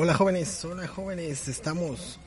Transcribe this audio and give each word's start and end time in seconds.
Hola 0.00 0.14
jóvenes, 0.14 0.64
hola 0.64 0.86
jóvenes, 0.86 1.48
estamos, 1.48 2.20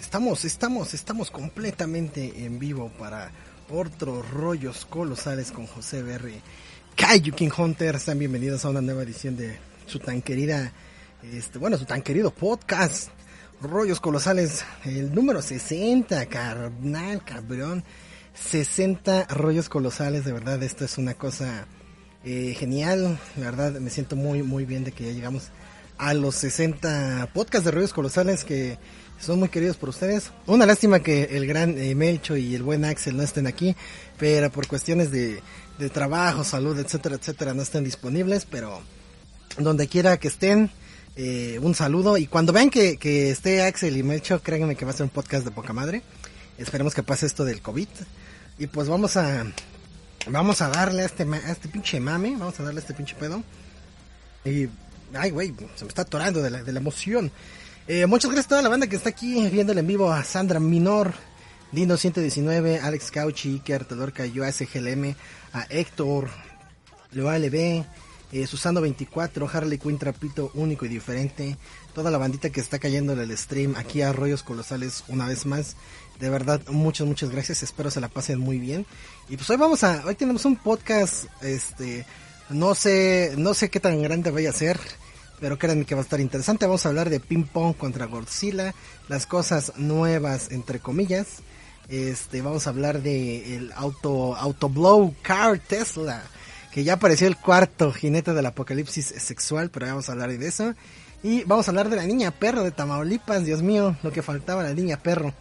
estamos, 0.00 0.44
estamos, 0.44 0.94
estamos 0.94 1.32
completamente 1.32 2.44
en 2.44 2.60
vivo 2.60 2.92
para 2.96 3.32
otros 3.68 4.30
rollos 4.30 4.84
colosales 4.84 5.50
con 5.50 5.66
José 5.66 6.04
Berry. 6.04 6.40
Kaiju 6.94 7.34
King 7.34 7.50
Hunter, 7.58 7.98
sean 7.98 8.20
bienvenidos 8.20 8.64
a 8.64 8.68
una 8.70 8.82
nueva 8.82 9.02
edición 9.02 9.36
de 9.36 9.58
su 9.86 9.98
tan 9.98 10.22
querida, 10.22 10.70
este, 11.32 11.58
bueno, 11.58 11.76
su 11.76 11.86
tan 11.86 12.02
querido 12.02 12.30
podcast, 12.30 13.08
Rollos 13.60 13.98
Colosales, 13.98 14.64
el 14.84 15.12
número 15.12 15.42
60, 15.42 16.24
carnal, 16.26 17.24
cabrón, 17.24 17.82
60 18.34 19.24
rollos 19.24 19.68
colosales, 19.68 20.24
de 20.24 20.32
verdad, 20.32 20.62
esto 20.62 20.84
es 20.84 20.98
una 20.98 21.14
cosa 21.14 21.66
eh, 22.22 22.54
genial, 22.56 23.18
la 23.34 23.50
verdad, 23.50 23.80
me 23.80 23.90
siento 23.90 24.14
muy, 24.14 24.44
muy 24.44 24.64
bien 24.64 24.84
de 24.84 24.92
que 24.92 25.06
ya 25.06 25.10
llegamos 25.10 25.50
a 25.98 26.14
los 26.14 26.36
60 26.36 27.30
podcasts 27.34 27.64
de 27.64 27.70
Rollos 27.72 27.92
Colosales 27.92 28.44
que 28.44 28.78
son 29.20 29.40
muy 29.40 29.48
queridos 29.48 29.76
por 29.76 29.88
ustedes. 29.88 30.30
Una 30.46 30.64
lástima 30.64 31.00
que 31.00 31.24
el 31.32 31.46
gran 31.46 31.76
eh, 31.76 31.94
Melcho 31.94 32.36
y 32.36 32.54
el 32.54 32.62
buen 32.62 32.84
Axel 32.84 33.16
no 33.16 33.22
estén 33.22 33.46
aquí, 33.46 33.74
pero 34.16 34.50
por 34.50 34.66
cuestiones 34.68 35.10
de, 35.10 35.42
trabajo, 35.92 36.44
salud, 36.44 36.78
etcétera, 36.78 37.16
etcétera, 37.16 37.54
no 37.54 37.62
estén 37.62 37.84
disponibles, 37.84 38.44
pero 38.44 38.80
donde 39.58 39.88
quiera 39.88 40.18
que 40.18 40.28
estén, 40.28 40.70
eh, 41.16 41.58
un 41.62 41.74
saludo. 41.74 42.16
Y 42.16 42.26
cuando 42.26 42.52
vean 42.52 42.70
que, 42.70 43.30
esté 43.30 43.62
Axel 43.62 43.96
y 43.96 44.02
Melcho, 44.02 44.40
créanme 44.40 44.76
que 44.76 44.84
va 44.84 44.92
a 44.92 44.94
ser 44.94 45.04
un 45.04 45.10
podcast 45.10 45.44
de 45.44 45.50
poca 45.50 45.72
madre. 45.72 46.02
Esperemos 46.56 46.94
que 46.94 47.02
pase 47.02 47.26
esto 47.26 47.44
del 47.44 47.60
COVID. 47.60 47.88
Y 48.58 48.66
pues 48.66 48.88
vamos 48.88 49.16
a, 49.16 49.44
vamos 50.28 50.62
a 50.62 50.68
darle 50.68 51.02
a 51.02 51.06
este, 51.06 51.24
a 51.24 51.52
este 51.52 51.68
pinche 51.68 52.00
mame, 52.00 52.36
vamos 52.36 52.58
a 52.58 52.64
darle 52.64 52.80
a 52.80 52.82
este 52.82 52.94
pinche 52.94 53.14
pedo. 53.14 53.42
Y 54.44 54.68
Ay, 55.14 55.30
güey, 55.30 55.54
se 55.74 55.84
me 55.84 55.88
está 55.88 56.02
atorando 56.02 56.42
de 56.42 56.50
la, 56.50 56.62
de 56.62 56.72
la 56.72 56.80
emoción. 56.80 57.30
Eh, 57.86 58.04
muchas 58.06 58.30
gracias 58.30 58.46
a 58.46 58.48
toda 58.50 58.62
la 58.62 58.68
banda 58.68 58.86
que 58.86 58.96
está 58.96 59.08
aquí 59.08 59.48
viéndole 59.48 59.80
en 59.80 59.86
vivo. 59.86 60.12
A 60.12 60.22
Sandra 60.22 60.60
Minor, 60.60 61.14
Dino 61.72 61.96
119, 61.96 62.80
Alex 62.80 63.10
Cauchi, 63.10 63.54
Iker, 63.54 63.84
Tedorca, 63.84 64.26
yo, 64.26 64.44
SGLM, 64.44 65.14
a 65.54 65.66
Héctor, 65.70 66.28
Leo 67.12 67.30
LB, 67.30 67.84
eh, 68.32 68.46
Susano 68.46 68.82
24, 68.82 69.48
Harley 69.50 69.78
Quinn 69.78 69.98
Trapito, 69.98 70.50
único 70.54 70.84
y 70.84 70.88
diferente. 70.88 71.56
Toda 71.94 72.10
la 72.10 72.18
bandita 72.18 72.50
que 72.50 72.60
está 72.60 72.78
cayendo 72.78 73.14
en 73.14 73.20
el 73.20 73.36
stream 73.36 73.74
aquí 73.76 74.02
a 74.02 74.12
Rollos 74.12 74.42
Colosales 74.42 75.04
una 75.08 75.26
vez 75.26 75.46
más. 75.46 75.76
De 76.20 76.28
verdad, 76.28 76.60
muchas, 76.68 77.06
muchas 77.06 77.30
gracias. 77.30 77.62
Espero 77.62 77.90
se 77.90 78.00
la 78.00 78.08
pasen 78.08 78.38
muy 78.38 78.58
bien. 78.58 78.84
Y 79.30 79.36
pues 79.36 79.48
hoy 79.48 79.56
vamos 79.56 79.82
a, 79.82 80.04
hoy 80.04 80.14
tenemos 80.14 80.44
un 80.44 80.56
podcast, 80.56 81.24
este, 81.42 82.04
no 82.50 82.74
sé, 82.74 83.34
no 83.36 83.54
sé 83.54 83.70
qué 83.70 83.80
tan 83.80 84.02
grande 84.02 84.30
vaya 84.30 84.50
a 84.50 84.54
ser, 84.54 84.78
pero 85.40 85.58
créanme 85.58 85.84
que 85.84 85.94
va 85.94 86.00
a 86.00 86.04
estar 86.04 86.20
interesante. 86.20 86.66
Vamos 86.66 86.86
a 86.86 86.88
hablar 86.88 87.10
de 87.10 87.20
ping 87.20 87.44
pong 87.44 87.74
contra 87.74 88.06
Godzilla, 88.06 88.74
las 89.08 89.26
cosas 89.26 89.72
nuevas 89.76 90.50
entre 90.50 90.80
comillas. 90.80 91.42
Este, 91.88 92.42
vamos 92.42 92.66
a 92.66 92.70
hablar 92.70 93.02
de 93.02 93.56
el 93.56 93.72
auto, 93.72 94.36
autoblow 94.36 95.14
car 95.22 95.58
Tesla, 95.58 96.22
que 96.72 96.84
ya 96.84 96.94
apareció 96.94 97.26
el 97.26 97.36
cuarto 97.36 97.92
jinete 97.92 98.34
del 98.34 98.46
apocalipsis 98.46 99.14
sexual, 99.16 99.70
pero 99.70 99.86
vamos 99.86 100.08
a 100.08 100.12
hablar 100.12 100.36
de 100.36 100.46
eso. 100.46 100.74
Y 101.22 101.44
vamos 101.44 101.66
a 101.66 101.70
hablar 101.70 101.88
de 101.88 101.96
la 101.96 102.06
niña 102.06 102.30
perro 102.30 102.62
de 102.62 102.70
Tamaulipas, 102.70 103.44
Dios 103.44 103.62
mío, 103.62 103.96
lo 104.02 104.12
que 104.12 104.22
faltaba 104.22 104.62
la 104.62 104.74
niña 104.74 104.98
perro. 104.98 105.34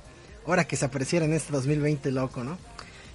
Ahora 0.45 0.65
que 0.65 0.77
se 0.77 0.85
apareciera 0.85 1.25
en 1.25 1.33
este 1.33 1.51
2020 1.51 2.11
loco, 2.11 2.43
¿no? 2.43 2.57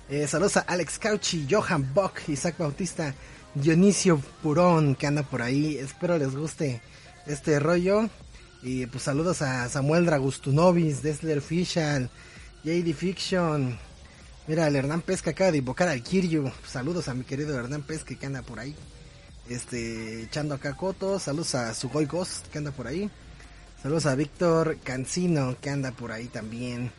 Eh, 0.08 0.26
saludos 0.26 0.58
a 0.58 0.60
Alex 0.60 0.98
Cauchi, 0.98 1.46
Johan 1.50 1.94
Bock, 1.94 2.28
Isaac 2.28 2.56
Bautista, 2.58 3.14
Dionisio 3.54 4.18
Purón 4.42 4.94
que 4.94 5.06
anda 5.06 5.22
por 5.22 5.42
ahí. 5.42 5.76
Espero 5.76 6.16
les 6.18 6.34
guste 6.34 6.80
este 7.26 7.58
rollo. 7.60 8.08
Y 8.62 8.86
pues 8.86 9.04
saludos 9.04 9.42
a 9.42 9.68
Samuel 9.68 10.06
Dragustunovis, 10.06 11.02
Desler 11.02 11.42
Fischal, 11.42 12.10
JD 12.64 12.94
Fiction. 12.94 13.78
Mira, 14.46 14.66
el 14.68 14.76
Hernán 14.76 15.02
Pesca 15.02 15.30
acaba 15.30 15.52
de 15.52 15.58
invocar 15.58 15.88
al 15.88 16.02
Kiryu. 16.02 16.50
Saludos 16.66 17.08
a 17.08 17.14
mi 17.14 17.24
querido 17.24 17.58
Hernán 17.58 17.82
Pesca 17.82 18.14
que 18.14 18.26
anda 18.26 18.42
por 18.42 18.58
ahí. 18.58 18.74
Este, 19.48 20.22
echando 20.22 20.54
acá 20.54 20.74
cotos. 20.74 21.24
Saludos 21.24 21.54
a 21.54 21.74
Sugoi 21.74 22.06
Ghost 22.06 22.46
que 22.48 22.58
anda 22.58 22.70
por 22.70 22.86
ahí. 22.86 23.10
Saludos 23.82 24.06
a 24.06 24.14
Víctor 24.14 24.78
Cancino 24.82 25.56
que 25.60 25.70
anda 25.70 25.90
por 25.92 26.12
ahí 26.12 26.26
también. 26.28 26.92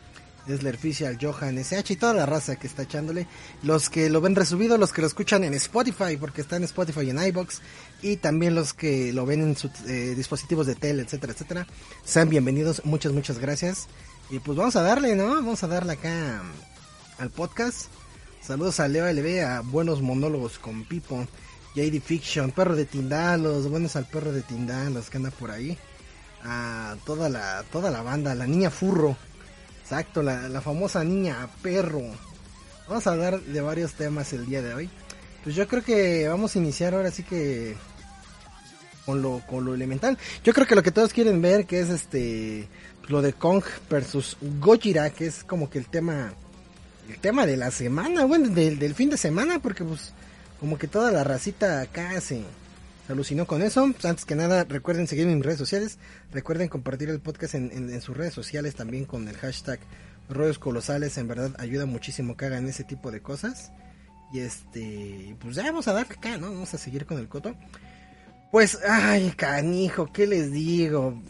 Desler 0.46 0.74
Official, 0.74 1.18
Johan, 1.20 1.58
SH 1.58 1.92
y 1.92 1.96
toda 1.96 2.14
la 2.14 2.26
raza 2.26 2.56
que 2.56 2.66
está 2.66 2.82
echándole. 2.82 3.26
Los 3.62 3.88
que 3.90 4.10
lo 4.10 4.20
ven 4.20 4.34
resubido, 4.34 4.76
los 4.78 4.92
que 4.92 5.00
lo 5.00 5.06
escuchan 5.06 5.44
en 5.44 5.54
Spotify, 5.54 6.16
porque 6.18 6.40
está 6.40 6.56
en 6.56 6.64
Spotify 6.64 7.02
y 7.02 7.10
en 7.10 7.22
iBox. 7.22 7.60
Y 8.02 8.16
también 8.16 8.54
los 8.54 8.74
que 8.74 9.12
lo 9.12 9.26
ven 9.26 9.42
en 9.42 9.56
sus 9.56 9.70
eh, 9.86 10.14
dispositivos 10.14 10.66
de 10.66 10.74
tele, 10.74 11.02
etcétera, 11.02 11.32
etcétera. 11.32 11.66
Sean 12.04 12.28
bienvenidos, 12.28 12.84
muchas, 12.84 13.12
muchas 13.12 13.38
gracias. 13.38 13.88
Y 14.30 14.38
pues 14.38 14.56
vamos 14.56 14.76
a 14.76 14.82
darle, 14.82 15.16
¿no? 15.16 15.28
Vamos 15.28 15.62
a 15.62 15.68
darle 15.68 15.94
acá 15.94 16.42
al 17.18 17.30
podcast. 17.30 17.86
Saludos 18.40 18.80
a 18.80 18.88
Leo 18.88 19.10
LB, 19.10 19.42
a 19.42 19.60
Buenos 19.60 20.02
Monólogos 20.02 20.58
con 20.58 20.84
Pipo, 20.84 21.26
JD 21.74 22.00
Fiction, 22.02 22.50
Perro 22.50 22.76
de 22.76 22.84
Tindalos, 22.84 23.70
buenos 23.70 23.96
al 23.96 24.06
Perro 24.06 24.32
de 24.32 24.42
Tindalos 24.42 25.08
que 25.08 25.16
anda 25.16 25.30
por 25.30 25.50
ahí. 25.50 25.78
A 26.42 26.96
toda 27.06 27.30
la, 27.30 27.64
toda 27.72 27.90
la 27.90 28.02
banda, 28.02 28.34
la 28.34 28.46
niña 28.46 28.68
Furro. 28.68 29.16
Exacto, 29.84 30.22
la, 30.22 30.48
la 30.48 30.62
famosa 30.62 31.04
niña 31.04 31.46
perro. 31.60 32.00
Vamos 32.88 33.06
a 33.06 33.12
hablar 33.12 33.38
de 33.38 33.60
varios 33.60 33.92
temas 33.92 34.32
el 34.32 34.46
día 34.46 34.62
de 34.62 34.72
hoy. 34.72 34.90
Pues 35.42 35.54
yo 35.54 35.68
creo 35.68 35.84
que 35.84 36.26
vamos 36.26 36.56
a 36.56 36.58
iniciar 36.58 36.94
ahora 36.94 37.10
sí 37.10 37.22
que 37.22 37.76
con 39.04 39.20
lo, 39.20 39.42
con 39.46 39.66
lo 39.66 39.74
elemental. 39.74 40.16
Yo 40.42 40.54
creo 40.54 40.66
que 40.66 40.74
lo 40.74 40.82
que 40.82 40.90
todos 40.90 41.12
quieren 41.12 41.42
ver 41.42 41.66
que 41.66 41.80
es 41.80 41.90
este 41.90 42.66
lo 43.08 43.20
de 43.20 43.34
Kong 43.34 43.62
versus 43.90 44.38
Gojira, 44.58 45.10
que 45.10 45.26
es 45.26 45.44
como 45.44 45.68
que 45.68 45.78
el 45.78 45.86
tema 45.86 46.32
el 47.10 47.18
tema 47.18 47.44
de 47.44 47.58
la 47.58 47.70
semana, 47.70 48.24
bueno, 48.24 48.48
del, 48.48 48.78
del 48.78 48.94
fin 48.94 49.10
de 49.10 49.18
semana, 49.18 49.58
porque 49.58 49.84
pues 49.84 50.14
como 50.60 50.78
que 50.78 50.88
toda 50.88 51.12
la 51.12 51.24
racita 51.24 51.82
acá 51.82 52.18
se, 52.22 52.42
alucinó 53.08 53.46
con 53.46 53.62
eso. 53.62 53.88
Pues, 53.92 54.04
antes 54.04 54.24
que 54.24 54.34
nada, 54.34 54.64
recuerden 54.64 55.06
seguirme 55.06 55.32
en 55.32 55.38
mis 55.38 55.46
redes 55.46 55.58
sociales. 55.58 55.98
Recuerden 56.32 56.68
compartir 56.68 57.10
el 57.10 57.20
podcast 57.20 57.54
en 57.54 58.00
sus 58.00 58.16
redes 58.16 58.34
sociales 58.34 58.74
también 58.74 59.04
con 59.04 59.28
el 59.28 59.36
hashtag 59.36 59.80
Rollos 60.28 60.58
Colosales. 60.58 61.18
En 61.18 61.28
verdad 61.28 61.54
ayuda 61.58 61.86
muchísimo 61.86 62.36
que 62.36 62.46
hagan 62.46 62.68
ese 62.68 62.84
tipo 62.84 63.10
de 63.10 63.20
cosas. 63.20 63.72
Y 64.32 64.40
este, 64.40 65.36
pues 65.40 65.54
ya 65.56 65.64
vamos 65.64 65.86
a 65.88 65.92
dar 65.92 66.06
acá, 66.10 66.36
¿no? 66.38 66.50
Vamos 66.50 66.74
a 66.74 66.78
seguir 66.78 67.06
con 67.06 67.18
el 67.18 67.28
coto. 67.28 67.54
Pues, 68.50 68.78
ay, 68.88 69.32
canijo, 69.36 70.12
¿qué 70.12 70.26
les 70.26 70.52
digo? 70.52 71.20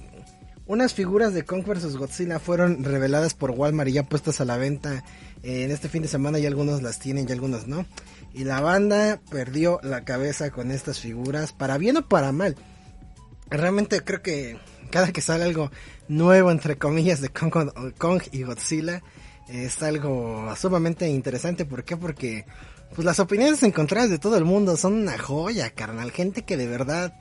Unas 0.66 0.94
figuras 0.94 1.34
de 1.34 1.44
Kong 1.44 1.62
vs 1.66 1.96
Godzilla 1.96 2.38
fueron 2.38 2.84
reveladas 2.84 3.34
por 3.34 3.50
Walmart 3.50 3.90
y 3.90 3.94
ya 3.94 4.02
puestas 4.04 4.40
a 4.40 4.46
la 4.46 4.56
venta 4.56 5.04
eh, 5.42 5.64
en 5.64 5.70
este 5.70 5.90
fin 5.90 6.00
de 6.00 6.08
semana 6.08 6.38
y 6.38 6.46
algunos 6.46 6.80
las 6.82 6.98
tienen 6.98 7.28
y 7.28 7.32
algunos 7.32 7.66
no. 7.66 7.84
Y 8.32 8.44
la 8.44 8.62
banda 8.62 9.20
perdió 9.30 9.78
la 9.82 10.04
cabeza 10.04 10.50
con 10.50 10.70
estas 10.70 11.00
figuras, 11.00 11.52
para 11.52 11.76
bien 11.76 11.98
o 11.98 12.08
para 12.08 12.32
mal. 12.32 12.56
Realmente 13.50 14.02
creo 14.02 14.22
que 14.22 14.58
cada 14.90 15.12
que 15.12 15.20
sale 15.20 15.44
algo 15.44 15.70
nuevo, 16.08 16.50
entre 16.50 16.78
comillas, 16.78 17.20
de 17.20 17.28
Kong, 17.28 17.70
Kong 17.98 18.22
y 18.32 18.42
Godzilla, 18.42 19.02
es 19.48 19.82
algo 19.82 20.50
sumamente 20.56 21.06
interesante. 21.08 21.66
¿Por 21.66 21.84
qué? 21.84 21.98
Porque 21.98 22.46
pues 22.94 23.04
las 23.04 23.20
opiniones 23.20 23.62
encontradas 23.62 24.08
de 24.08 24.18
todo 24.18 24.38
el 24.38 24.44
mundo 24.44 24.78
son 24.78 24.94
una 24.94 25.18
joya, 25.18 25.70
carnal. 25.70 26.10
Gente 26.10 26.42
que 26.42 26.56
de 26.56 26.66
verdad 26.66 27.12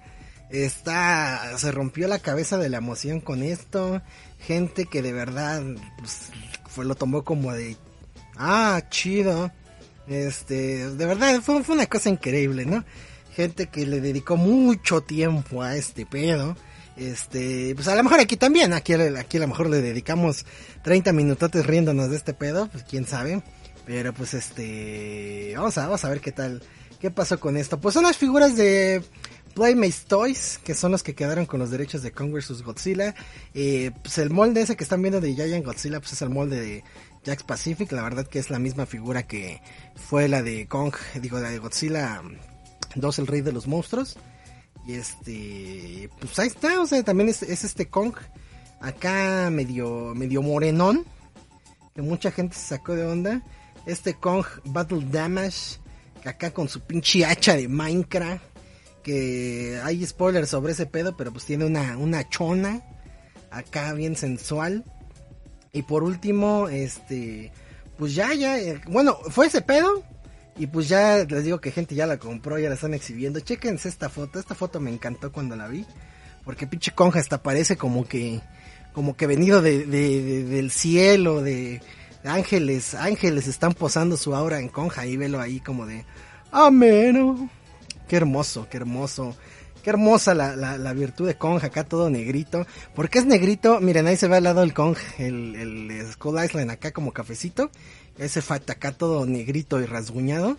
está 0.53 1.57
se 1.57 1.71
rompió 1.71 2.07
la 2.07 2.19
cabeza 2.19 2.57
de 2.57 2.69
la 2.69 2.77
emoción 2.77 3.19
con 3.19 3.41
esto. 3.43 4.01
Gente 4.39 4.85
que 4.85 5.01
de 5.01 5.11
verdad 5.11 5.63
pues, 5.97 6.29
fue, 6.69 6.85
lo 6.85 6.95
tomó 6.95 7.23
como 7.23 7.51
de 7.53 7.75
ah, 8.37 8.81
chido. 8.89 9.51
Este, 10.07 10.89
de 10.89 11.05
verdad 11.05 11.41
fue, 11.41 11.63
fue 11.63 11.75
una 11.75 11.87
cosa 11.87 12.09
increíble, 12.09 12.65
¿no? 12.65 12.83
Gente 13.35 13.67
que 13.67 13.85
le 13.87 13.99
dedicó 13.99 14.37
mucho 14.37 15.01
tiempo 15.01 15.63
a 15.63 15.75
este 15.75 16.05
pedo. 16.05 16.55
Este, 16.95 17.73
pues 17.73 17.87
a 17.87 17.95
lo 17.95 18.03
mejor 18.03 18.19
aquí 18.19 18.37
también, 18.37 18.73
aquí, 18.73 18.93
aquí 18.93 19.37
a 19.37 19.39
lo 19.39 19.47
mejor 19.47 19.69
le 19.69 19.81
dedicamos 19.81 20.45
30 20.83 21.11
minutotes 21.13 21.65
riéndonos 21.65 22.11
de 22.11 22.17
este 22.17 22.35
pedo, 22.35 22.67
pues 22.67 22.83
quién 22.83 23.07
sabe. 23.07 23.41
Pero 23.85 24.13
pues 24.13 24.33
este, 24.35 25.53
vamos 25.55 25.77
a, 25.77 25.85
vamos 25.85 26.05
a 26.05 26.09
ver 26.09 26.21
qué 26.21 26.31
tal, 26.31 26.61
qué 26.99 27.09
pasó 27.09 27.39
con 27.39 27.57
esto. 27.57 27.79
Pues 27.79 27.93
son 27.93 28.03
las 28.03 28.17
figuras 28.17 28.55
de 28.55 29.03
Playmates 29.53 30.05
Toys, 30.05 30.59
que 30.63 30.73
son 30.73 30.91
los 30.91 31.03
que 31.03 31.15
quedaron 31.15 31.45
con 31.45 31.59
los 31.59 31.69
derechos 31.69 32.01
de 32.01 32.11
Kong 32.11 32.31
vs. 32.33 32.63
Godzilla. 32.63 33.15
Eh, 33.53 33.91
pues 34.01 34.17
el 34.17 34.29
molde 34.29 34.61
ese 34.61 34.75
que 34.75 34.83
están 34.83 35.01
viendo 35.01 35.21
de 35.21 35.33
Giant 35.35 35.65
Godzilla, 35.65 35.99
pues 35.99 36.13
es 36.13 36.21
el 36.21 36.29
molde 36.29 36.59
de 36.59 36.83
Jax 37.25 37.43
Pacific. 37.43 37.91
La 37.91 38.03
verdad 38.03 38.27
que 38.27 38.39
es 38.39 38.49
la 38.49 38.59
misma 38.59 38.85
figura 38.85 39.23
que 39.23 39.61
fue 39.95 40.27
la 40.27 40.41
de 40.41 40.67
Kong, 40.67 40.93
digo, 41.21 41.39
la 41.39 41.49
de 41.49 41.59
Godzilla 41.59 42.21
2, 42.95 43.19
el 43.19 43.27
rey 43.27 43.41
de 43.41 43.51
los 43.51 43.67
monstruos. 43.67 44.17
Y 44.85 44.93
este, 44.93 46.09
pues 46.19 46.37
ahí 46.39 46.47
está, 46.47 46.81
o 46.81 46.85
sea, 46.85 47.03
también 47.03 47.29
es, 47.29 47.41
es 47.43 47.63
este 47.63 47.87
Kong 47.87 48.13
acá 48.81 49.49
medio, 49.49 50.13
medio 50.13 50.41
morenón, 50.41 51.05
que 51.95 52.01
mucha 52.01 52.31
gente 52.31 52.55
se 52.55 52.67
sacó 52.67 52.95
de 52.95 53.05
onda. 53.05 53.41
Este 53.85 54.13
Kong 54.13 54.45
Battle 54.65 55.05
Damage, 55.09 55.79
acá 56.25 56.51
con 56.51 56.67
su 56.67 56.81
pinche 56.81 57.25
hacha 57.25 57.55
de 57.55 57.67
Minecraft 57.67 58.52
que 59.03 59.79
hay 59.83 60.05
spoilers 60.05 60.49
sobre 60.49 60.73
ese 60.73 60.85
pedo, 60.85 61.15
pero 61.17 61.31
pues 61.31 61.45
tiene 61.45 61.65
una, 61.65 61.97
una 61.97 62.27
chona 62.29 62.81
acá 63.51 63.93
bien 63.93 64.15
sensual. 64.15 64.83
Y 65.71 65.83
por 65.83 66.03
último, 66.03 66.69
este, 66.69 67.51
pues 67.97 68.15
ya, 68.15 68.33
ya, 68.33 68.59
eh, 68.59 68.81
bueno, 68.87 69.17
fue 69.29 69.47
ese 69.47 69.61
pedo. 69.61 70.03
Y 70.57 70.67
pues 70.67 70.87
ya 70.87 71.25
les 71.25 71.43
digo 71.43 71.59
que 71.59 71.71
gente 71.71 71.95
ya 71.95 72.05
la 72.05 72.17
compró, 72.17 72.59
ya 72.59 72.69
la 72.69 72.75
están 72.75 72.93
exhibiendo. 72.93 73.39
Chequense 73.39 73.89
esta 73.89 74.09
foto, 74.09 74.39
esta 74.39 74.53
foto 74.53 74.79
me 74.79 74.91
encantó 74.91 75.31
cuando 75.31 75.55
la 75.55 75.67
vi. 75.67 75.85
Porque 76.43 76.67
pinche 76.67 76.91
conja 76.91 77.19
hasta 77.19 77.41
parece 77.41 77.77
como 77.77 78.05
que, 78.05 78.41
como 78.91 79.15
que 79.15 79.25
venido 79.25 79.61
de, 79.61 79.85
de, 79.85 80.43
del 80.43 80.69
cielo, 80.69 81.41
de, 81.41 81.81
ángeles, 82.23 82.93
ángeles 82.93 83.47
están 83.47 83.73
posando 83.73 84.17
su 84.17 84.35
aura 84.35 84.59
en 84.59 84.69
conja 84.69 85.05
y 85.05 85.17
velo 85.17 85.39
ahí 85.39 85.59
como 85.59 85.85
de, 85.85 86.05
ameno. 86.51 87.49
Qué 88.07 88.15
hermoso, 88.17 88.67
qué 88.69 88.77
hermoso. 88.77 89.35
Qué 89.83 89.89
hermosa 89.89 90.33
la, 90.33 90.55
la, 90.55 90.93
virtud 90.93 91.27
de 91.27 91.35
Kong, 91.35 91.61
acá 91.61 91.83
todo 91.83 92.09
negrito. 92.09 92.65
porque 92.95 93.19
es 93.19 93.25
negrito? 93.25 93.81
Miren, 93.81 94.07
ahí 94.07 94.15
se 94.15 94.29
ve 94.29 94.37
al 94.37 94.43
lado 94.43 94.63
el 94.63 94.73
Kong, 94.73 94.95
el, 95.17 95.55
el 95.55 96.11
Skull 96.13 96.41
Island 96.41 96.71
acá 96.71 96.91
como 96.91 97.11
cafecito. 97.11 97.69
Ese 98.17 98.41
fat 98.41 98.69
acá 98.69 98.93
todo 98.93 99.25
negrito 99.25 99.81
y 99.81 99.85
rasguñado. 99.85 100.57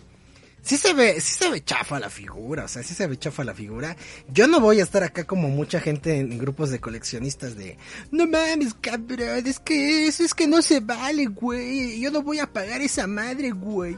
Sí 0.65 0.77
se 0.77 0.93
ve, 0.93 1.21
sí 1.21 1.35
se 1.35 1.49
ve 1.51 1.63
chafa 1.63 1.99
la 1.99 2.09
figura, 2.09 2.65
o 2.65 2.67
sea, 2.67 2.81
sí 2.81 2.95
se 2.95 3.05
ve 3.05 3.19
chafa 3.19 3.43
la 3.43 3.53
figura. 3.53 3.95
Yo 4.33 4.47
no 4.47 4.59
voy 4.59 4.79
a 4.79 4.83
estar 4.83 5.03
acá 5.03 5.23
como 5.23 5.47
mucha 5.47 5.79
gente 5.79 6.17
en, 6.17 6.39
grupos 6.39 6.71
de 6.71 6.79
coleccionistas 6.79 7.55
de, 7.55 7.77
no 8.09 8.25
mames, 8.25 8.73
cabrón, 8.73 9.45
es 9.45 9.59
que 9.59 10.07
eso 10.07 10.23
es 10.23 10.33
que 10.33 10.47
no 10.47 10.63
se 10.63 10.79
vale, 10.79 11.27
güey. 11.27 11.99
Yo 11.99 12.09
no 12.09 12.23
voy 12.23 12.39
a 12.39 12.51
pagar 12.51 12.81
esa 12.81 13.05
madre, 13.05 13.51
güey. 13.51 13.95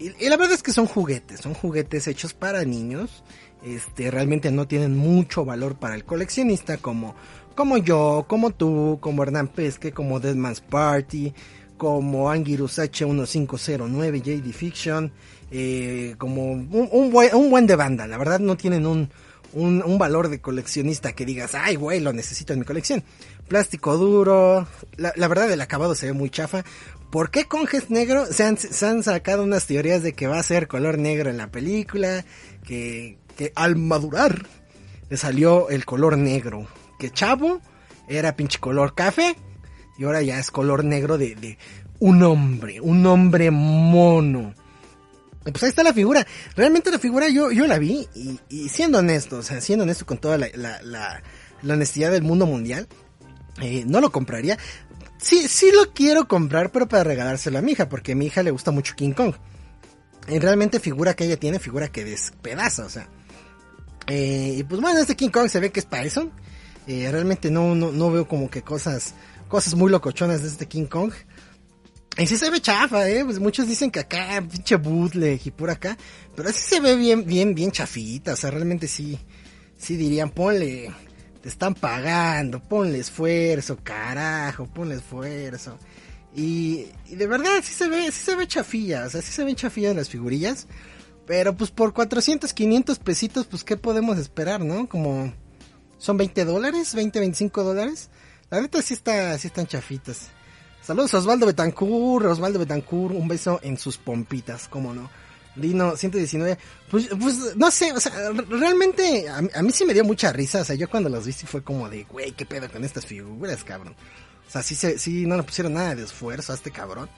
Y, 0.00 0.28
la 0.28 0.36
verdad 0.38 0.54
es 0.54 0.62
que 0.62 0.72
son 0.72 0.86
juguetes, 0.86 1.40
son 1.40 1.52
juguetes 1.52 2.08
hechos 2.08 2.32
para 2.32 2.64
niños. 2.64 3.22
Este, 3.62 4.10
realmente 4.10 4.50
no 4.50 4.66
tienen 4.66 4.96
mucho 4.96 5.44
valor 5.44 5.76
para 5.76 5.94
el 5.94 6.04
coleccionista 6.04 6.78
como, 6.78 7.14
como 7.54 7.76
yo, 7.76 8.24
como 8.26 8.50
tú, 8.50 8.96
como 9.02 9.22
Hernán 9.22 9.48
Pesque, 9.48 9.92
como 9.92 10.18
Deadman's 10.18 10.62
Party, 10.62 11.34
como 11.76 12.30
Anguirus 12.30 12.78
H1509, 12.78 14.22
JD 14.22 14.52
Fiction, 14.52 15.12
eh, 15.50 16.14
como 16.16 16.52
un, 16.52 17.10
buen, 17.10 17.34
un 17.34 17.50
buen 17.50 17.66
de 17.66 17.76
banda. 17.76 18.06
La 18.06 18.16
verdad 18.16 18.40
no 18.40 18.56
tienen 18.56 18.86
un, 18.86 19.10
un, 19.52 19.82
un, 19.82 19.98
valor 19.98 20.28
de 20.28 20.40
coleccionista 20.40 21.12
que 21.12 21.26
digas, 21.26 21.54
ay, 21.54 21.76
güey, 21.76 22.00
lo 22.00 22.12
necesito 22.12 22.52
en 22.52 22.60
mi 22.60 22.64
colección. 22.64 23.02
Plástico 23.48 23.96
duro, 23.96 24.66
la, 24.96 25.28
verdad 25.28 25.50
el 25.50 25.60
acabado 25.60 25.94
se 25.94 26.06
ve 26.06 26.12
muy 26.12 26.30
chafa. 26.30 26.64
¿Por 27.10 27.30
qué 27.30 27.46
Conges 27.46 27.90
negro? 27.90 28.26
Se 28.26 28.44
han, 28.44 29.02
sacado 29.02 29.42
unas 29.42 29.66
teorías 29.66 30.02
de 30.02 30.12
que 30.12 30.28
va 30.28 30.38
a 30.38 30.42
ser 30.44 30.68
color 30.68 30.98
negro 30.98 31.28
en 31.28 31.38
la 31.38 31.50
película, 31.50 32.24
que, 32.64 33.18
que 33.36 33.52
al 33.56 33.76
madurar 33.76 34.46
le 35.08 35.16
salió 35.16 35.70
el 35.70 35.84
color 35.84 36.16
negro. 36.16 36.68
Que 36.98 37.10
Chavo 37.10 37.60
era 38.08 38.36
pinche 38.36 38.60
color 38.60 38.94
café 38.94 39.36
y 39.98 40.04
ahora 40.04 40.22
ya 40.22 40.38
es 40.38 40.50
color 40.50 40.84
negro 40.84 41.18
de, 41.18 41.34
de 41.34 41.58
un 41.98 42.22
hombre, 42.22 42.80
un 42.80 43.04
hombre 43.06 43.50
mono. 43.50 44.54
pues 45.42 45.62
ahí 45.64 45.68
está 45.68 45.82
la 45.82 45.92
figura. 45.92 46.26
Realmente 46.54 46.90
la 46.90 46.98
figura 46.98 47.28
yo, 47.28 47.50
yo 47.50 47.66
la 47.66 47.78
vi 47.78 48.08
y, 48.48 48.68
siendo 48.68 48.98
honesto, 48.98 49.38
o 49.38 49.42
sea, 49.42 49.60
siendo 49.60 49.82
honesto 49.82 50.06
con 50.06 50.18
toda 50.18 50.38
la, 50.38 50.48
la, 50.54 50.80
la, 50.82 51.22
la 51.62 51.74
honestidad 51.74 52.12
del 52.12 52.22
mundo 52.22 52.46
mundial, 52.46 52.88
eh, 53.60 53.84
no 53.86 54.00
lo 54.00 54.10
compraría 54.10 54.58
sí, 55.20 55.48
sí 55.48 55.70
lo 55.72 55.92
quiero 55.92 56.26
comprar, 56.28 56.70
pero 56.72 56.88
para 56.88 57.04
regalárselo 57.04 57.58
a 57.58 57.62
mi 57.62 57.72
hija, 57.72 57.88
porque 57.88 58.12
a 58.12 58.16
mi 58.16 58.26
hija 58.26 58.42
le 58.42 58.50
gusta 58.50 58.70
mucho 58.70 58.94
King 58.96 59.12
Kong. 59.12 59.34
Y 60.28 60.38
realmente 60.38 60.80
figura 60.80 61.14
que 61.14 61.24
ella 61.24 61.38
tiene, 61.38 61.58
figura 61.58 61.88
que 61.88 62.04
despedaza, 62.04 62.84
o 62.84 62.88
sea. 62.88 63.08
Eh, 64.06 64.56
y 64.58 64.64
pues 64.64 64.80
bueno, 64.80 65.00
este 65.00 65.16
King 65.16 65.30
Kong 65.30 65.48
se 65.48 65.60
ve 65.60 65.70
que 65.70 65.80
es 65.80 65.86
Python. 65.86 66.32
Eh, 66.86 67.08
realmente 67.10 67.50
no, 67.50 67.74
no, 67.74 67.92
no 67.92 68.10
veo 68.10 68.26
como 68.26 68.50
que 68.50 68.62
cosas, 68.62 69.14
cosas 69.48 69.74
muy 69.74 69.90
locochonas 69.90 70.42
de 70.42 70.48
este 70.48 70.66
King 70.66 70.86
Kong. 70.86 71.12
Y 72.18 72.26
sí 72.26 72.36
se 72.36 72.50
ve 72.50 72.60
chafa, 72.60 73.08
eh, 73.08 73.24
pues 73.24 73.38
muchos 73.38 73.66
dicen 73.68 73.90
que 73.90 74.00
acá, 74.00 74.42
pinche 74.50 74.76
bootleg 74.76 75.40
y 75.44 75.50
por 75.50 75.70
acá. 75.70 75.96
Pero 76.34 76.48
así 76.48 76.60
se 76.60 76.80
ve 76.80 76.96
bien, 76.96 77.24
bien, 77.24 77.54
bien 77.54 77.70
chafita, 77.70 78.32
o 78.32 78.36
sea, 78.36 78.50
realmente 78.50 78.88
sí, 78.88 79.18
sí 79.78 79.96
dirían, 79.96 80.30
ponle, 80.30 80.90
te 81.42 81.48
están 81.48 81.74
pagando, 81.74 82.60
ponle 82.60 82.98
esfuerzo, 82.98 83.78
carajo, 83.82 84.66
ponle 84.66 84.96
esfuerzo. 84.96 85.78
Y, 86.34 86.86
de 87.08 87.26
verdad, 87.26 87.60
sí 87.62 87.72
se 87.72 87.88
ve, 87.88 88.10
sí 88.12 88.24
se 88.24 88.36
ve 88.36 88.46
chafilla, 88.46 89.06
o 89.06 89.10
sea, 89.10 89.22
sí 89.22 89.32
se 89.32 89.44
ven 89.44 89.56
chafillas 89.56 89.96
las 89.96 90.08
figurillas. 90.08 90.66
Pero 91.26 91.56
pues 91.56 91.70
por 91.70 91.92
400, 91.92 92.52
500 92.52 92.98
pesitos, 92.98 93.46
pues 93.46 93.62
qué 93.62 93.76
podemos 93.76 94.18
esperar, 94.18 94.60
¿no? 94.60 94.88
Como 94.88 95.32
son 95.98 96.16
20 96.16 96.44
dólares, 96.44 96.94
20, 96.94 97.20
25 97.20 97.62
dólares. 97.62 98.10
La 98.50 98.60
neta 98.60 98.82
sí 98.82 98.94
está, 98.94 99.36
sí 99.38 99.46
están 99.46 99.66
chafitas. 99.66 100.28
Saludos 100.82 101.14
a 101.14 101.18
Osvaldo 101.18 101.46
Betancourt, 101.46 102.26
Osvaldo 102.26 102.58
Betancourt, 102.58 103.14
un 103.14 103.28
beso 103.28 103.60
en 103.62 103.78
sus 103.78 103.96
pompitas, 103.96 104.66
cómo 104.66 104.92
no. 104.92 105.10
Dino 105.60 105.96
119. 105.96 106.58
Pues, 106.90 107.08
pues 107.20 107.56
no 107.56 107.70
sé, 107.70 107.92
o 107.92 108.00
sea, 108.00 108.12
realmente 108.48 109.28
a, 109.28 109.62
mí 109.62 109.70
sí 109.72 109.84
me 109.84 109.94
dio 109.94 110.04
mucha 110.04 110.32
risa. 110.32 110.60
O 110.60 110.64
sea, 110.64 110.76
yo 110.76 110.88
cuando 110.88 111.08
los 111.08 111.26
vi 111.26 111.32
fue 111.32 111.62
como 111.62 111.88
de, 111.88 112.04
güey, 112.04 112.32
qué 112.32 112.46
pedo 112.46 112.70
con 112.70 112.84
estas 112.84 113.06
figuras, 113.06 113.64
cabrón. 113.64 113.94
O 114.48 114.50
sea, 114.50 114.62
sí, 114.62 114.74
sí 114.74 115.26
no 115.26 115.36
le 115.36 115.42
pusieron 115.42 115.74
nada 115.74 115.94
de 115.94 116.02
esfuerzo 116.02 116.52
a 116.52 116.56
este 116.56 116.70
cabrón. 116.70 117.08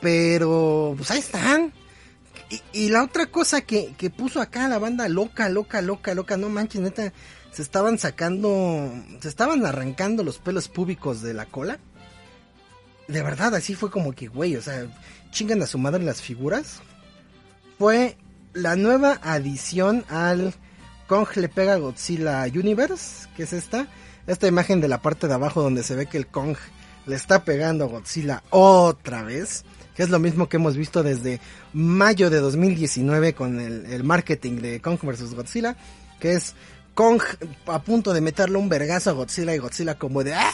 Pero, 0.00 0.94
pues 0.96 1.10
ahí 1.10 1.18
están. 1.18 1.72
Y, 2.72 2.88
la 2.90 3.02
otra 3.02 3.26
cosa 3.26 3.62
que, 3.62 3.94
que 3.96 4.10
puso 4.10 4.40
acá 4.40 4.68
la 4.68 4.78
banda 4.78 5.08
loca, 5.08 5.48
loca, 5.48 5.80
loca, 5.80 6.14
loca, 6.14 6.36
no 6.36 6.48
manches, 6.48 6.82
neta, 6.82 7.12
se 7.50 7.62
estaban 7.62 7.98
sacando, 7.98 8.92
se 9.20 9.28
estaban 9.28 9.64
arrancando 9.64 10.22
los 10.22 10.38
pelos 10.38 10.68
públicos 10.68 11.22
de 11.22 11.34
la 11.34 11.46
cola. 11.46 11.78
De 13.08 13.22
verdad, 13.22 13.54
así 13.54 13.74
fue 13.74 13.90
como 13.90 14.12
que, 14.12 14.28
güey, 14.28 14.56
o 14.56 14.62
sea, 14.62 14.86
chingan 15.30 15.62
a 15.62 15.66
su 15.66 15.78
madre 15.78 16.02
las 16.04 16.20
figuras 16.20 16.80
fue 17.78 18.16
la 18.52 18.76
nueva 18.76 19.18
adición 19.22 20.04
al 20.08 20.54
Kong 21.06 21.28
le 21.36 21.48
pega 21.48 21.76
Godzilla 21.76 22.44
Universe, 22.44 23.28
que 23.36 23.42
es 23.42 23.52
esta, 23.52 23.88
esta 24.26 24.46
imagen 24.46 24.80
de 24.80 24.88
la 24.88 25.02
parte 25.02 25.28
de 25.28 25.34
abajo 25.34 25.62
donde 25.62 25.82
se 25.82 25.94
ve 25.94 26.06
que 26.06 26.16
el 26.16 26.26
Kong 26.26 26.56
le 27.06 27.16
está 27.16 27.44
pegando 27.44 27.84
a 27.84 27.88
Godzilla 27.88 28.42
otra 28.50 29.22
vez, 29.22 29.64
que 29.94 30.02
es 30.02 30.08
lo 30.08 30.18
mismo 30.18 30.48
que 30.48 30.56
hemos 30.56 30.76
visto 30.76 31.02
desde 31.02 31.40
mayo 31.72 32.30
de 32.30 32.38
2019 32.38 33.34
con 33.34 33.60
el, 33.60 33.86
el 33.86 34.04
marketing 34.04 34.60
de 34.60 34.80
Kong 34.80 34.98
vs. 35.02 35.34
Godzilla, 35.34 35.76
que 36.20 36.32
es 36.32 36.54
Kong 36.94 37.20
a 37.66 37.82
punto 37.82 38.14
de 38.14 38.20
meterle 38.20 38.56
un 38.56 38.68
vergazo 38.68 39.10
a 39.10 39.14
Godzilla 39.14 39.54
y 39.54 39.58
Godzilla 39.58 39.98
como 39.98 40.24
de 40.24 40.34
¡Ah! 40.34 40.50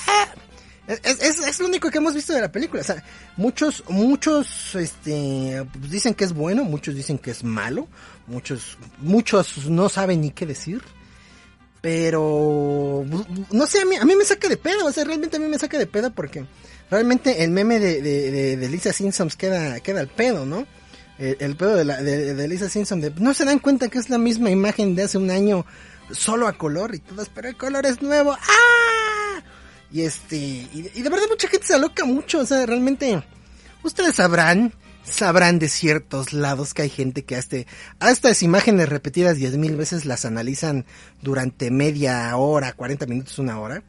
Es, 0.90 1.38
es, 1.38 1.61
lo 1.61 1.66
único 1.66 1.88
que 1.88 1.99
hemos 1.99 2.14
visto 2.14 2.32
de 2.32 2.40
la 2.40 2.50
película. 2.50 2.80
O 2.80 2.85
sea, 2.85 3.02
muchos, 3.37 3.85
muchos, 3.88 4.75
este, 4.75 5.64
dicen 5.88 6.14
que 6.14 6.25
es 6.25 6.32
bueno, 6.32 6.64
muchos 6.64 6.97
dicen 6.97 7.16
que 7.16 7.30
es 7.30 7.44
malo, 7.44 7.87
muchos, 8.26 8.76
muchos 8.99 9.66
no 9.68 9.88
saben 9.88 10.20
ni 10.20 10.32
qué 10.32 10.47
decir. 10.47 10.82
Pero, 11.80 13.06
no 13.52 13.66
sé, 13.66 13.80
a 13.80 13.85
mí, 13.87 13.97
a 13.97 14.04
mí 14.04 14.14
me 14.14 14.25
saca 14.25 14.49
de 14.49 14.56
pedo, 14.56 14.85
o 14.85 14.92
sea, 14.92 15.04
realmente 15.04 15.37
a 15.38 15.40
mí 15.40 15.47
me 15.47 15.59
saca 15.59 15.78
de 15.78 15.87
pedo 15.87 16.12
porque 16.12 16.44
realmente 16.90 17.42
el 17.42 17.52
meme 17.52 17.78
de, 17.78 18.02
de, 18.56 18.68
Lisa 18.68 18.92
Simpson 18.92 19.30
queda, 19.30 19.80
queda 19.80 20.00
al 20.00 20.09
pedo, 20.09 20.44
¿no? 20.44 20.66
El, 21.18 21.56
pedo 21.56 21.76
de, 21.76 21.85
la, 21.85 22.02
de, 22.02 22.49
Lisa 22.49 22.68
Simpson, 22.68 23.00
de, 23.00 23.12
no 23.16 23.32
se 23.32 23.44
dan 23.44 23.61
cuenta 23.61 23.88
que 23.88 23.99
es 23.99 24.11
la 24.11 24.18
misma 24.18 24.50
imagen 24.50 24.94
de 24.94 25.04
hace 25.04 25.16
un 25.16 25.30
año, 25.30 25.64
solo 26.11 26.49
a 26.49 26.52
color 26.52 26.94
y 26.94 26.99
todas, 26.99 27.30
pero 27.30 27.49
el 27.49 27.56
color 27.56 27.87
es 27.87 28.02
nuevo. 28.02 28.32
¡Ah! 28.32 29.10
Y 29.92 30.02
este, 30.02 30.37
y, 30.37 30.82
de 30.82 31.09
verdad 31.09 31.26
mucha 31.28 31.49
gente 31.49 31.66
se 31.66 31.75
aloca 31.75 32.04
mucho, 32.04 32.38
o 32.40 32.47
sea, 32.47 32.64
realmente, 32.64 33.23
ustedes 33.82 34.16
sabrán, 34.16 34.73
sabrán 35.04 35.59
de 35.59 35.68
ciertos 35.68 36.32
lados 36.32 36.75
que 36.75 36.82
hay 36.82 36.90
gente 36.90 37.25
que 37.25 37.35
hasta, 37.35 37.56
a 37.99 38.11
estas 38.11 38.42
imágenes 38.42 38.88
repetidas 38.88 39.37
diez 39.37 39.56
mil 39.56 39.76
veces 39.76 40.04
las 40.04 40.25
analizan 40.25 40.87
durante 41.23 41.70
media 41.73 42.37
hora, 42.37 42.73
40 42.73 43.06
minutos, 43.06 43.38
una 43.38 43.59
hora. 43.59 43.82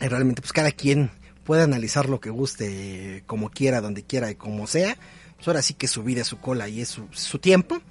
Y 0.00 0.08
realmente, 0.08 0.40
pues 0.40 0.52
cada 0.52 0.72
quien 0.72 1.10
puede 1.44 1.62
analizar 1.62 2.08
lo 2.08 2.20
que 2.20 2.30
guste, 2.30 3.22
como 3.26 3.50
quiera, 3.50 3.80
donde 3.80 4.04
quiera 4.04 4.30
y 4.30 4.36
como 4.36 4.66
sea. 4.66 4.96
Pues 5.36 5.48
ahora 5.48 5.62
sí 5.62 5.74
que 5.74 5.88
su 5.88 6.02
vida, 6.02 6.24
su 6.24 6.38
cola 6.38 6.68
y 6.68 6.80
es 6.80 6.98
su, 7.10 7.38
tiempo. 7.38 7.82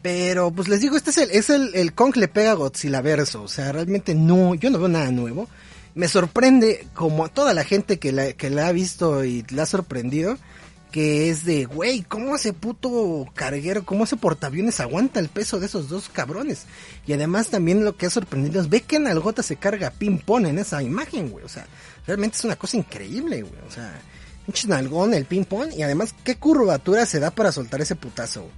Pero 0.00 0.50
pues 0.50 0.68
les 0.68 0.80
digo, 0.80 0.96
este 0.96 1.10
es 1.10 1.18
el, 1.18 1.30
es 1.30 1.50
el, 1.50 1.74
el 1.74 1.92
Kong 1.92 2.16
le 2.16 2.28
pega 2.28 2.54
Godzilla 2.54 3.02
verso. 3.02 3.42
O 3.42 3.48
sea, 3.48 3.72
realmente 3.72 4.14
no, 4.14 4.54
yo 4.54 4.70
no 4.70 4.78
veo 4.78 4.88
nada 4.88 5.10
nuevo. 5.10 5.48
Me 5.94 6.08
sorprende 6.08 6.86
como 6.94 7.24
a 7.24 7.28
toda 7.28 7.52
la 7.54 7.64
gente 7.64 7.98
que 7.98 8.12
la, 8.12 8.32
que 8.32 8.50
la 8.50 8.68
ha 8.68 8.72
visto 8.72 9.24
y 9.24 9.44
la 9.50 9.64
ha 9.64 9.66
sorprendido. 9.66 10.38
Que 10.92 11.30
es 11.30 11.44
de, 11.44 11.66
güey, 11.66 12.02
¿cómo 12.02 12.34
ese 12.34 12.52
puto 12.52 13.24
carguero, 13.34 13.84
cómo 13.84 14.02
ese 14.02 14.16
portaaviones 14.16 14.80
aguanta 14.80 15.20
el 15.20 15.28
peso 15.28 15.60
de 15.60 15.66
esos 15.66 15.88
dos 15.88 16.08
cabrones? 16.08 16.64
Y 17.06 17.12
además 17.12 17.46
también 17.46 17.84
lo 17.84 17.96
que 17.96 18.06
ha 18.06 18.10
sorprendido 18.10 18.60
es, 18.60 18.68
ve 18.68 18.80
que 18.80 18.96
en 18.96 19.06
Algota 19.06 19.44
se 19.44 19.54
carga 19.54 19.92
ping-pong 19.92 20.46
en 20.46 20.58
esa 20.58 20.82
imagen, 20.82 21.30
güey. 21.30 21.44
O 21.44 21.48
sea, 21.48 21.64
realmente 22.08 22.38
es 22.38 22.44
una 22.44 22.56
cosa 22.56 22.76
increíble, 22.76 23.42
güey. 23.42 23.60
O 23.68 23.70
sea, 23.70 24.00
pinche 24.44 24.66
nalgón, 24.66 25.14
el 25.14 25.26
ping-pong. 25.26 25.72
Y 25.76 25.82
además, 25.82 26.12
¿qué 26.24 26.34
curvatura 26.34 27.06
se 27.06 27.20
da 27.20 27.30
para 27.30 27.52
soltar 27.52 27.80
ese 27.80 27.94
putazo, 27.94 28.50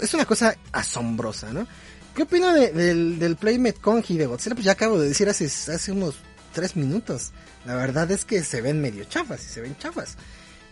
es 0.00 0.14
una 0.14 0.24
cosa 0.24 0.56
asombrosa, 0.72 1.52
¿no? 1.52 1.66
¿Qué 2.14 2.22
opina 2.22 2.54
del, 2.54 3.18
del 3.18 3.36
Playmate 3.36 3.78
Kongi 3.78 4.16
de 4.16 4.24
Godzilla? 4.24 4.54
Pues 4.54 4.64
ya 4.64 4.72
acabo 4.72 4.98
de 4.98 5.08
decir 5.08 5.28
hace, 5.28 5.44
hace 5.44 5.92
unos 5.92 6.16
tres 6.56 6.74
minutos. 6.74 7.32
La 7.66 7.74
verdad 7.74 8.10
es 8.10 8.24
que 8.24 8.42
se 8.42 8.62
ven 8.62 8.80
medio 8.80 9.04
chafas 9.04 9.44
y 9.44 9.48
se 9.48 9.60
ven 9.60 9.76
chafas. 9.76 10.16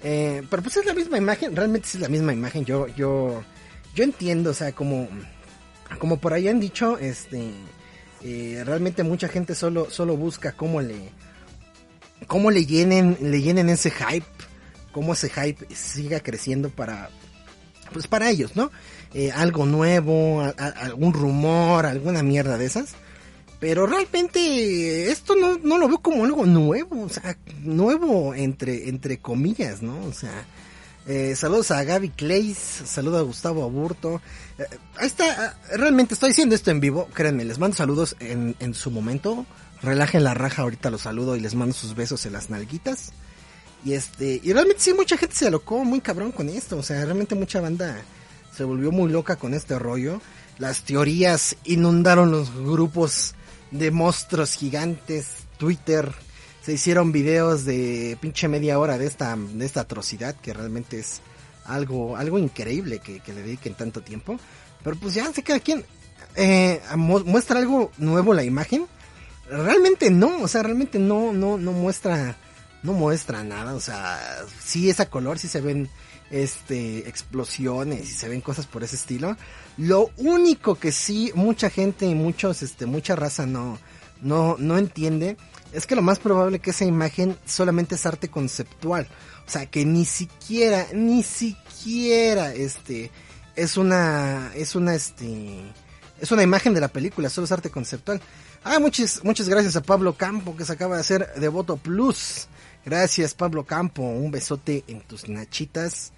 Eh, 0.02 0.42
pero 0.48 0.62
pues 0.62 0.78
es 0.78 0.86
la 0.86 0.94
misma 0.94 1.18
imagen, 1.18 1.54
realmente 1.54 1.88
es 1.88 2.00
la 2.00 2.08
misma 2.08 2.32
imagen. 2.32 2.64
Yo, 2.64 2.86
yo, 2.88 3.44
yo 3.94 4.02
entiendo, 4.02 4.50
o 4.50 4.54
sea, 4.54 4.72
como, 4.72 5.06
como 5.98 6.16
por 6.16 6.32
ahí 6.32 6.48
han 6.48 6.58
dicho, 6.58 6.96
este, 6.96 7.50
eh, 8.22 8.62
realmente 8.64 9.02
mucha 9.02 9.28
gente 9.28 9.54
solo, 9.54 9.90
solo 9.90 10.16
busca 10.16 10.52
cómo 10.52 10.80
le, 10.80 11.10
cómo 12.26 12.50
le 12.50 12.64
llenen, 12.64 13.18
le 13.20 13.42
llenen 13.42 13.68
ese 13.68 13.90
hype, 13.90 14.24
cómo 14.90 15.12
ese 15.12 15.28
hype 15.28 15.66
siga 15.74 16.20
creciendo 16.20 16.70
para, 16.70 17.10
pues 17.92 18.06
para 18.08 18.30
ellos, 18.30 18.56
¿no? 18.56 18.70
Eh, 19.12 19.32
algo 19.32 19.66
nuevo, 19.66 20.42
algún 20.56 21.12
rumor, 21.12 21.84
alguna 21.84 22.22
mierda 22.22 22.56
de 22.56 22.64
esas. 22.64 22.94
Pero 23.64 23.86
realmente 23.86 25.10
esto 25.10 25.34
no, 25.34 25.56
no 25.56 25.78
lo 25.78 25.88
veo 25.88 25.96
como 26.02 26.26
algo 26.26 26.44
nuevo, 26.44 27.04
o 27.04 27.08
sea, 27.08 27.34
nuevo 27.62 28.34
entre, 28.34 28.90
entre 28.90 29.16
comillas, 29.20 29.80
¿no? 29.80 30.04
O 30.04 30.12
sea, 30.12 30.44
eh, 31.06 31.34
saludos 31.34 31.70
a 31.70 31.82
Gaby 31.82 32.10
Clays, 32.10 32.58
saludos 32.58 33.20
a 33.20 33.22
Gustavo 33.22 33.64
Aburto. 33.64 34.20
Eh, 34.58 34.64
ahí 34.98 35.06
está, 35.06 35.56
realmente 35.72 36.12
estoy 36.12 36.28
diciendo 36.28 36.54
esto 36.54 36.72
en 36.72 36.80
vivo, 36.80 37.08
créanme, 37.14 37.46
les 37.46 37.58
mando 37.58 37.74
saludos 37.74 38.16
en, 38.20 38.54
en 38.58 38.74
su 38.74 38.90
momento. 38.90 39.46
Relajen 39.80 40.24
la 40.24 40.34
raja, 40.34 40.60
ahorita 40.60 40.90
los 40.90 41.00
saludo 41.00 41.34
y 41.34 41.40
les 41.40 41.54
mando 41.54 41.72
sus 41.74 41.94
besos 41.94 42.26
en 42.26 42.34
las 42.34 42.50
nalguitas. 42.50 43.12
Y 43.82 43.94
este, 43.94 44.42
y 44.44 44.52
realmente 44.52 44.82
sí, 44.82 44.92
mucha 44.92 45.16
gente 45.16 45.36
se 45.36 45.46
alocó 45.46 45.82
muy 45.84 46.02
cabrón 46.02 46.32
con 46.32 46.50
esto. 46.50 46.76
O 46.76 46.82
sea, 46.82 47.02
realmente 47.02 47.34
mucha 47.34 47.62
banda 47.62 47.96
se 48.54 48.64
volvió 48.64 48.92
muy 48.92 49.10
loca 49.10 49.36
con 49.36 49.54
este 49.54 49.78
rollo. 49.78 50.20
Las 50.58 50.82
teorías 50.82 51.56
inundaron 51.64 52.30
los 52.30 52.54
grupos 52.54 53.34
de 53.74 53.90
monstruos 53.90 54.54
gigantes, 54.54 55.46
Twitter. 55.58 56.12
Se 56.62 56.72
hicieron 56.72 57.12
videos 57.12 57.64
de 57.64 58.16
pinche 58.20 58.48
media 58.48 58.78
hora 58.78 58.96
de 58.98 59.06
esta, 59.06 59.36
de 59.36 59.66
esta 59.66 59.80
atrocidad 59.80 60.36
que 60.36 60.54
realmente 60.54 60.98
es 60.98 61.20
algo, 61.64 62.16
algo 62.16 62.38
increíble 62.38 63.00
que, 63.00 63.20
que 63.20 63.32
le 63.32 63.42
dediquen 63.42 63.74
tanto 63.74 64.00
tiempo. 64.00 64.38
Pero 64.82 64.96
pues 64.96 65.14
ya 65.14 65.30
se 65.32 65.42
queda 65.42 65.58
quien 65.58 65.84
eh, 66.36 66.80
muestra 66.96 67.58
algo 67.58 67.90
nuevo 67.98 68.32
la 68.32 68.44
imagen. 68.44 68.86
Realmente 69.48 70.10
no, 70.10 70.42
o 70.42 70.48
sea, 70.48 70.62
realmente 70.62 70.98
no, 70.98 71.32
no, 71.32 71.58
no 71.58 71.72
muestra 71.72 72.36
no 72.84 72.92
muestra 72.92 73.42
nada, 73.42 73.74
o 73.74 73.80
sea, 73.80 74.20
sí 74.62 74.90
es 74.90 75.00
a 75.00 75.08
color, 75.08 75.38
sí 75.38 75.48
se 75.48 75.62
ven 75.62 75.88
este 76.30 77.08
explosiones 77.08 78.02
y 78.10 78.12
se 78.12 78.28
ven 78.28 78.42
cosas 78.42 78.66
por 78.66 78.84
ese 78.84 78.96
estilo. 78.96 79.36
Lo 79.78 80.10
único 80.18 80.74
que 80.76 80.92
sí 80.92 81.32
mucha 81.34 81.70
gente 81.70 82.06
y 82.06 82.14
muchos 82.14 82.62
este 82.62 82.86
mucha 82.86 83.16
raza 83.16 83.46
no 83.46 83.78
no 84.20 84.56
no 84.58 84.78
entiende 84.78 85.36
es 85.72 85.86
que 85.86 85.96
lo 85.96 86.02
más 86.02 86.18
probable 86.18 86.60
que 86.60 86.70
esa 86.70 86.84
imagen 86.84 87.36
solamente 87.46 87.94
es 87.94 88.04
arte 88.04 88.28
conceptual, 88.28 89.08
o 89.46 89.50
sea, 89.50 89.66
que 89.66 89.86
ni 89.86 90.04
siquiera 90.04 90.86
ni 90.92 91.22
siquiera 91.22 92.52
este 92.52 93.10
es 93.56 93.78
una 93.78 94.52
es 94.54 94.74
una 94.74 94.94
este 94.94 95.62
es 96.20 96.30
una 96.32 96.42
imagen 96.42 96.74
de 96.74 96.80
la 96.80 96.88
película, 96.88 97.30
solo 97.30 97.46
es 97.46 97.52
arte 97.52 97.70
conceptual. 97.70 98.20
Ah, 98.62 98.78
muchas 98.78 99.24
muchas 99.24 99.48
gracias 99.48 99.74
a 99.76 99.82
Pablo 99.82 100.14
Campo 100.14 100.54
que 100.54 100.66
se 100.66 100.72
acaba 100.72 100.96
de 100.96 101.00
hacer 101.00 101.34
Devoto 101.36 101.78
Plus. 101.78 102.48
Gracias, 102.84 103.34
Pablo 103.34 103.64
Campo. 103.64 104.02
Un 104.02 104.30
besote 104.30 104.84
en 104.86 105.00
tus 105.00 105.28
nachitas 105.28 106.12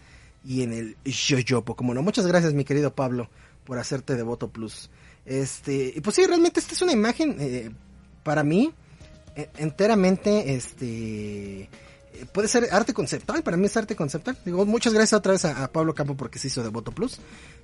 y 0.45 0.63
en 0.63 0.73
el 0.73 0.97
yoyopo. 1.05 1.77
Como 1.77 1.95
no, 1.95 2.03
muchas 2.03 2.27
gracias, 2.27 2.55
mi 2.55 2.65
querido 2.65 2.95
Pablo, 2.95 3.29
por 3.65 3.79
hacerte 3.79 4.17
devoto 4.17 4.49
plus. 4.49 4.91
Este, 5.25 5.95
pues 6.03 6.17
sí, 6.17 6.27
realmente 6.27 6.61
esta 6.61 6.75
es 6.75 6.83
una 6.83 6.93
imagen 6.93 7.37
eh, 7.41 7.71
para 8.23 8.45
mí 8.45 8.73
e, 9.35 9.49
enteramente, 9.59 10.55
este, 10.55 11.69
puede 12.33 12.49
ser 12.49 12.69
arte 12.73 12.95
conceptual. 12.95 13.43
Para 13.43 13.57
mí 13.57 13.67
es 13.67 13.77
arte 13.77 13.95
conceptual. 13.95 14.37
Digo, 14.45 14.65
muchas 14.67 14.93
gracias 14.93 15.19
otra 15.19 15.33
vez 15.33 15.45
a, 15.45 15.71
Pablo 15.71 15.95
Campo 15.95 16.17
porque 16.17 16.39
se 16.39 16.49
hizo 16.49 16.63
devoto 16.65 16.91
plus. 16.91 17.19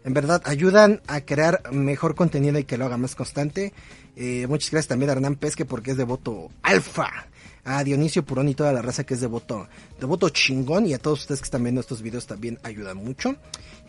En 0.05 0.15
verdad, 0.15 0.43
ayudan 0.45 1.01
a 1.07 1.23
crear 1.23 1.73
mejor 1.73 2.15
contenido 2.15 2.59
y 2.59 2.65
que 2.65 2.77
lo 2.77 2.85
haga 2.85 2.99
más 2.99 3.15
constante. 3.17 3.73
Eh, 4.17 4.47
muchas 4.49 4.71
gracias 4.71 4.89
también 4.89 5.11
a 5.11 5.15
Hernán 5.15 5.37
Pesque 5.37 5.65
porque 5.65 5.93
es 5.93 5.97
devoto 5.97 6.51
alfa 6.63 7.29
a 7.65 7.85
Dionisio 7.85 8.25
Purón 8.25 8.49
y 8.49 8.55
toda 8.55 8.73
la 8.73 8.83
raza 8.83 9.05
que 9.05 9.15
es 9.15 9.21
devoto, 9.21 9.69
devoto 10.01 10.29
chingón 10.31 10.87
y 10.87 10.95
a 10.95 10.99
todos 10.99 11.21
ustedes 11.21 11.41
que 11.41 11.45
están 11.45 11.63
viendo 11.63 11.81
estos 11.81 12.03
videos 12.03 12.27
también 12.27 12.59
ayudan 12.63 12.97
mucho. 12.97 13.37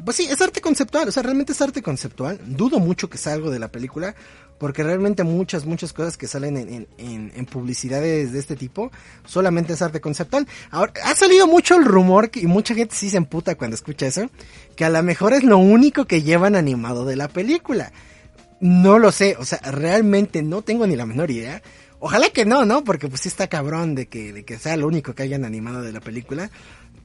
Pues 0.04 0.18
sí, 0.18 0.28
es 0.30 0.42
arte 0.42 0.62
conceptual, 0.62 1.08
o 1.08 1.12
sea, 1.12 1.24
realmente 1.24 1.54
es 1.54 1.62
arte 1.62 1.82
conceptual. 1.82 2.40
Dudo 2.46 2.80
mucho 2.80 3.10
que 3.10 3.18
sea 3.18 3.34
algo 3.34 3.50
de 3.50 3.60
la 3.60 3.72
película, 3.72 4.16
porque 4.58 4.84
realmente 4.84 5.24
muchas, 5.24 5.66
muchas 5.66 5.92
cosas 5.94 6.18
que 6.18 6.28
salen 6.28 6.58
en, 6.58 6.88
en, 6.98 7.32
en, 7.36 7.46
publicidades 7.46 8.32
de 8.32 8.40
este 8.40 8.56
tipo 8.56 8.92
solamente 9.26 9.74
es 9.74 9.82
arte 9.82 10.02
conceptual. 10.02 10.48
Ahora, 10.72 10.94
ha 11.04 11.16
salido 11.16 11.48
mucho 11.48 11.76
el 11.76 11.86
rumor 11.86 12.32
y 12.34 12.48
mucha 12.48 12.76
gente 12.76 12.96
sí 12.96 13.10
se 13.10 13.18
emputa 13.18 13.56
cuando 13.56 13.76
escucha 13.76 14.08
eso, 14.08 14.30
que 14.76 14.86
a 14.86 14.90
lo 14.90 15.02
mejor 15.04 15.34
es 15.34 15.44
lo 15.44 15.58
único 15.58 16.06
que 16.06 16.22
llevan 16.22 16.56
animado 16.56 17.06
de 17.06 17.16
la 17.16 17.28
película. 17.28 17.92
No 18.60 19.00
lo 19.00 19.12
sé, 19.12 19.36
o 19.38 19.46
sea, 19.46 19.60
realmente 19.60 20.42
no 20.44 20.62
tengo 20.62 20.88
ni 20.88 20.96
la 20.96 21.06
menor 21.06 21.30
idea 21.32 21.62
Ojalá 22.06 22.30
que 22.32 22.44
no, 22.44 22.66
¿no? 22.66 22.84
Porque 22.84 23.08
pues 23.08 23.22
sí 23.22 23.30
está 23.30 23.48
cabrón 23.48 23.96
de 23.96 24.08
que, 24.08 24.34
de 24.34 24.44
que 24.44 24.60
sea 24.60 24.76
lo 24.76 24.88
único 24.88 25.16
que 25.16 25.24
hayan 25.24 25.46
animado 25.46 25.82
de 25.82 25.94
la 25.94 26.02
película. 26.02 26.52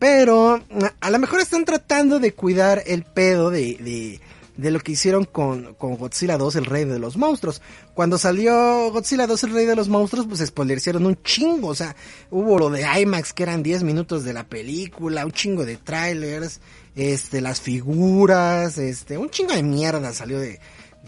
Pero 0.00 0.60
a 1.00 1.10
lo 1.10 1.18
mejor 1.20 1.38
están 1.38 1.64
tratando 1.64 2.18
de 2.18 2.34
cuidar 2.34 2.82
el 2.84 3.04
pedo 3.04 3.48
de, 3.50 3.76
de, 3.76 4.20
de 4.56 4.70
lo 4.72 4.80
que 4.80 4.90
hicieron 4.90 5.24
con, 5.24 5.74
con, 5.74 5.94
Godzilla 5.94 6.36
2, 6.36 6.56
el 6.56 6.64
rey 6.64 6.84
de 6.84 6.98
los 6.98 7.16
monstruos. 7.16 7.62
Cuando 7.94 8.18
salió 8.18 8.90
Godzilla 8.90 9.28
2, 9.28 9.44
el 9.44 9.52
rey 9.52 9.66
de 9.66 9.76
los 9.76 9.88
monstruos, 9.88 10.26
pues 10.26 10.52
hicieron 10.76 11.06
un 11.06 11.22
chingo. 11.22 11.68
O 11.68 11.76
sea, 11.76 11.94
hubo 12.32 12.58
lo 12.58 12.68
de 12.68 12.84
IMAX, 13.00 13.32
que 13.32 13.44
eran 13.44 13.62
10 13.62 13.84
minutos 13.84 14.24
de 14.24 14.32
la 14.32 14.48
película, 14.48 15.24
un 15.24 15.30
chingo 15.30 15.64
de 15.64 15.76
trailers, 15.76 16.60
este, 16.96 17.40
las 17.40 17.60
figuras, 17.60 18.78
este, 18.78 19.16
un 19.16 19.30
chingo 19.30 19.52
de 19.52 19.62
mierda 19.62 20.12
salió 20.12 20.40
de, 20.40 20.58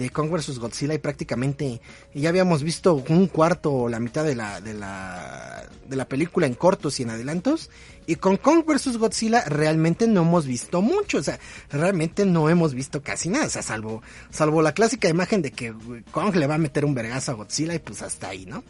de 0.00 0.08
Kong 0.08 0.30
vs 0.30 0.58
Godzilla 0.58 0.94
y 0.94 0.98
prácticamente 0.98 1.82
ya 2.14 2.30
habíamos 2.30 2.62
visto 2.62 3.04
un 3.10 3.26
cuarto 3.26 3.70
o 3.70 3.88
la 3.90 4.00
mitad 4.00 4.24
de 4.24 4.34
la, 4.34 4.62
de 4.62 4.72
la, 4.72 5.68
de 5.86 5.96
la 5.96 6.08
película 6.08 6.46
en 6.46 6.54
cortos 6.54 6.98
y 6.98 7.02
en 7.02 7.10
adelantos. 7.10 7.68
Y 8.06 8.16
con 8.16 8.38
Kong 8.38 8.64
vs 8.66 8.96
Godzilla 8.96 9.44
realmente 9.44 10.08
no 10.08 10.22
hemos 10.22 10.46
visto 10.46 10.80
mucho, 10.80 11.18
o 11.18 11.22
sea, 11.22 11.38
realmente 11.70 12.24
no 12.24 12.48
hemos 12.48 12.72
visto 12.72 13.02
casi 13.02 13.28
nada, 13.28 13.46
o 13.46 13.50
sea, 13.50 13.62
salvo, 13.62 14.02
salvo 14.30 14.62
la 14.62 14.72
clásica 14.72 15.08
imagen 15.10 15.42
de 15.42 15.52
que 15.52 15.74
Kong 16.10 16.34
le 16.34 16.46
va 16.46 16.54
a 16.54 16.58
meter 16.58 16.86
un 16.86 16.94
vergazo 16.94 17.32
a 17.32 17.34
Godzilla 17.34 17.74
y 17.74 17.78
pues 17.78 18.00
hasta 18.00 18.30
ahí, 18.30 18.46
¿no? 18.46 18.64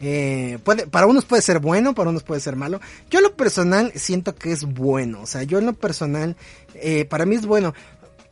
Eh, 0.00 0.58
puede, 0.64 0.86
para 0.86 1.06
unos 1.06 1.26
puede 1.26 1.42
ser 1.42 1.58
bueno, 1.58 1.94
para 1.94 2.08
unos 2.08 2.22
puede 2.22 2.40
ser 2.40 2.56
malo. 2.56 2.80
Yo 3.10 3.18
en 3.18 3.24
lo 3.24 3.36
personal 3.36 3.92
siento 3.96 4.34
que 4.34 4.50
es 4.50 4.64
bueno, 4.64 5.20
o 5.20 5.26
sea, 5.26 5.42
yo 5.42 5.58
en 5.58 5.66
lo 5.66 5.74
personal, 5.74 6.36
eh, 6.74 7.04
para 7.04 7.26
mí 7.26 7.36
es 7.36 7.44
bueno 7.44 7.74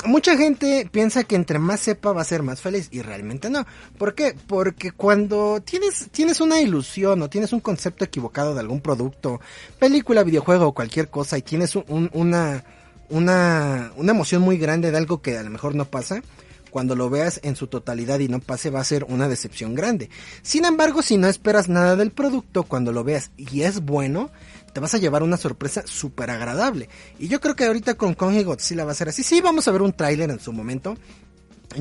mucha 0.05 0.37
gente 0.37 0.88
piensa 0.90 1.25
que 1.25 1.37
entre 1.37 1.59
más 1.59 1.81
sepa 1.81 2.12
va 2.12 2.23
a 2.23 2.25
ser 2.25 2.43
más 2.43 2.61
feliz 2.61 2.88
y 2.90 3.02
realmente 3.02 3.50
no. 3.50 3.67
¿Por 3.97 4.14
qué? 4.14 4.35
Porque 4.47 4.93
cuando 4.93 5.61
tienes, 5.61 6.09
tienes 6.11 6.40
una 6.40 6.61
ilusión 6.61 7.21
o 7.23 7.28
tienes 7.31 7.52
un 7.52 7.61
concepto 7.61 8.05
equivocado 8.05 8.55
de 8.55 8.61
algún 8.61 8.81
producto, 8.81 9.40
película, 9.78 10.23
videojuego 10.23 10.69
o 10.69 10.75
cualquier 10.75 11.09
cosa 11.09 11.38
y 11.38 11.43
tienes 11.43 11.75
una, 11.76 12.64
una, 13.09 13.93
una 13.97 14.12
emoción 14.12 14.43
muy 14.43 14.59
grande 14.59 14.90
de 14.90 14.99
algo 14.99 15.21
que 15.21 15.37
a 15.37 15.43
lo 15.43 15.50
mejor 15.50 15.75
no 15.75 15.85
pasa, 15.85 16.23
cuando 16.71 16.95
lo 16.95 17.11
veas 17.11 17.40
en 17.43 17.57
su 17.57 17.67
totalidad 17.67 18.21
y 18.21 18.28
no 18.28 18.40
pase 18.40 18.71
va 18.71 18.81
a 18.81 18.85
ser 18.85 19.05
una 19.05 19.28
decepción 19.28 19.75
grande. 19.75 20.11
Sin 20.43 20.64
embargo, 20.64 21.02
si 21.02 21.17
no 21.17 21.26
esperas 21.26 21.69
nada 21.69 21.97
del 21.97 22.12
producto, 22.12 22.62
cuando 22.62 22.93
lo 22.93 23.05
veas 23.05 23.31
y 23.37 23.62
es 23.62 23.81
bueno, 23.81 24.31
te 24.73 24.81
vas 24.81 24.95
a 24.95 24.99
llevar 24.99 25.23
una 25.23 25.37
sorpresa 25.37 25.83
súper 25.87 26.31
agradable. 26.31 26.89
Y 27.19 27.29
yo 27.29 27.41
creo 27.41 27.57
que 27.57 27.65
ahorita 27.65 27.95
con 27.95 28.15
Kong 28.15 28.35
y 28.35 28.43
Godzilla 28.43 28.85
va 28.85 28.93
a 28.93 28.95
ser 28.95 29.09
así. 29.09 29.23
Sí, 29.23 29.41
vamos 29.41 29.69
a 29.69 29.73
ver 29.73 29.83
un 29.83 29.93
tráiler 29.93 30.31
en 30.31 30.41
su 30.41 30.53
momento. 30.53 30.97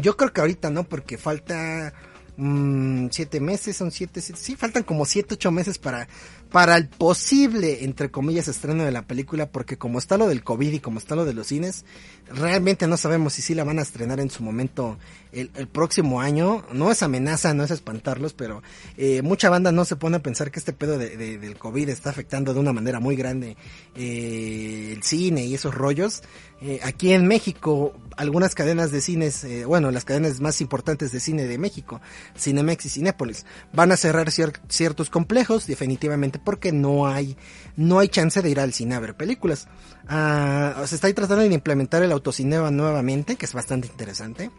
Yo 0.02 0.18
creo 0.18 0.34
que 0.34 0.42
ahorita 0.42 0.70
no, 0.70 0.84
porque 0.84 1.18
falta 1.18 1.94
mmm, 2.38 3.08
siete 3.12 3.40
meses, 3.40 3.76
son 3.76 3.92
siete, 3.92 4.22
sí, 4.22 4.56
faltan 4.56 4.84
como 4.84 5.06
siete, 5.06 5.34
ocho 5.34 5.52
meses 5.52 5.78
para, 5.78 6.08
para 6.58 6.76
el 6.76 6.88
posible, 6.88 7.84
entre 7.84 8.10
comillas, 8.10 8.48
estreno 8.48 8.84
de 8.84 8.92
la 8.92 9.04
película, 9.04 9.46
porque 9.46 9.78
como 9.78 10.00
está 10.00 10.18
lo 10.18 10.28
del 10.28 10.44
COVID 10.44 10.74
y 10.74 10.80
como 10.80 10.98
está 10.98 11.16
lo 11.16 11.24
de 11.24 11.36
los 11.36 11.46
cines, 11.46 11.86
realmente 12.34 12.88
no 12.88 12.98
sabemos 12.98 13.34
si 13.34 13.44
sí 13.44 13.54
la 13.54 13.64
van 13.64 13.78
a 13.78 13.84
estrenar 13.84 14.20
en 14.20 14.32
su 14.32 14.42
momento 14.42 14.98
el, 15.32 15.68
próximo 15.68 16.20
año. 16.20 16.66
No 16.74 16.90
es 16.90 17.04
amenaza, 17.04 17.54
no 17.54 17.64
es 17.64 17.70
espantarlos, 17.70 18.34
pero 18.34 18.64
eh, 18.98 19.22
mucha 19.22 19.52
banda 19.52 19.72
no 19.72 19.86
se 19.86 19.98
pone 19.98 20.18
a 20.18 20.24
pensar 20.24 20.50
que 20.50 20.58
este 20.58 20.74
pedo 20.74 20.98
de, 20.98 21.38
del 21.38 21.60
COVID 21.60 21.90
está 21.90 22.10
afectando 22.10 22.56
de 22.56 22.60
una 22.60 22.74
manera 22.74 23.00
muy 23.00 23.16
grande 23.16 23.56
eh, 23.96 24.94
el 24.96 25.04
cine 25.04 25.46
y 25.46 25.54
esos 25.54 25.76
rollos. 25.76 26.24
Eh, 26.60 26.80
aquí 26.84 27.14
en 27.14 27.28
México, 27.28 27.94
algunas 28.16 28.56
cadenas 28.56 28.92
de 28.92 29.00
cines, 29.00 29.44
eh, 29.44 29.66
bueno, 29.66 29.92
las 29.92 30.06
cadenas 30.06 30.40
más 30.42 30.60
importantes 30.60 31.12
de 31.12 31.20
cine 31.20 31.46
de 31.46 31.60
México, 31.60 32.02
Cinemex 32.36 32.88
y 32.88 32.90
Cinépolis, 32.90 33.46
van 33.74 33.92
a 33.92 33.98
cerrar 33.98 34.32
ciertos 34.32 35.12
complejos, 35.12 35.68
definitivamente, 35.68 36.40
porque 36.40 36.72
no 36.72 37.08
hay, 37.08 37.38
no 37.76 38.00
hay 38.00 38.08
chance 38.08 38.42
de 38.42 38.50
ir 38.50 38.60
al 38.60 38.74
cine 38.74 38.96
a 38.96 39.00
ver 39.00 39.16
películas. 39.16 39.68
Ah, 40.08 40.84
se 40.88 40.96
está 40.96 41.14
tratando 41.14 41.44
de 41.44 41.54
implementar 41.54 42.02
el 42.02 42.12
autocinema 42.12 42.72
nuevamente, 42.72 43.36
que 43.36 43.46
es 43.46 43.54
bastante 43.54 43.88
interesante. 43.88 44.50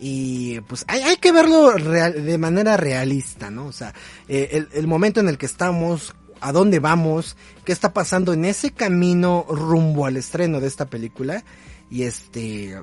Y 0.00 0.60
pues 0.62 0.84
hay, 0.88 1.02
hay 1.02 1.16
que 1.16 1.32
verlo 1.32 1.72
de 1.72 2.38
manera 2.38 2.76
realista, 2.76 3.50
¿no? 3.50 3.66
O 3.66 3.72
sea, 3.72 3.94
eh, 4.28 4.50
el, 4.52 4.68
el 4.72 4.86
momento 4.86 5.20
en 5.20 5.28
el 5.28 5.38
que 5.38 5.46
estamos, 5.46 6.14
a 6.40 6.52
dónde 6.52 6.78
vamos, 6.78 7.36
qué 7.64 7.72
está 7.72 7.92
pasando 7.92 8.32
en 8.32 8.44
ese 8.44 8.70
camino 8.70 9.46
rumbo 9.48 10.06
al 10.06 10.16
estreno 10.16 10.60
de 10.60 10.68
esta 10.68 10.86
película 10.86 11.44
y 11.90 12.02
este 12.02 12.80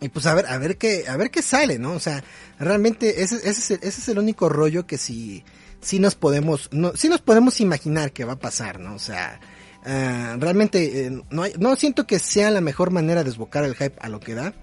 y 0.00 0.08
pues 0.08 0.26
a 0.26 0.34
ver 0.34 0.46
a 0.46 0.58
ver 0.58 0.76
qué 0.76 1.04
a 1.08 1.16
ver 1.16 1.30
qué 1.30 1.42
sale, 1.42 1.78
¿no? 1.78 1.92
O 1.92 2.00
sea, 2.00 2.22
realmente 2.58 3.22
ese, 3.22 3.36
ese, 3.36 3.48
es, 3.48 3.70
el, 3.70 3.76
ese 3.82 4.00
es 4.00 4.08
el 4.08 4.18
único 4.18 4.48
rollo 4.48 4.86
que 4.86 4.98
sí 4.98 5.44
sí 5.80 5.98
nos 5.98 6.14
podemos 6.14 6.68
no 6.72 6.94
sí 6.96 7.08
nos 7.08 7.20
podemos 7.20 7.60
imaginar 7.60 8.12
que 8.12 8.24
va 8.24 8.34
a 8.34 8.38
pasar, 8.38 8.80
¿no? 8.80 8.94
O 8.94 8.98
sea, 8.98 9.40
uh, 9.82 10.38
realmente 10.38 11.06
eh, 11.06 11.22
no 11.30 11.44
no 11.58 11.76
siento 11.76 12.06
que 12.06 12.18
sea 12.18 12.50
la 12.50 12.60
mejor 12.60 12.90
manera 12.90 13.22
de 13.22 13.30
desbocar 13.30 13.64
el 13.64 13.76
hype 13.76 13.96
a 14.00 14.08
lo 14.08 14.20
que 14.20 14.34
da. 14.34 14.54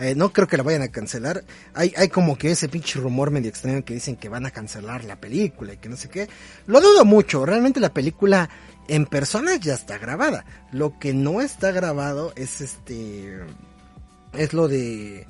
Eh, 0.00 0.14
no 0.14 0.32
creo 0.32 0.48
que 0.48 0.56
la 0.56 0.62
vayan 0.62 0.82
a 0.82 0.88
cancelar. 0.88 1.44
Hay, 1.74 1.92
hay 1.96 2.08
como 2.08 2.38
que 2.38 2.50
ese 2.50 2.68
pinche 2.68 2.98
rumor 2.98 3.30
medio 3.30 3.50
extraño 3.50 3.84
que 3.84 3.94
dicen 3.94 4.16
que 4.16 4.30
van 4.30 4.46
a 4.46 4.50
cancelar 4.50 5.04
la 5.04 5.16
película 5.16 5.74
y 5.74 5.76
que 5.76 5.90
no 5.90 5.96
sé 5.96 6.08
qué. 6.08 6.28
Lo 6.66 6.80
dudo 6.80 7.04
mucho. 7.04 7.44
Realmente 7.44 7.80
la 7.80 7.92
película 7.92 8.48
en 8.88 9.04
persona 9.04 9.56
ya 9.56 9.74
está 9.74 9.98
grabada. 9.98 10.46
Lo 10.72 10.98
que 10.98 11.12
no 11.12 11.42
está 11.42 11.70
grabado 11.70 12.32
es 12.34 12.62
este. 12.62 13.40
Es 14.32 14.54
lo 14.54 14.68
de. 14.68 15.26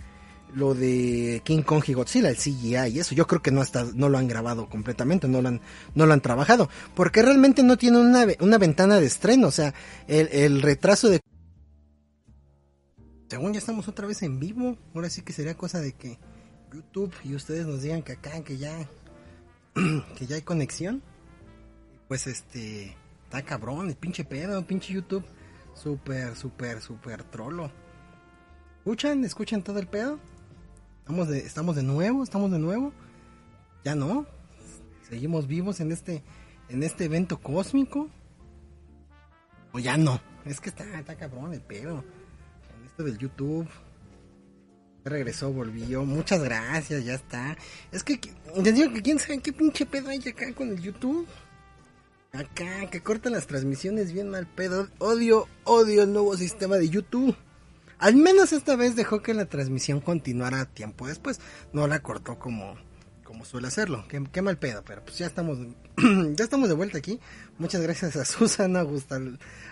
Lo 0.52 0.74
de 0.74 1.42
King 1.44 1.62
Kong 1.62 1.84
y 1.86 1.92
Godzilla, 1.92 2.28
el 2.28 2.36
CGI 2.36 2.88
y 2.88 2.98
eso. 2.98 3.14
Yo 3.14 3.28
creo 3.28 3.40
que 3.40 3.52
no 3.52 3.62
está, 3.62 3.86
no 3.94 4.08
lo 4.08 4.18
han 4.18 4.26
grabado 4.26 4.68
completamente, 4.68 5.28
no 5.28 5.40
lo 5.42 5.48
han, 5.48 5.60
no 5.94 6.06
lo 6.06 6.12
han 6.12 6.20
trabajado. 6.20 6.68
Porque 6.96 7.22
realmente 7.22 7.62
no 7.62 7.76
tiene 7.76 7.98
una, 7.98 8.26
una 8.40 8.58
ventana 8.58 8.98
de 8.98 9.06
estreno. 9.06 9.46
O 9.46 9.52
sea, 9.52 9.74
el, 10.08 10.28
el 10.32 10.60
retraso 10.60 11.08
de 11.08 11.20
según 13.30 13.52
ya 13.52 13.60
estamos 13.60 13.87
otra 13.87 14.08
vez 14.08 14.22
en 14.25 14.40
vivo, 14.40 14.76
ahora 14.92 15.08
sí 15.08 15.22
que 15.22 15.32
sería 15.32 15.56
cosa 15.56 15.80
de 15.80 15.92
que 15.92 16.18
YouTube 16.72 17.14
y 17.22 17.37
ustedes 17.37 17.64
nos 17.64 17.80
digan 17.80 18.02
que 18.02 18.12
acá, 18.12 18.42
que 18.42 18.58
ya, 18.58 18.88
que 20.16 20.26
ya 20.26 20.34
hay 20.34 20.42
conexión. 20.42 21.00
Pues 22.08 22.26
este, 22.26 22.96
está 23.22 23.42
cabrón, 23.42 23.88
el 23.88 23.94
pinche 23.94 24.25
pedo, 24.25 24.66
pinche 24.66 24.92
YouTube, 24.92 25.25
súper, 25.75 26.34
súper, 26.34 26.80
súper 26.80 27.22
trolo. 27.22 27.70
¿Escuchan? 28.78 29.25
¿Escuchan 29.25 29.62
todo 29.62 29.78
el 29.78 29.87
pedo? 29.87 30.18
Estamos 30.99 31.28
de, 31.28 31.38
estamos 31.38 31.76
de 31.76 31.84
nuevo, 31.84 32.25
estamos 32.25 32.50
de 32.50 32.58
nuevo. 32.58 32.92
Ya 33.84 33.94
no, 33.94 34.26
seguimos 35.08 35.46
vivos 35.46 35.78
en 35.78 35.92
este, 35.92 36.25
en 36.68 36.82
este 36.82 37.04
evento 37.04 37.40
cósmico. 37.40 38.08
O 39.70 39.78
ya 39.78 39.96
no, 39.96 40.20
es 40.44 40.60
que 40.60 40.70
está, 40.70 40.99
está 40.99 41.14
cabrón 41.14 41.54
el 41.54 41.60
pedo 41.60 42.02
del 43.02 43.19
YouTube. 43.19 43.69
Regresó, 45.04 45.52
volvió. 45.52 46.04
Muchas 46.04 46.42
gracias, 46.42 47.04
ya 47.04 47.14
está. 47.14 47.57
Es 47.90 48.04
que, 48.04 48.21
digo 48.73 48.92
que 48.92 49.02
quién 49.02 49.19
sabe 49.19 49.40
qué 49.40 49.52
pinche 49.52 49.87
pedo 49.87 50.11
hay 50.11 50.19
acá 50.19 50.52
con 50.54 50.69
el 50.69 50.80
YouTube. 50.80 51.26
Acá, 52.33 52.88
que 52.90 53.02
cortan 53.02 53.33
las 53.33 53.47
transmisiones 53.47 54.12
bien 54.12 54.28
mal 54.28 54.47
pedo. 54.47 54.89
Odio, 54.99 55.49
odio 55.65 56.02
el 56.02 56.13
nuevo 56.13 56.36
sistema 56.36 56.76
de 56.76 56.89
YouTube. 56.89 57.34
Al 57.99 58.17
menos 58.17 58.52
esta 58.52 58.76
vez 58.76 58.97
dejó 58.97 59.21
que 59.21 59.34
la 59.34 59.47
transmisión 59.47 60.00
continuara 60.00 60.65
tiempo 60.65 61.06
después. 61.06 61.41
No 61.73 61.86
la 61.86 62.00
cortó 62.00 62.39
como, 62.39 62.76
como 63.30 63.45
suele 63.45 63.69
hacerlo. 63.69 64.04
Qué, 64.08 64.43
mal 64.43 64.58
pedo, 64.58 64.82
pero 64.84 65.04
pues 65.04 65.16
ya 65.16 65.26
estamos, 65.26 65.56
ya 66.34 66.43
estamos 66.43 66.69
de 66.69 66.75
vuelta 66.75 66.99
aquí. 66.99 67.21
Muchas 67.58 67.80
gracias 67.80 68.16
a 68.16 68.25
Susana, 68.25 68.84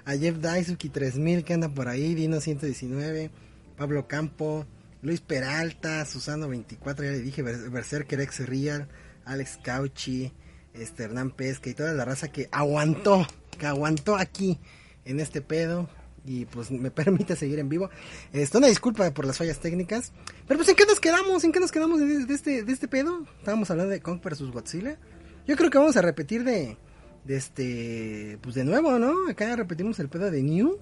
a 0.04 0.16
Jeff 0.16 0.38
Daisuki 0.38 0.88
3000 0.88 1.42
que 1.42 1.54
anda 1.54 1.68
por 1.68 1.88
ahí, 1.88 2.14
Dino 2.14 2.40
119, 2.40 3.32
Pablo 3.76 4.06
Campo, 4.06 4.64
Luis 5.02 5.20
Peralta, 5.20 6.04
Susano 6.04 6.46
24, 6.48 7.04
ya 7.04 7.10
le 7.10 7.18
dije, 7.18 7.42
Berserker 7.42 8.20
X 8.20 8.46
Real, 8.46 8.86
Alex 9.24 9.58
Cauchi, 9.60 10.32
este 10.72 11.02
Hernán 11.02 11.32
Pesca 11.32 11.68
y 11.68 11.74
toda 11.74 11.92
la 11.94 12.04
raza 12.04 12.28
que 12.28 12.48
aguantó, 12.52 13.26
que 13.58 13.66
aguantó 13.66 14.14
aquí 14.14 14.60
en 15.04 15.18
este 15.18 15.40
pedo 15.40 15.90
y 16.28 16.44
pues 16.44 16.70
me 16.70 16.90
permite 16.90 17.34
seguir 17.36 17.58
en 17.58 17.70
vivo. 17.70 17.88
Esto 18.32 18.58
una 18.58 18.66
disculpa 18.66 19.10
por 19.12 19.24
las 19.24 19.38
fallas 19.38 19.58
técnicas. 19.60 20.12
Pero 20.46 20.58
pues 20.58 20.68
en 20.68 20.76
qué 20.76 20.84
nos 20.84 21.00
quedamos, 21.00 21.42
en 21.42 21.52
qué 21.52 21.60
nos 21.60 21.72
quedamos 21.72 22.00
de, 22.00 22.34
este, 22.34 22.64
de 22.64 22.72
este 22.72 22.86
pedo. 22.86 23.24
Estábamos 23.38 23.70
hablando 23.70 23.92
de 23.92 24.02
Kong 24.02 24.20
vs 24.22 24.42
Godzilla. 24.52 24.98
Yo 25.46 25.56
creo 25.56 25.70
que 25.70 25.78
vamos 25.78 25.96
a 25.96 26.02
repetir 26.02 26.44
de, 26.44 26.76
de 27.24 27.36
este, 27.36 28.38
pues 28.42 28.54
de 28.54 28.64
nuevo, 28.64 28.98
¿no? 28.98 29.30
Acá 29.30 29.56
repetimos 29.56 29.98
el 30.00 30.10
pedo 30.10 30.30
de 30.30 30.42
New. 30.42 30.78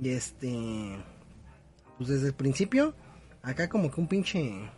Y 0.00 0.08
este, 0.08 0.96
pues 1.98 2.08
desde 2.08 2.28
el 2.28 2.34
principio, 2.34 2.94
acá 3.42 3.68
como 3.68 3.90
que 3.90 4.00
un 4.00 4.08
pinche, 4.08 4.40
un 4.40 4.70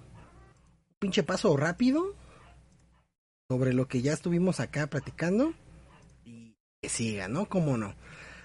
pinche 0.99 1.23
paso 1.23 1.57
rápido 1.57 2.17
sobre 3.49 3.73
lo 3.73 3.87
que 3.87 4.03
ya 4.03 4.13
estuvimos 4.13 4.59
acá 4.59 4.89
platicando. 4.89 5.55
Y 6.25 6.57
que 6.81 6.89
siga, 6.89 7.29
¿no? 7.29 7.49
¿Cómo 7.49 7.77
no? 7.77 7.95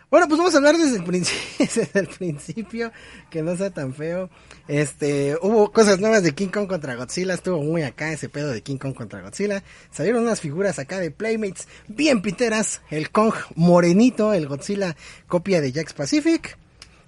Bueno, 0.10 0.30
pues 0.30 0.38
vamos 0.38 0.54
a 0.54 0.58
hablar 0.58 0.78
desde 0.78 0.96
el, 0.98 2.08
principio, 2.08 2.94
que 3.30 3.44
no 3.44 3.58
sea 3.58 3.72
tan 3.72 3.94
feo. 3.94 4.30
Este, 4.70 5.36
hubo 5.42 5.72
cosas 5.74 6.00
nuevas 6.00 6.24
de 6.24 6.32
King 6.34 6.48
Kong 6.48 6.68
contra 6.68 6.96
Godzilla, 6.96 7.34
estuvo 7.34 7.62
muy 7.62 7.84
acá 7.84 8.14
ese 8.14 8.30
pedo 8.30 8.52
de 8.52 8.62
King 8.62 8.78
Kong 8.78 8.94
contra 8.94 9.22
Godzilla. 9.22 9.64
Salieron 9.92 10.24
unas 10.24 10.40
figuras 10.40 10.80
acá 10.80 11.00
de 11.00 11.12
Playmates 11.12 11.68
bien 11.90 12.22
piteras, 12.22 12.82
el 12.90 13.12
Kong 13.12 13.34
morenito, 13.56 14.34
el 14.34 14.48
Godzilla 14.48 14.96
copia 15.28 15.60
de 15.60 15.74
Jax 15.74 15.92
Pacific. 15.94 16.58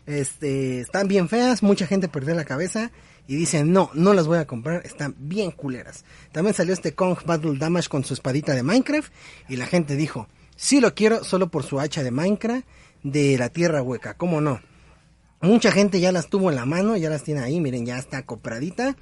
Este, 0.05 0.81
están 0.81 1.07
bien 1.07 1.29
feas, 1.29 1.63
mucha 1.63 1.87
gente 1.87 2.09
perdió 2.09 2.35
la 2.35 2.43
cabeza 2.43 2.91
y 3.27 3.35
dicen, 3.35 3.71
no, 3.71 3.91
no 3.93 4.13
las 4.13 4.27
voy 4.27 4.39
a 4.39 4.47
comprar, 4.47 4.85
están 4.85 5.15
bien 5.17 5.51
culeras. 5.51 6.03
También 6.33 6.53
salió 6.53 6.73
este 6.73 6.95
Kong 6.95 7.17
Battle 7.25 7.57
Damage 7.57 7.87
con 7.87 8.03
su 8.03 8.13
espadita 8.13 8.53
de 8.53 8.63
Minecraft 8.63 9.13
y 9.47 9.55
la 9.55 9.67
gente 9.67 9.95
dijo, 9.95 10.27
sí 10.57 10.81
lo 10.81 10.93
quiero 10.95 11.23
solo 11.23 11.47
por 11.47 11.63
su 11.63 11.79
hacha 11.79 12.03
de 12.03 12.11
Minecraft 12.11 12.65
de 13.03 13.37
la 13.37 13.49
tierra 13.49 13.81
hueca, 13.81 14.15
¿cómo 14.15 14.41
no? 14.41 14.61
Mucha 15.41 15.71
gente 15.71 15.99
ya 16.01 16.11
las 16.11 16.29
tuvo 16.29 16.49
en 16.49 16.57
la 16.57 16.65
mano, 16.65 16.97
ya 16.97 17.09
las 17.09 17.23
tiene 17.23 17.41
ahí, 17.41 17.59
miren, 17.59 17.85
ya 17.85 17.97
está 17.97 18.25
compradita. 18.25 18.95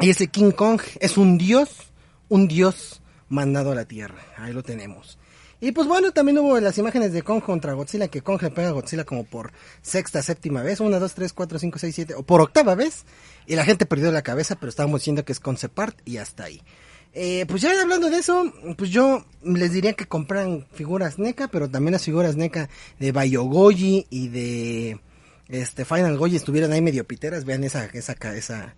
Y 0.00 0.08
ese 0.08 0.28
King 0.28 0.52
Kong 0.52 0.80
es 1.00 1.18
un 1.18 1.36
dios, 1.36 1.92
un 2.28 2.48
dios 2.48 3.02
mandado 3.28 3.72
a 3.72 3.74
la 3.74 3.84
tierra. 3.84 4.22
Ahí 4.38 4.52
lo 4.52 4.62
tenemos. 4.62 5.18
Y 5.62 5.72
pues 5.72 5.86
bueno, 5.86 6.12
también 6.12 6.38
hubo 6.38 6.58
las 6.58 6.78
imágenes 6.78 7.12
de 7.12 7.20
Kong 7.20 7.42
contra 7.42 7.74
Godzilla, 7.74 8.08
que 8.08 8.22
Kong 8.22 8.40
le 8.40 8.50
pega 8.50 8.68
a 8.68 8.72
Godzilla 8.72 9.04
como 9.04 9.24
por 9.24 9.52
sexta, 9.82 10.22
séptima 10.22 10.62
vez, 10.62 10.80
una, 10.80 10.98
dos, 10.98 11.12
tres, 11.12 11.34
cuatro, 11.34 11.58
cinco, 11.58 11.78
seis, 11.78 11.94
siete, 11.94 12.14
o 12.14 12.22
por 12.22 12.40
octava 12.40 12.74
vez. 12.74 13.04
Y 13.46 13.56
la 13.56 13.66
gente 13.66 13.84
perdió 13.84 14.10
la 14.10 14.22
cabeza, 14.22 14.56
pero 14.56 14.70
estábamos 14.70 15.02
diciendo 15.02 15.22
que 15.26 15.32
es 15.32 15.40
concept 15.40 15.78
art 15.78 16.00
y 16.06 16.16
hasta 16.16 16.44
ahí. 16.44 16.62
Eh, 17.12 17.44
pues 17.48 17.62
ya 17.62 17.72
hablando 17.80 18.08
de 18.08 18.18
eso, 18.18 18.52
pues 18.76 18.90
yo 18.90 19.24
les 19.42 19.72
diría 19.72 19.94
que 19.94 20.06
compran 20.06 20.66
figuras 20.72 21.18
NECA, 21.18 21.48
pero 21.48 21.68
también 21.68 21.92
las 21.92 22.04
figuras 22.04 22.36
NECA 22.36 22.68
de 23.00 23.12
Bayogoji 23.12 24.06
y 24.10 24.28
de 24.28 25.00
este 25.48 25.84
Final 25.84 26.16
Goji 26.16 26.36
estuvieran 26.36 26.72
ahí 26.72 26.80
medio 26.80 27.04
piteras. 27.04 27.44
Vean 27.44 27.64
esa, 27.64 27.86
esa, 27.86 28.12
esa, 28.12 28.76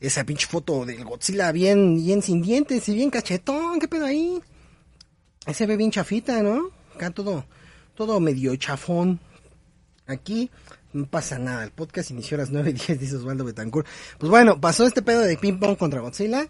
esa 0.00 0.24
pinche 0.24 0.46
foto 0.46 0.84
del 0.84 1.04
Godzilla 1.04 1.52
bien, 1.52 1.96
bien 1.96 2.20
sin 2.22 2.42
dientes 2.42 2.88
y 2.88 2.94
bien 2.94 3.10
cachetón, 3.10 3.78
qué 3.78 3.86
pedo 3.86 4.06
ahí. 4.06 4.40
Ese 5.46 5.66
ve 5.66 5.76
bien 5.76 5.92
chafita, 5.92 6.42
¿no? 6.42 6.70
Acá 6.96 7.10
todo, 7.10 7.46
todo 7.94 8.18
medio 8.18 8.56
chafón. 8.56 9.20
Aquí 10.06 10.50
no 10.92 11.06
pasa 11.06 11.38
nada, 11.38 11.62
el 11.62 11.70
podcast 11.70 12.10
inició 12.10 12.36
a 12.38 12.40
las 12.40 12.50
9.10, 12.50 12.98
dice 12.98 13.16
Osvaldo 13.16 13.44
Betancourt. 13.44 13.86
Pues 14.18 14.30
bueno, 14.30 14.60
pasó 14.60 14.84
este 14.84 15.02
pedo 15.02 15.20
de 15.20 15.36
ping 15.36 15.58
pong 15.58 15.76
contra 15.76 16.00
Godzilla 16.00 16.48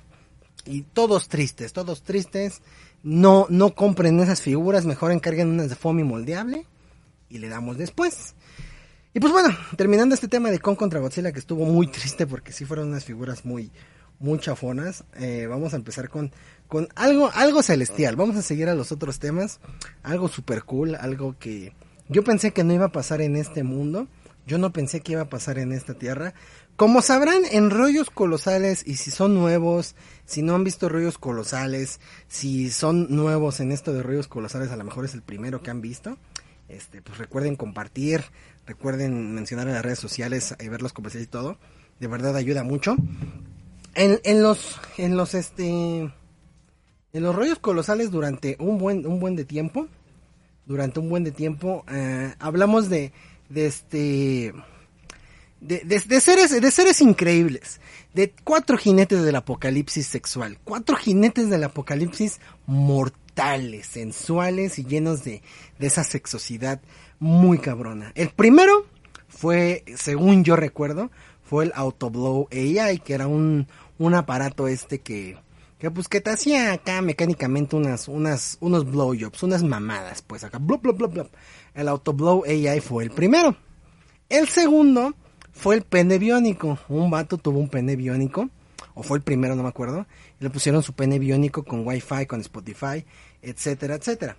y 0.68 0.83
todos 0.83 1.28
tristes, 1.28 1.72
todos 1.72 2.02
tristes. 2.02 2.62
No, 3.02 3.46
no 3.48 3.74
compren 3.74 4.20
esas 4.20 4.42
figuras, 4.42 4.85
mejor 4.85 5.12
encarguen 5.12 5.48
unas 5.48 5.68
de 5.68 5.76
foamy 5.76 6.04
moldeable 6.04 6.66
y 7.28 7.38
le 7.38 7.48
damos 7.48 7.78
después. 7.78 8.35
Y 9.14 9.20
pues 9.20 9.33
bueno, 9.33 9.48
terminando 9.76 10.14
este 10.14 10.28
tema 10.28 10.50
de 10.50 10.59
Kong 10.59 10.76
contra 10.76 11.00
Godzilla 11.00 11.33
que 11.33 11.38
estuvo 11.38 11.64
muy 11.64 11.87
triste 11.87 12.26
porque 12.26 12.52
sí 12.52 12.64
fueron 12.64 12.88
unas 12.88 13.04
figuras 13.04 13.44
muy, 13.44 13.70
muy 14.18 14.38
chafonas. 14.38 15.04
Eh, 15.18 15.46
vamos 15.48 15.72
a 15.72 15.76
empezar 15.76 16.09
con, 16.09 16.33
con 16.66 16.88
algo, 16.94 17.31
algo 17.35 17.62
celestial. 17.62 18.16
Vamos 18.16 18.37
a 18.37 18.42
seguir 18.42 18.68
a 18.68 18.74
los 18.74 18.92
otros 18.92 19.18
temas. 19.18 19.61
Algo 20.02 20.28
super 20.28 20.64
cool, 20.64 20.94
algo 20.94 21.37
que 21.38 21.72
yo 22.09 22.24
pensé 22.24 22.52
que 22.52 22.64
no 22.64 22.72
iba 22.72 22.87
a 22.87 22.92
pasar 22.92 23.20
en 23.20 23.37
este 23.37 23.62
mundo. 23.62 24.09
Yo 24.46 24.59
no 24.59 24.72
pensé 24.72 25.00
que 25.00 25.12
iba 25.12 25.22
a 25.22 25.28
pasar 25.28 25.59
en 25.59 25.72
esta 25.72 25.94
tierra. 25.94 26.35
Como 26.78 27.02
sabrán, 27.02 27.42
en 27.50 27.70
rollos 27.70 28.08
colosales, 28.08 28.86
y 28.86 28.98
si 28.98 29.10
son 29.10 29.34
nuevos, 29.34 29.96
si 30.26 30.42
no 30.42 30.54
han 30.54 30.62
visto 30.62 30.88
rollos 30.88 31.18
colosales, 31.18 31.98
si 32.28 32.70
son 32.70 33.08
nuevos 33.10 33.58
en 33.58 33.72
esto 33.72 33.92
de 33.92 34.04
rollos 34.04 34.28
colosales, 34.28 34.70
a 34.70 34.76
lo 34.76 34.84
mejor 34.84 35.04
es 35.04 35.12
el 35.12 35.22
primero 35.22 35.60
que 35.60 35.72
han 35.72 35.80
visto. 35.80 36.18
Este, 36.68 37.02
pues 37.02 37.18
recuerden 37.18 37.56
compartir, 37.56 38.22
recuerden 38.64 39.34
mencionar 39.34 39.66
en 39.66 39.74
las 39.74 39.82
redes 39.82 39.98
sociales 39.98 40.54
y 40.60 40.68
ver 40.68 40.80
los 40.80 40.92
comerciales 40.92 41.26
y 41.26 41.30
todo. 41.32 41.58
De 41.98 42.06
verdad 42.06 42.36
ayuda 42.36 42.62
mucho. 42.62 42.94
En, 43.96 44.20
en 44.22 44.40
los, 44.40 44.80
en 44.98 45.16
los, 45.16 45.34
este, 45.34 45.64
en 45.66 46.12
los 47.12 47.34
rollos 47.34 47.58
colosales 47.58 48.12
durante 48.12 48.56
un 48.60 48.78
buen, 48.78 49.04
un 49.04 49.18
buen 49.18 49.34
de 49.34 49.44
tiempo, 49.44 49.88
durante 50.64 51.00
un 51.00 51.08
buen 51.08 51.24
de 51.24 51.32
tiempo, 51.32 51.84
eh, 51.90 52.34
hablamos 52.38 52.88
de, 52.88 53.12
de 53.48 53.66
este, 53.66 54.54
de, 55.61 55.81
de, 55.81 56.21
seres, 56.21 56.61
de 56.61 56.71
seres 56.71 57.01
increíbles, 57.01 57.81
de 58.14 58.33
cuatro 58.44 58.79
jinetes 58.79 59.23
del 59.23 59.37
apocalipsis 59.37 60.07
sexual, 60.07 60.59
cuatro 60.64 60.97
jinetes 60.97 61.51
del 61.51 61.64
apocalipsis 61.64 62.40
mortales, 62.66 63.87
sensuales 63.87 64.79
y 64.79 64.85
llenos 64.85 65.25
de, 65.25 65.42
de 65.79 65.87
esa 65.87 66.05
sexosidad 66.05 66.81
muy 67.18 67.59
cabrona. 67.59 68.12
El 68.14 68.31
primero 68.31 68.87
fue, 69.29 69.85
según 69.97 70.44
yo 70.44 70.57
recuerdo, 70.57 71.11
fue 71.42 71.64
el 71.64 71.73
Autoblow 71.75 72.49
AI, 72.53 72.99
que 72.99 73.14
era 73.14 73.27
un, 73.27 73.66
un 73.99 74.14
aparato 74.14 74.68
este 74.68 75.01
que, 75.01 75.37
que 75.79 75.90
pues 75.90 76.09
que 76.09 76.21
te 76.21 76.31
hacía 76.31 76.73
acá 76.73 77.03
mecánicamente 77.03 77.75
unas, 77.75 78.07
unas, 78.09 78.59
unos 78.61 78.85
blowjobs, 78.85 79.42
unas 79.42 79.62
mamadas, 79.62 80.23
pues 80.23 80.44
acá, 80.44 80.59
blop, 80.59 80.83
blop, 80.83 80.99
blop, 80.99 81.12
blop. 81.12 81.29
El 81.75 81.88
Autoblow 81.88 82.44
AI 82.44 82.81
fue 82.81 83.05
el 83.05 83.11
primero. 83.11 83.57
El 84.29 84.49
segundo 84.49 85.14
fue 85.59 85.75
el 85.75 85.83
pene 85.83 86.18
biónico. 86.18 86.79
Un 86.88 87.11
vato 87.11 87.37
tuvo 87.37 87.59
un 87.59 87.68
pene 87.68 87.97
biónico, 87.97 88.49
o 88.94 89.03
fue 89.03 89.18
el 89.18 89.25
primero, 89.25 89.57
no 89.57 89.64
me 89.64 89.68
acuerdo. 89.68 90.07
Y 90.40 90.44
le 90.44 90.51
pusieron 90.51 90.85
su 90.85 90.92
pene 90.92 91.18
biónico 91.18 91.64
con 91.64 91.85
Wi-Fi, 91.87 92.27
con 92.27 92.40
Spotify, 92.40 93.05
etcétera, 93.42 93.97
etcétera. 93.97 94.37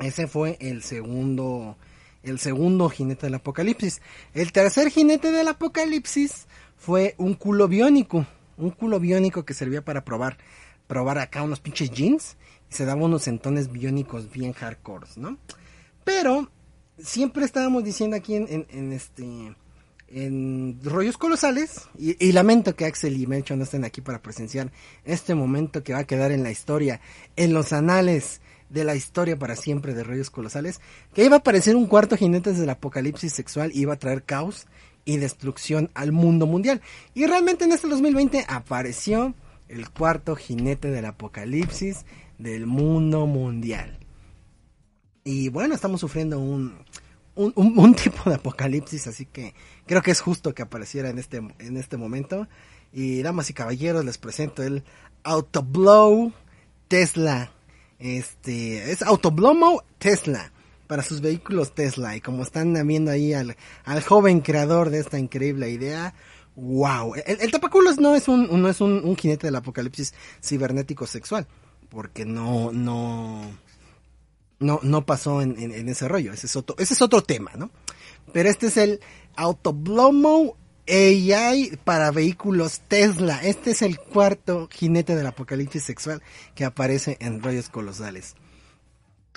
Ese 0.00 0.26
fue 0.26 0.56
el 0.60 0.82
segundo, 0.82 1.76
el 2.22 2.38
segundo 2.38 2.88
jinete 2.88 3.26
del 3.26 3.34
apocalipsis. 3.34 4.00
El 4.32 4.52
tercer 4.52 4.88
jinete 4.88 5.32
del 5.32 5.48
apocalipsis 5.48 6.46
fue 6.78 7.14
un 7.18 7.34
culo 7.34 7.68
biónico. 7.68 8.26
Un 8.56 8.70
culo 8.70 8.98
biónico 9.00 9.44
que 9.44 9.52
servía 9.52 9.84
para 9.84 10.04
probar, 10.04 10.38
probar 10.86 11.18
acá 11.18 11.42
unos 11.42 11.60
pinches 11.60 11.90
jeans. 11.90 12.38
Y 12.70 12.74
se 12.74 12.86
daba 12.86 13.04
unos 13.04 13.22
sentones 13.22 13.70
biónicos 13.70 14.30
bien 14.30 14.54
hardcore, 14.54 15.06
¿no? 15.16 15.36
Pero 16.04 16.50
siempre 16.98 17.44
estábamos 17.44 17.84
diciendo 17.84 18.16
aquí 18.16 18.34
en, 18.34 18.66
en 18.70 18.92
este 18.94 19.54
en 20.10 20.78
Rollos 20.82 21.18
Colosales. 21.18 21.88
Y, 21.98 22.32
lamento 22.32 22.74
que 22.74 22.86
Axel 22.86 23.16
y 23.16 23.26
Mencho 23.26 23.56
no 23.56 23.64
estén 23.64 23.84
aquí 23.84 24.00
para 24.00 24.22
presenciar 24.22 24.72
este 25.04 25.34
momento 25.34 25.82
que 25.82 25.92
va 25.92 26.00
a 26.00 26.06
quedar 26.06 26.32
en 26.32 26.42
la 26.42 26.50
historia, 26.50 27.00
en 27.36 27.52
los 27.52 27.72
anales 27.72 28.40
de 28.70 28.84
la 28.84 28.94
historia 28.94 29.38
para 29.38 29.56
siempre 29.56 29.94
de 29.94 30.04
Rollos 30.04 30.30
Colosales. 30.30 30.80
Que 31.14 31.24
iba 31.24 31.36
a 31.36 31.38
aparecer 31.40 31.76
un 31.76 31.86
cuarto 31.86 32.16
jinete 32.16 32.52
del 32.52 32.70
apocalipsis 32.70 33.32
sexual 33.32 33.70
y 33.74 33.82
iba 33.82 33.94
a 33.94 33.98
traer 33.98 34.24
caos 34.24 34.66
y 35.04 35.16
destrucción 35.16 35.90
al 35.94 36.12
mundo 36.12 36.46
mundial. 36.46 36.82
Y 37.14 37.26
realmente 37.26 37.64
en 37.64 37.72
este 37.72 37.88
2020 37.88 38.44
apareció 38.48 39.34
el 39.68 39.90
cuarto 39.90 40.36
jinete 40.36 40.90
del 40.90 41.06
apocalipsis 41.06 42.04
del 42.38 42.66
mundo 42.66 43.26
mundial. 43.26 43.98
Y 45.24 45.48
bueno, 45.50 45.74
estamos 45.74 46.00
sufriendo 46.00 46.38
un, 46.38 46.74
un, 47.38 47.94
tipo 47.94 48.28
de 48.28 48.36
apocalipsis, 48.36 49.06
así 49.06 49.26
que 49.26 49.54
creo 49.86 50.02
que 50.02 50.10
es 50.10 50.20
justo 50.20 50.54
que 50.54 50.62
apareciera 50.62 51.08
en 51.08 51.18
este, 51.18 51.36
en 51.36 51.76
este 51.76 51.96
momento. 51.96 52.48
Y 52.92 53.22
damas 53.22 53.50
y 53.50 53.52
caballeros, 53.52 54.04
les 54.04 54.18
presento 54.18 54.62
el 54.62 54.82
Autoblow 55.22 56.32
Tesla. 56.88 57.52
Este, 57.98 58.90
es 58.90 59.02
Autoblomo 59.02 59.82
Tesla 59.98 60.52
para 60.86 61.02
sus 61.02 61.20
vehículos 61.20 61.74
Tesla. 61.74 62.16
Y 62.16 62.20
como 62.20 62.42
están 62.42 62.74
viendo 62.86 63.10
ahí 63.10 63.34
al, 63.34 63.56
al 63.84 64.02
joven 64.02 64.40
creador 64.40 64.90
de 64.90 65.00
esta 65.00 65.18
increíble 65.18 65.70
idea, 65.70 66.14
wow. 66.56 67.14
El, 67.26 67.40
el 67.40 67.50
tapaculos 67.50 67.98
no 67.98 68.16
es 68.16 68.26
un, 68.26 68.60
no 68.60 68.68
es 68.68 68.80
un 68.80 69.16
jinete 69.16 69.46
del 69.46 69.56
apocalipsis 69.56 70.14
cibernético 70.42 71.06
sexual. 71.06 71.46
Porque 71.90 72.24
no, 72.24 72.72
no, 72.72 73.42
no, 74.58 74.80
no 74.82 75.06
pasó 75.06 75.40
en, 75.42 75.56
en, 75.58 75.88
ese 75.88 76.08
rollo. 76.08 76.32
Ese 76.32 76.46
es 76.46 76.56
otro, 76.56 76.76
ese 76.78 76.94
es 76.94 77.02
otro 77.02 77.22
tema, 77.22 77.52
¿no? 77.56 77.70
Pero 78.32 78.48
este 78.48 78.66
es 78.66 78.76
el 78.76 79.00
Autoblomo 79.36 80.56
AI 80.88 81.78
para 81.84 82.10
vehículos 82.10 82.80
Tesla. 82.88 83.40
Este 83.42 83.72
es 83.72 83.82
el 83.82 83.98
cuarto 83.98 84.68
jinete 84.72 85.14
del 85.14 85.26
apocalipsis 85.26 85.84
sexual 85.84 86.22
que 86.54 86.64
aparece 86.64 87.16
en 87.20 87.42
rollos 87.42 87.68
colosales. 87.68 88.34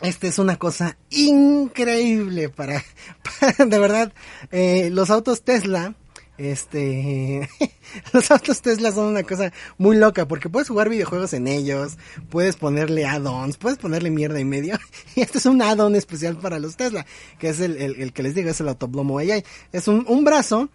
Esta 0.02 0.28
es 0.28 0.40
una 0.40 0.58
cosa 0.58 0.98
increíble 1.12 2.50
para, 2.50 2.84
de 3.60 3.80
verdad, 3.80 4.12
eh, 4.52 4.90
los 4.92 5.12
autos 5.12 5.44
Tesla 5.44 5.94
este, 6.42 7.48
los 8.14 8.32
autos 8.32 8.62
Tesla 8.62 8.92
son 8.92 9.08
una 9.08 9.24
cosa 9.24 9.54
muy 9.78 9.96
loca 9.96 10.28
porque 10.28 10.50
puedes 10.50 10.70
jugar 10.70 10.90
videojuegos 10.90 11.34
en 11.34 11.48
ellos, 11.48 11.98
puedes 12.30 12.56
ponerle 12.56 13.06
add-ons, 13.06 13.58
puedes 13.58 13.78
ponerle 13.78 14.10
mierda 14.10 14.40
y 14.40 14.46
medio. 14.46 14.78
Y 15.16 15.22
este 15.22 15.38
es 15.38 15.46
un 15.46 15.62
add-on 15.62 15.96
especial 15.96 16.38
para 16.38 16.58
los 16.60 16.78
Tesla, 16.78 17.06
que 17.38 17.50
es 17.50 17.60
el, 17.60 17.78
el, 17.78 18.14
que 18.14 18.24
les 18.24 18.34
digo, 18.34 18.50
es 18.50 18.60
el 18.60 18.70
Autoblomo 18.70 19.20
AI. 19.20 19.44
Es 19.72 19.88
un, 19.88 20.06
un 20.08 20.24
brazo 20.24 20.70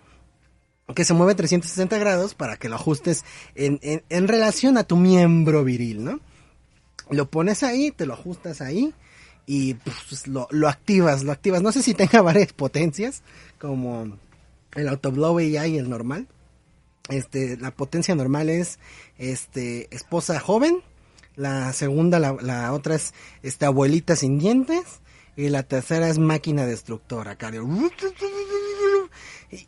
que 0.95 1.05
se 1.05 1.15
mueve 1.15 1.35
360 1.35 1.99
grados 1.99 2.35
para 2.35 2.57
que 2.57 2.69
lo 2.69 2.77
ajustes 2.77 3.25
en, 3.55 3.81
en, 3.83 4.05
en 4.09 4.29
relación 4.29 4.79
a 4.79 4.85
tu 4.85 4.97
miembro 4.97 5.65
viril, 5.65 6.05
¿no? 6.05 6.21
Lo 7.11 7.31
pones 7.31 7.63
ahí, 7.63 7.91
te 7.91 8.07
lo 8.07 8.15
ajustas 8.15 8.61
ahí 8.61 8.95
y 9.47 9.75
pues, 9.75 10.27
lo, 10.27 10.49
lo 10.51 10.69
activas, 10.69 11.23
lo 11.25 11.33
activas. 11.33 11.63
No 11.63 11.73
sé 11.73 11.83
si 11.83 11.95
tenga 11.95 12.23
varias 12.23 12.53
potencias, 12.53 13.23
como 13.59 14.19
el 14.77 14.89
Autoblow 14.89 15.39
AI, 15.39 15.79
el 15.79 15.91
normal. 15.91 16.29
Este, 17.09 17.57
la 17.57 17.71
potencia 17.71 18.15
normal 18.15 18.51
es, 18.51 18.79
este, 19.19 19.95
esposa 19.95 20.39
joven. 20.41 20.83
La 21.35 21.73
segunda, 21.73 22.19
la, 22.19 22.73
otra 22.73 22.95
es, 22.95 23.13
este, 23.43 23.67
abuelita 23.67 24.17
sin 24.17 24.39
dientes. 24.39 25.01
Y 25.37 25.51
la 25.51 25.63
tercera 25.65 26.09
es 26.09 26.19
máquina 26.19 26.65
destructora, 26.67 27.37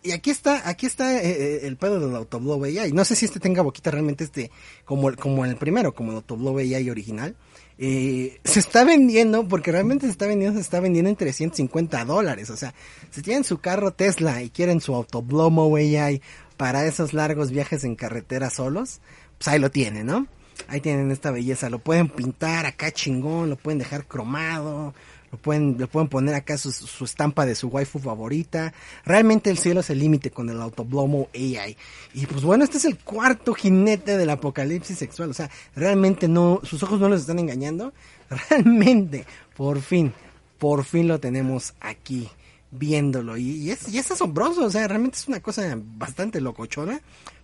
Y, 0.02 0.12
aquí 0.12 0.30
está, 0.30 0.68
aquí 0.68 0.86
está 0.86 1.22
eh, 1.22 1.30
eh, 1.30 1.60
el 1.66 1.76
pedo 1.76 2.00
del 2.00 2.16
Autoblow 2.16 2.64
AI. 2.64 2.92
No 2.92 3.04
sé 3.04 3.14
si 3.14 3.26
este 3.26 3.38
tenga 3.38 3.62
boquita 3.62 3.90
realmente 3.90 4.24
este, 4.24 4.50
como, 4.84 5.14
como 5.16 5.44
el 5.44 5.56
primero, 5.56 5.94
como 5.94 6.10
el 6.12 6.16
Autoblow 6.16 6.58
AI 6.58 6.88
original. 6.88 7.36
Eh, 7.80 8.40
se 8.42 8.58
está 8.58 8.84
vendiendo, 8.84 9.46
porque 9.46 9.70
realmente 9.70 10.06
se 10.06 10.12
está 10.12 10.26
vendiendo, 10.26 10.56
se 10.56 10.62
está 10.62 10.80
vendiendo 10.80 11.10
en 11.10 11.16
350 11.16 12.04
dólares. 12.04 12.50
O 12.50 12.56
sea, 12.56 12.74
si 13.10 13.22
tienen 13.22 13.44
su 13.44 13.58
carro 13.58 13.92
Tesla 13.92 14.42
y 14.42 14.50
quieren 14.50 14.80
su 14.80 14.94
Autoblomo 14.94 15.74
AI 15.76 16.20
para 16.56 16.84
esos 16.84 17.14
largos 17.14 17.50
viajes 17.50 17.84
en 17.84 17.94
carretera 17.94 18.50
solos, 18.50 19.00
pues 19.38 19.48
ahí 19.48 19.60
lo 19.60 19.70
tienen, 19.70 20.06
¿no? 20.06 20.26
Ahí 20.66 20.80
tienen 20.80 21.12
esta 21.12 21.30
belleza, 21.30 21.70
lo 21.70 21.78
pueden 21.78 22.08
pintar 22.08 22.66
acá 22.66 22.90
chingón, 22.90 23.48
lo 23.48 23.56
pueden 23.56 23.78
dejar 23.78 24.06
cromado, 24.06 24.92
lo 25.30 25.38
pueden, 25.38 25.76
le 25.78 25.86
pueden 25.86 26.08
poner 26.08 26.34
acá 26.34 26.56
su, 26.56 26.72
su, 26.72 27.04
estampa 27.04 27.44
de 27.44 27.54
su 27.54 27.68
waifu 27.68 27.98
favorita. 27.98 28.72
Realmente 29.04 29.50
el 29.50 29.58
cielo 29.58 29.80
es 29.80 29.90
el 29.90 29.98
límite 29.98 30.30
con 30.30 30.48
el 30.48 30.60
Autoblomo 30.60 31.28
AI. 31.34 31.76
Y 32.14 32.26
pues 32.26 32.42
bueno, 32.42 32.64
este 32.64 32.78
es 32.78 32.84
el 32.86 32.98
cuarto 32.98 33.52
jinete 33.52 34.16
del 34.16 34.30
apocalipsis 34.30 34.96
sexual. 34.96 35.30
O 35.30 35.34
sea, 35.34 35.50
realmente 35.76 36.28
no, 36.28 36.60
sus 36.62 36.82
ojos 36.82 36.98
no 36.98 37.08
los 37.08 37.20
están 37.20 37.38
engañando. 37.38 37.92
Realmente, 38.50 39.24
por 39.56 39.80
fin, 39.80 40.12
por 40.58 40.84
fin 40.84 41.08
lo 41.08 41.18
tenemos 41.18 41.74
aquí 41.80 42.28
viéndolo. 42.70 43.36
Y, 43.36 43.50
y 43.50 43.70
es, 43.70 43.88
y 43.88 43.98
es 43.98 44.10
asombroso, 44.10 44.66
o 44.66 44.70
sea, 44.70 44.86
realmente 44.86 45.16
es 45.16 45.28
una 45.28 45.40
cosa 45.40 45.78
bastante 45.78 46.40
locochona. 46.40 47.00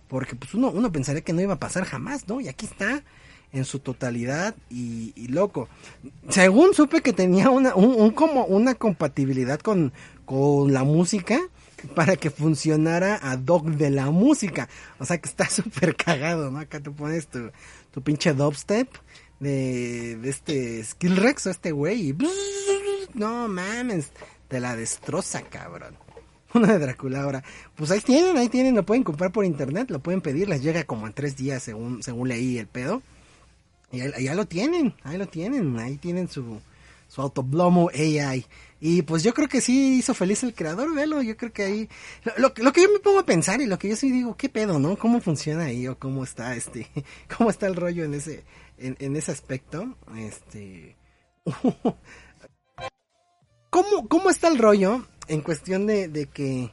Porque 0.07 0.35
pues 0.35 0.53
uno, 0.53 0.69
uno 0.69 0.91
pensaría 0.91 1.23
que 1.23 1.33
no 1.33 1.41
iba 1.41 1.55
a 1.55 1.59
pasar 1.59 1.85
jamás, 1.85 2.27
¿no? 2.27 2.39
Y 2.39 2.47
aquí 2.47 2.67
está 2.67 3.03
en 3.55 3.65
su 3.65 3.79
totalidad 3.79 4.55
y, 4.69 5.27
loco. 5.29 5.67
Según 6.29 6.73
supe 6.73 7.01
que 7.01 7.13
tenía 7.13 7.49
una, 7.49 7.73
un, 7.75 8.11
como 8.11 8.45
una 8.45 8.75
compatibilidad 8.75 9.59
con, 9.59 9.93
con 10.25 10.71
la 10.73 10.83
música 10.83 11.39
para 11.95 12.15
que 12.15 12.29
funcionara 12.29 13.19
a 13.21 13.37
dog 13.37 13.71
de 13.71 13.89
la 13.89 14.11
música. 14.11 14.69
O 14.99 15.05
sea 15.05 15.17
que 15.17 15.29
está 15.29 15.49
súper 15.49 15.95
cagado, 15.95 16.51
¿no? 16.51 16.59
Acá 16.59 16.79
te 16.79 16.91
pones 16.91 17.27
tu, 17.27 17.51
tu 17.91 18.01
pinche 18.01 18.33
dubstep 18.33 18.89
de, 19.39 20.17
de 20.17 20.29
este 20.29 20.83
Skillrex 20.83 21.47
o 21.47 21.49
este 21.49 21.71
güey 21.71 22.09
y 22.09 22.17
no 23.13 23.47
mames, 23.47 24.11
te 24.47 24.59
la 24.59 24.75
destroza, 24.75 25.41
cabrón. 25.43 25.95
uno 26.53 26.67
de 26.67 26.79
Drácula 26.79 27.21
ahora. 27.21 27.43
Pues 27.75 27.91
ahí 27.91 28.01
tienen, 28.01 28.37
ahí 28.37 28.49
tienen, 28.49 28.75
lo 28.75 28.85
pueden 28.85 29.03
comprar 29.03 29.31
por 29.31 29.45
internet, 29.45 29.89
lo 29.91 29.99
pueden 29.99 30.21
pedir, 30.21 30.49
les 30.49 30.61
llega 30.61 30.83
como 30.83 31.07
en 31.07 31.13
tres 31.13 31.35
días 31.35 31.63
según, 31.63 32.01
según 32.03 32.29
leí 32.29 32.57
el 32.57 32.67
pedo. 32.67 33.01
Y 33.91 34.23
ya, 34.23 34.35
lo 34.35 34.45
tienen, 34.45 34.93
ahí 35.03 35.17
lo 35.17 35.27
tienen, 35.27 35.77
ahí 35.79 35.97
tienen 35.97 36.27
su, 36.27 36.59
su 37.07 37.21
Autoblomo 37.21 37.89
AI. 37.93 38.45
Y 38.81 39.01
pues 39.03 39.23
yo 39.23 39.33
creo 39.33 39.47
que 39.47 39.61
sí 39.61 39.97
hizo 39.97 40.13
feliz 40.13 40.43
el 40.43 40.53
creador, 40.53 40.93
velo, 40.93 41.21
yo 41.21 41.37
creo 41.37 41.53
que 41.53 41.63
ahí, 41.63 41.89
lo, 42.37 42.53
lo, 42.55 42.73
que 42.73 42.81
yo 42.83 42.91
me 42.91 42.99
pongo 42.99 43.19
a 43.19 43.25
pensar 43.25 43.61
y 43.61 43.65
lo 43.65 43.79
que 43.79 43.89
yo 43.89 43.95
sí 43.95 44.11
digo, 44.11 44.35
¿qué 44.35 44.49
pedo, 44.49 44.79
no? 44.79 44.97
¿Cómo 44.97 45.21
funciona 45.21 45.65
ahí 45.65 45.87
o 45.87 45.97
cómo 45.97 46.23
está 46.23 46.55
este, 46.55 46.87
cómo 47.37 47.49
está 47.49 47.67
el 47.67 47.75
rollo 47.75 48.03
en 48.03 48.13
ese, 48.13 48.43
en, 48.77 48.95
en 48.99 49.15
ese 49.15 49.31
aspecto? 49.31 49.97
Este, 50.17 50.97
¿cómo, 53.69 54.07
¿cómo 54.07 54.29
está 54.29 54.49
el 54.49 54.57
rollo 54.57 55.07
en 55.27 55.41
cuestión 55.41 55.87
de, 55.87 56.07
de 56.07 56.27
que, 56.27 56.71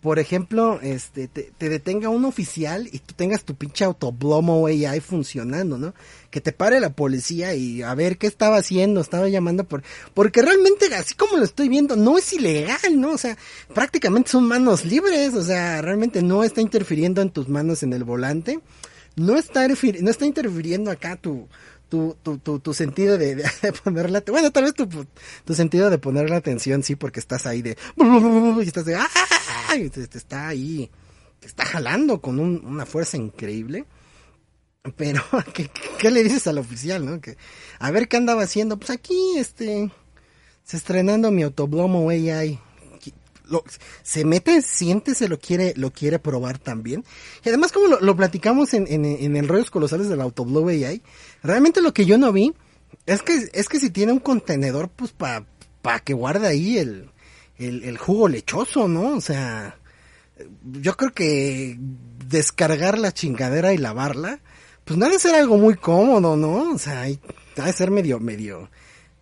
por 0.00 0.20
ejemplo, 0.20 0.78
este, 0.80 1.26
te, 1.26 1.68
detenga 1.68 2.08
un 2.08 2.24
oficial 2.24 2.88
y 2.92 3.00
tú 3.00 3.14
tengas 3.14 3.44
tu 3.44 3.56
pinche 3.56 3.84
autoblomo 3.84 4.66
AI 4.66 5.00
funcionando, 5.00 5.76
¿no? 5.76 5.92
Que 6.30 6.40
te 6.40 6.52
pare 6.52 6.78
la 6.78 6.90
policía 6.90 7.54
y 7.54 7.82
a 7.82 7.94
ver 7.94 8.16
qué 8.16 8.28
estaba 8.28 8.58
haciendo, 8.58 9.00
estaba 9.00 9.28
llamando 9.28 9.64
por, 9.64 9.82
porque 10.14 10.40
realmente, 10.40 10.94
así 10.94 11.14
como 11.14 11.36
lo 11.36 11.44
estoy 11.44 11.68
viendo, 11.68 11.96
no 11.96 12.16
es 12.16 12.32
ilegal, 12.32 13.00
¿no? 13.00 13.10
O 13.10 13.18
sea, 13.18 13.36
prácticamente 13.74 14.30
son 14.30 14.46
manos 14.46 14.84
libres, 14.84 15.34
o 15.34 15.42
sea, 15.42 15.82
realmente 15.82 16.22
no 16.22 16.44
está 16.44 16.60
interfiriendo 16.60 17.20
en 17.20 17.30
tus 17.30 17.48
manos 17.48 17.82
en 17.82 17.92
el 17.92 18.04
volante, 18.04 18.60
no 19.16 19.36
está, 19.36 19.66
no 19.66 20.10
está 20.10 20.26
interfiriendo 20.26 20.92
acá 20.92 21.16
tu, 21.16 21.48
tu, 21.88 22.16
tu, 22.22 22.38
tu, 22.38 22.60
tu 22.60 22.72
sentido 22.72 23.18
de, 23.18 23.34
de, 23.34 23.72
ponerle 23.84 24.22
bueno 24.28 24.50
tal 24.52 24.64
vez 24.64 24.74
tu, 24.74 24.88
tu 25.44 25.54
sentido 25.54 25.90
de 25.90 25.98
poner 25.98 26.30
la 26.30 26.36
atención 26.36 26.82
sí 26.82 26.96
porque 26.96 27.18
estás 27.18 27.46
ahí 27.46 27.62
de 27.62 27.76
y 27.96 28.66
estás 28.66 28.84
de 28.84 28.96
¡ah! 28.96 29.08
Y 29.76 29.90
te, 29.90 30.02
está 30.02 30.48
ahí 30.48 30.90
te 31.40 31.46
está 31.46 31.64
jalando 31.64 32.20
con 32.20 32.40
un, 32.40 32.64
una 32.64 32.86
fuerza 32.86 33.16
increíble. 33.16 33.84
Pero 34.96 35.22
¿qué, 35.54 35.70
¿qué, 35.98 36.10
le 36.10 36.22
dices 36.22 36.46
al 36.46 36.58
oficial 36.58 37.04
no 37.04 37.20
que 37.20 37.36
a 37.78 37.90
ver 37.90 38.08
qué 38.08 38.16
andaba 38.16 38.42
haciendo. 38.42 38.78
Pues 38.78 38.90
aquí 38.90 39.36
este 39.36 39.90
se 40.64 40.76
estrenando 40.76 41.30
mi 41.30 41.42
autoblomo 41.42 42.10
AI 42.10 42.58
lo, 43.48 43.64
se 44.02 44.24
mete, 44.24 44.62
siente, 44.62 45.14
se 45.14 45.28
lo 45.28 45.38
quiere, 45.38 45.74
lo 45.76 45.90
quiere 45.90 46.18
probar 46.18 46.58
también. 46.58 47.04
Y 47.44 47.48
además, 47.48 47.72
como 47.72 47.96
lo, 47.96 48.16
platicamos 48.16 48.74
en, 48.74 48.86
en, 48.88 49.04
en, 49.04 49.36
el 49.36 49.48
Rollos 49.48 49.70
Colosales 49.70 50.08
del 50.08 50.20
Autoblow 50.20 50.68
AI, 50.68 51.02
realmente 51.42 51.80
lo 51.80 51.92
que 51.92 52.06
yo 52.06 52.18
no 52.18 52.32
vi 52.32 52.54
es 53.06 53.22
que, 53.22 53.48
es 53.52 53.68
que 53.68 53.80
si 53.80 53.90
tiene 53.90 54.12
un 54.12 54.20
contenedor, 54.20 54.88
pues 54.90 55.12
para 55.12 55.46
pa 55.82 56.00
que 56.00 56.14
guarde 56.14 56.46
ahí 56.46 56.78
el, 56.78 57.10
el, 57.58 57.84
el 57.84 57.98
jugo 57.98 58.28
lechoso, 58.28 58.88
¿no? 58.88 59.16
O 59.16 59.20
sea, 59.20 59.78
yo 60.80 60.96
creo 60.96 61.12
que 61.12 61.78
descargar 62.26 62.98
la 62.98 63.12
chingadera 63.12 63.72
y 63.72 63.78
lavarla, 63.78 64.40
pues 64.84 64.98
no 64.98 65.06
ha 65.06 65.08
de 65.08 65.18
ser 65.18 65.34
algo 65.34 65.58
muy 65.58 65.74
cómodo, 65.74 66.36
¿no? 66.36 66.72
O 66.72 66.78
sea, 66.78 67.02
hay, 67.02 67.18
ha 67.56 67.66
de 67.66 67.72
ser 67.72 67.90
medio, 67.90 68.20
medio, 68.20 68.70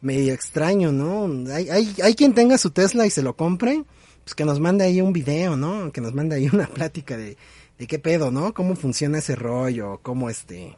medio 0.00 0.34
extraño, 0.34 0.92
¿no? 0.92 1.50
Hay, 1.52 1.68
hay, 1.70 1.94
hay 2.02 2.14
quien 2.14 2.34
tenga 2.34 2.58
su 2.58 2.70
Tesla 2.70 3.06
y 3.06 3.10
se 3.10 3.22
lo 3.22 3.36
compre, 3.36 3.84
pues 4.24 4.34
que 4.34 4.44
nos 4.44 4.60
mande 4.60 4.84
ahí 4.84 5.00
un 5.00 5.12
video, 5.12 5.56
¿no? 5.56 5.90
Que 5.92 6.00
nos 6.00 6.14
mande 6.14 6.36
ahí 6.36 6.48
una 6.52 6.66
plática 6.74 7.16
de, 7.16 7.36
de 7.78 7.86
qué 7.86 7.98
pedo, 7.98 8.30
¿no? 8.30 8.52
Cómo 8.54 8.76
funciona 8.76 9.18
ese 9.18 9.36
rollo, 9.36 10.00
cómo 10.02 10.30
este, 10.30 10.76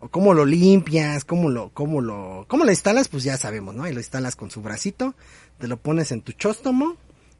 o 0.00 0.08
cómo 0.08 0.34
lo 0.34 0.44
limpias, 0.44 1.24
cómo 1.24 1.50
lo, 1.50 1.70
cómo 1.70 2.00
lo, 2.00 2.46
cómo 2.48 2.64
lo 2.64 2.70
instalas, 2.70 3.08
pues 3.08 3.24
ya 3.24 3.36
sabemos, 3.36 3.74
¿no? 3.74 3.86
Y 3.88 3.92
lo 3.92 4.00
instalas 4.00 4.36
con 4.36 4.50
su 4.50 4.62
bracito, 4.62 5.14
te 5.58 5.66
lo 5.66 5.76
pones 5.76 6.12
en 6.12 6.22
tu 6.22 6.32
chóstomo, 6.32 6.96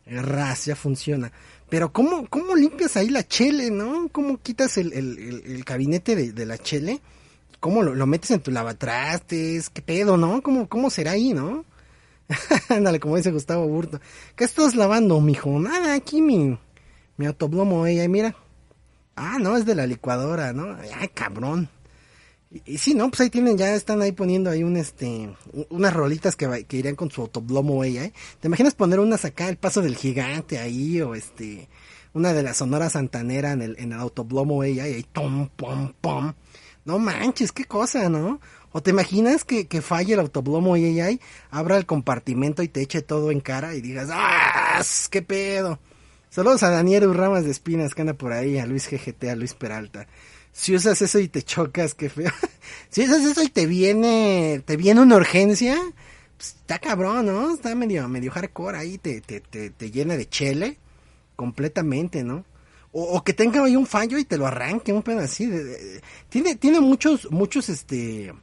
ras, 0.06 0.64
ya 0.64 0.76
funciona. 0.76 1.32
Pero 1.68 1.92
cómo, 1.92 2.26
cómo 2.28 2.54
limpias 2.54 2.96
ahí 2.96 3.10
la 3.10 3.26
chele, 3.26 3.70
¿no? 3.70 4.08
¿Cómo 4.10 4.38
quitas 4.38 4.78
el, 4.78 4.92
el, 4.92 5.42
el, 5.44 5.64
gabinete 5.64 6.16
de, 6.16 6.32
de, 6.32 6.46
la 6.46 6.58
chele? 6.58 7.00
¿Cómo 7.60 7.82
lo, 7.82 7.94
lo, 7.94 8.06
metes 8.06 8.30
en 8.30 8.40
tu 8.40 8.50
lavatrastes? 8.50 9.68
¿Qué 9.68 9.82
pedo, 9.82 10.16
no? 10.16 10.42
¿Cómo, 10.42 10.68
cómo 10.68 10.88
será 10.90 11.12
ahí, 11.12 11.34
no? 11.34 11.64
Ándale, 12.68 13.00
como 13.00 13.16
dice 13.16 13.30
Gustavo 13.30 13.68
Burto. 13.68 14.00
¿Qué 14.34 14.44
estás 14.44 14.74
lavando, 14.74 15.20
mijo? 15.20 15.58
Nada, 15.58 15.94
aquí 15.94 16.22
mi, 16.22 16.58
mi 17.16 17.26
autoblomo, 17.26 17.86
ella, 17.86 18.08
mira. 18.08 18.34
Ah, 19.14 19.38
no, 19.40 19.56
es 19.56 19.66
de 19.66 19.74
la 19.74 19.86
licuadora, 19.86 20.52
¿no? 20.52 20.76
Ay, 20.94 21.08
cabrón. 21.08 21.68
Y, 22.50 22.78
sí, 22.78 22.94
no, 22.94 23.10
pues 23.10 23.20
ahí 23.20 23.30
tienen, 23.30 23.58
ya 23.58 23.74
están 23.74 24.00
ahí 24.00 24.12
poniendo 24.12 24.48
ahí 24.48 24.62
un, 24.62 24.76
este, 24.78 25.28
unas 25.68 25.92
rolitas 25.92 26.34
que, 26.34 26.66
irían 26.70 26.96
con 26.96 27.10
su 27.10 27.20
autoblomo, 27.20 27.84
ella, 27.84 28.04
¿eh? 28.04 28.12
¿Te 28.40 28.48
imaginas 28.48 28.74
poner 28.74 29.00
unas 29.00 29.26
acá, 29.26 29.48
el 29.50 29.58
paso 29.58 29.82
del 29.82 29.96
gigante 29.96 30.58
ahí, 30.58 31.00
o 31.02 31.14
este, 31.14 31.68
una 32.14 32.32
de 32.32 32.42
la 32.42 32.54
Sonora 32.54 32.88
Santanera 32.88 33.52
en 33.52 33.60
el, 33.60 33.76
en 33.78 33.92
el 33.92 33.98
autoblomo, 34.00 34.64
ella, 34.64 34.88
y 34.88 34.94
ahí, 34.94 35.02
tom, 35.02 35.48
pom, 35.56 35.92
pom. 36.00 36.32
No 36.86 36.98
manches, 36.98 37.52
qué 37.52 37.66
cosa, 37.66 38.08
¿no? 38.08 38.40
¿O 38.72 38.82
te 38.82 38.90
imaginas 38.90 39.44
que, 39.44 39.66
que 39.66 39.82
falle 39.82 40.14
el 40.14 40.20
autoblomo 40.20 40.76
y 40.78 41.20
abra 41.50 41.76
el 41.76 41.84
compartimento 41.84 42.62
y 42.62 42.68
te 42.68 42.80
eche 42.80 43.02
todo 43.02 43.30
en 43.30 43.40
cara 43.40 43.74
y 43.74 43.82
digas, 43.82 44.08
¡ah! 44.10 44.82
¡Qué 45.10 45.20
pedo! 45.20 45.78
Saludos 46.30 46.62
a 46.62 46.70
Daniel 46.70 47.08
Urramas 47.08 47.44
de 47.44 47.50
Espinas 47.50 47.94
que 47.94 48.02
anda 48.02 48.14
por 48.14 48.32
ahí, 48.32 48.58
a 48.58 48.66
Luis 48.66 48.88
GGT, 48.90 49.24
a 49.24 49.36
Luis 49.36 49.54
Peralta. 49.54 50.06
Si 50.58 50.74
usas 50.74 51.00
eso 51.00 51.20
y 51.20 51.28
te 51.28 51.44
chocas, 51.44 51.94
qué 51.94 52.10
feo. 52.10 52.32
si 52.90 53.04
usas 53.04 53.22
eso 53.24 53.44
y 53.44 53.48
te 53.48 53.64
viene, 53.66 54.60
te 54.66 54.76
viene 54.76 55.00
una 55.00 55.14
urgencia, 55.14 55.78
pues 56.36 56.56
está 56.56 56.80
cabrón, 56.80 57.26
¿no? 57.26 57.54
Está 57.54 57.76
medio, 57.76 58.08
medio 58.08 58.32
hardcore 58.32 58.76
ahí, 58.76 58.98
te, 58.98 59.20
te, 59.20 59.40
te, 59.40 59.90
llena 59.92 60.16
de 60.16 60.28
chele 60.28 60.78
completamente, 61.36 62.24
¿no? 62.24 62.44
O, 62.90 63.22
que 63.22 63.34
tenga 63.34 63.62
ahí 63.62 63.76
un 63.76 63.86
fallo 63.86 64.18
y 64.18 64.24
te 64.24 64.36
lo 64.36 64.48
arranque, 64.48 64.92
un 64.92 65.04
pedo 65.04 65.20
así. 65.20 65.48
tiene, 66.28 66.56
tiene 66.56 66.80
muchos, 66.80 67.30
muchos, 67.30 67.68
este, 67.68 68.34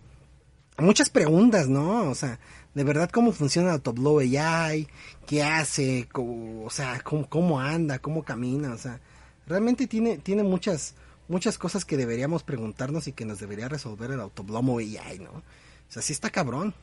muchas 0.77 1.09
preguntas, 1.09 1.67
¿no? 1.67 2.09
O 2.09 2.15
sea, 2.15 2.39
de 2.73 2.83
verdad 2.85 3.09
cómo 3.09 3.33
funciona 3.33 3.73
Autoblow 3.73 4.19
AI, 4.19 4.87
qué 5.27 5.43
hace, 5.43 6.07
o 6.13 6.69
sea, 6.69 7.01
cómo, 7.01 7.27
cómo, 7.27 7.59
anda, 7.59 7.99
cómo 7.99 8.23
camina, 8.23 8.71
o 8.71 8.77
sea, 8.77 9.01
realmente 9.47 9.85
tiene, 9.85 10.17
tiene 10.17 10.43
muchas, 10.43 10.95
muchas 11.27 11.57
cosas 11.57 11.85
que 11.85 11.97
deberíamos 11.97 12.43
preguntarnos 12.43 13.07
y 13.07 13.13
que 13.13 13.25
nos 13.25 13.39
debería 13.39 13.67
resolver 13.67 14.11
el 14.11 14.19
Autoblow 14.19 14.79
AI, 14.79 15.19
¿no? 15.19 15.31
O 15.31 15.91
sea, 15.91 16.01
sí 16.01 16.13
está 16.13 16.29
cabrón. 16.29 16.73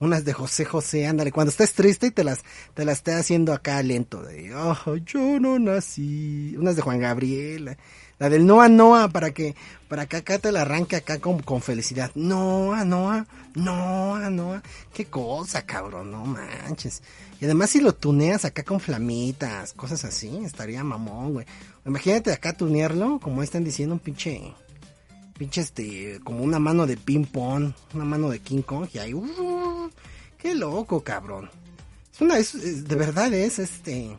Unas 0.00 0.24
de 0.24 0.32
José 0.32 0.64
José, 0.64 1.06
ándale, 1.06 1.30
cuando 1.30 1.50
estés 1.50 1.72
triste 1.72 2.08
y 2.08 2.10
te 2.10 2.24
las, 2.24 2.42
te 2.74 2.84
las 2.84 2.98
esté 2.98 3.14
haciendo 3.14 3.52
acá 3.52 3.80
lento, 3.82 4.22
de, 4.22 4.52
oh, 4.54 4.96
yo 4.96 5.38
no 5.38 5.58
nací. 5.58 6.56
Unas 6.58 6.74
de 6.74 6.82
Juan 6.82 6.98
Gabriel, 6.98 7.76
la 8.18 8.28
del 8.28 8.44
Noa 8.44 8.68
Noa 8.68 9.08
para 9.08 9.30
que, 9.30 9.54
para 9.88 10.06
que 10.06 10.16
acá 10.16 10.38
te 10.38 10.50
la 10.50 10.62
arranque 10.62 10.96
acá 10.96 11.20
con, 11.20 11.40
con 11.40 11.62
felicidad. 11.62 12.10
Noa 12.16 12.84
Noa, 12.84 13.26
Noa 13.54 14.30
Noa. 14.30 14.62
Qué 14.92 15.06
cosa, 15.06 15.64
cabrón, 15.64 16.10
no 16.10 16.24
manches. 16.24 17.02
Y 17.40 17.44
además 17.44 17.70
si 17.70 17.80
lo 17.80 17.94
tuneas 17.94 18.44
acá 18.44 18.62
con 18.62 18.80
flamitas, 18.80 19.72
cosas 19.74 20.04
así, 20.04 20.38
estaría 20.44 20.82
mamón, 20.82 21.34
güey. 21.34 21.46
Imagínate 21.86 22.32
acá 22.32 22.52
tunearlo, 22.52 23.20
como 23.20 23.42
están 23.42 23.64
diciendo, 23.64 23.94
un 23.94 24.00
pinche, 24.00 24.54
pinche 25.36 25.60
este, 25.60 26.20
como 26.24 26.42
una 26.42 26.58
mano 26.58 26.86
de 26.86 26.96
ping 26.96 27.24
pong, 27.24 27.72
una 27.94 28.04
mano 28.04 28.30
de 28.30 28.38
King 28.40 28.62
Kong, 28.62 28.88
y 28.92 28.98
ahí, 28.98 29.12
uh, 29.12 29.90
qué 30.38 30.54
loco, 30.54 31.02
cabrón. 31.02 31.50
Es 32.12 32.20
una, 32.20 32.36
de 32.36 32.94
verdad 32.96 33.32
es 33.34 33.58
este, 33.58 34.16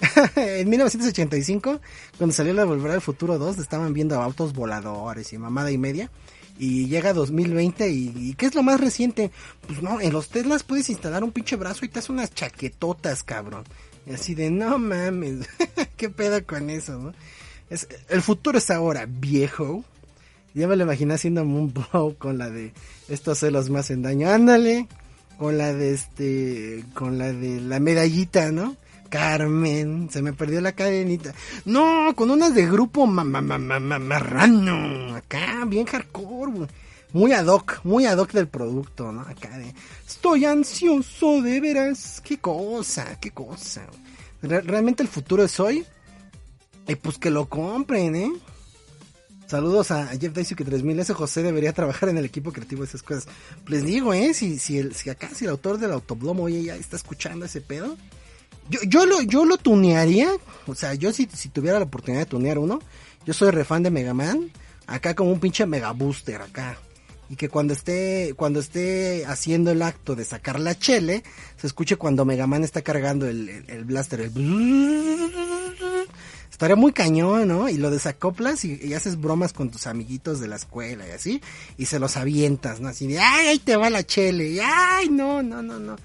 en 0.36 0.68
1985, 0.68 1.80
cuando 2.16 2.34
salió 2.34 2.52
la 2.54 2.64
Volver 2.64 2.92
al 2.92 3.00
Futuro 3.00 3.38
2, 3.38 3.58
estaban 3.58 3.92
viendo 3.92 4.20
autos 4.20 4.52
voladores 4.52 5.32
y 5.32 5.38
mamada 5.38 5.70
y 5.70 5.78
media. 5.78 6.10
Y 6.58 6.88
llega 6.88 7.14
2020 7.14 7.88
y, 7.88 8.34
¿qué 8.34 8.46
es 8.46 8.54
lo 8.54 8.62
más 8.62 8.78
reciente? 8.78 9.30
Pues 9.66 9.82
no, 9.82 9.98
en 10.00 10.12
los 10.12 10.28
Teslas 10.28 10.62
puedes 10.62 10.90
instalar 10.90 11.24
un 11.24 11.32
pinche 11.32 11.56
brazo 11.56 11.86
y 11.86 11.88
te 11.88 12.00
hace 12.00 12.12
unas 12.12 12.34
chaquetotas, 12.34 13.22
cabrón. 13.22 13.64
Y 14.06 14.12
así 14.12 14.34
de, 14.34 14.50
no 14.50 14.78
mames, 14.78 15.46
¿qué 15.96 16.08
pedo 16.08 16.44
con 16.44 16.70
eso, 16.70 16.98
no? 16.98 17.12
Es, 17.68 17.86
el 18.08 18.22
futuro 18.22 18.58
es 18.58 18.70
ahora, 18.70 19.06
viejo. 19.06 19.84
Ya 20.54 20.66
me 20.66 20.74
lo 20.74 20.82
imaginé 20.82 21.14
haciendo 21.14 21.42
un 21.42 21.72
con 22.18 22.38
la 22.38 22.50
de 22.50 22.72
estos 23.08 23.38
celos 23.38 23.70
más 23.70 23.90
en 23.90 24.02
daño. 24.02 24.28
Ándale, 24.28 24.88
con 25.38 25.56
la 25.56 25.72
de 25.72 25.94
este, 25.94 26.84
con 26.94 27.18
la 27.18 27.32
de 27.32 27.60
la 27.60 27.78
medallita, 27.78 28.50
¿no? 28.50 28.74
Carmen, 29.08 30.08
se 30.10 30.22
me 30.22 30.32
perdió 30.32 30.60
la 30.60 30.72
cadenita. 30.72 31.32
No, 31.64 32.12
con 32.16 32.30
unas 32.30 32.54
de 32.54 32.66
grupo 32.66 33.06
marrano. 33.06 35.14
Acá, 35.14 35.64
bien 35.66 35.86
hardcore, 35.86 36.66
Muy 37.12 37.32
ad 37.32 37.46
hoc, 37.46 37.80
muy 37.84 38.06
ad 38.06 38.18
hoc 38.18 38.32
del 38.32 38.48
producto, 38.48 39.10
¿no? 39.10 39.22
Acá 39.22 39.58
de, 39.58 39.74
estoy 40.06 40.44
ansioso 40.44 41.42
de 41.42 41.60
veras. 41.60 42.20
Qué 42.24 42.38
cosa, 42.38 43.18
qué 43.20 43.32
cosa. 43.32 43.86
realmente 44.42 45.02
el 45.02 45.08
futuro 45.08 45.42
es 45.42 45.58
hoy. 45.58 45.84
Y 46.86 46.94
pues 46.96 47.18
que 47.18 47.30
lo 47.30 47.48
compren, 47.48 48.16
¿eh? 48.16 48.32
Saludos 49.46 49.90
a 49.90 50.06
Jeff 50.16 50.32
Daisy 50.32 50.54
que 50.54 50.64
3000. 50.64 51.00
Ese 51.00 51.12
José 51.12 51.42
debería 51.42 51.72
trabajar 51.72 52.08
en 52.08 52.18
el 52.18 52.24
equipo 52.24 52.52
creativo 52.52 52.82
de 52.82 52.88
esas 52.88 53.02
cosas. 53.02 53.26
Les 53.66 53.84
digo, 53.84 54.14
¿eh? 54.14 54.32
Si, 54.32 54.60
si, 54.60 54.78
el, 54.78 54.94
si 54.94 55.10
acá, 55.10 55.28
si 55.34 55.44
el 55.44 55.50
autor 55.50 55.78
del 55.78 55.90
Autoblomo 55.90 56.44
oye, 56.44 56.62
ya 56.62 56.76
está 56.76 56.94
escuchando 56.94 57.46
ese 57.46 57.60
pedo 57.60 57.96
Yo, 58.68 58.78
yo, 58.86 59.06
lo, 59.06 59.20
yo 59.22 59.44
lo 59.44 59.56
tunearía, 59.58 60.30
o 60.68 60.76
sea, 60.76 60.94
yo 60.94 61.12
si, 61.12 61.28
si 61.34 61.48
tuviera 61.48 61.80
la 61.80 61.86
oportunidad 61.86 62.22
de 62.22 62.30
tunear 62.30 62.58
uno, 62.58 62.78
yo 63.26 63.34
soy 63.34 63.50
refan 63.50 63.82
de 63.82 63.90
Mega 63.90 64.14
Man, 64.14 64.52
acá 64.86 65.16
como 65.16 65.32
un 65.32 65.40
pinche 65.40 65.66
Mega 65.66 65.90
Booster 65.90 66.42
acá. 66.42 66.78
Y 67.30 67.36
que 67.36 67.48
cuando 67.48 67.72
esté, 67.72 68.34
cuando 68.36 68.60
esté 68.60 69.24
haciendo 69.24 69.70
el 69.70 69.80
acto 69.80 70.16
de 70.16 70.24
sacar 70.24 70.60
la 70.60 70.76
chele, 70.76 71.22
se 71.56 71.66
escuche 71.66 71.96
cuando 71.96 72.26
Mega 72.26 72.46
Man 72.46 72.64
está 72.64 72.82
cargando 72.82 73.26
el, 73.26 73.48
el, 73.48 73.70
el 73.70 73.84
blaster, 73.84 74.20
el 74.20 74.32
estaría 76.60 76.76
muy 76.76 76.92
cañón, 76.92 77.48
¿no? 77.48 77.70
Y 77.70 77.78
lo 77.78 77.90
desacoplas 77.90 78.66
y, 78.66 78.78
y, 78.82 78.92
haces 78.92 79.18
bromas 79.18 79.54
con 79.54 79.70
tus 79.70 79.86
amiguitos 79.86 80.40
de 80.40 80.48
la 80.48 80.56
escuela 80.56 81.08
y 81.08 81.12
así, 81.12 81.40
y 81.78 81.86
se 81.86 81.98
los 81.98 82.18
avientas, 82.18 82.80
¿no? 82.80 82.88
Así 82.88 83.06
de, 83.06 83.18
ay, 83.18 83.46
ahí 83.46 83.58
te 83.58 83.76
va 83.76 83.88
la 83.88 84.04
chele, 84.04 84.50
y 84.50 84.60
ay, 84.60 85.08
no, 85.08 85.42
no, 85.42 85.62
no, 85.62 85.78
no. 85.78 85.96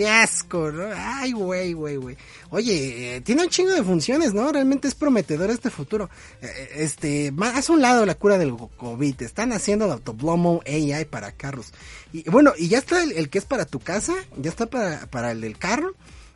Qué 0.00 0.08
asco, 0.08 0.72
¿no? 0.72 0.88
Ay, 0.96 1.32
güey, 1.32 1.74
güey, 1.74 1.96
güey. 1.96 2.16
Oye, 2.48 3.16
eh, 3.16 3.20
tiene 3.20 3.42
un 3.42 3.50
chingo 3.50 3.74
de 3.74 3.84
funciones, 3.84 4.32
¿no? 4.32 4.50
Realmente 4.50 4.88
es 4.88 4.94
prometedor 4.94 5.50
este 5.50 5.68
futuro. 5.68 6.08
Eh, 6.40 6.70
este, 6.76 7.30
haz 7.38 7.68
un 7.68 7.82
lado 7.82 8.06
la 8.06 8.14
cura 8.14 8.38
del 8.38 8.56
COVID. 8.56 9.20
Están 9.20 9.52
haciendo 9.52 9.84
el 9.84 9.90
Autoblomo 9.90 10.62
AI 10.66 11.04
para 11.04 11.32
carros. 11.32 11.74
Y 12.14 12.22
bueno, 12.30 12.54
y 12.56 12.68
ya 12.68 12.78
está 12.78 13.02
el, 13.02 13.12
el, 13.12 13.28
que 13.28 13.36
es 13.36 13.44
para 13.44 13.66
tu 13.66 13.78
casa, 13.78 14.14
ya 14.38 14.48
está 14.48 14.64
para, 14.64 15.04
para 15.08 15.32
el 15.32 15.42
del 15.42 15.58
carro. 15.58 15.92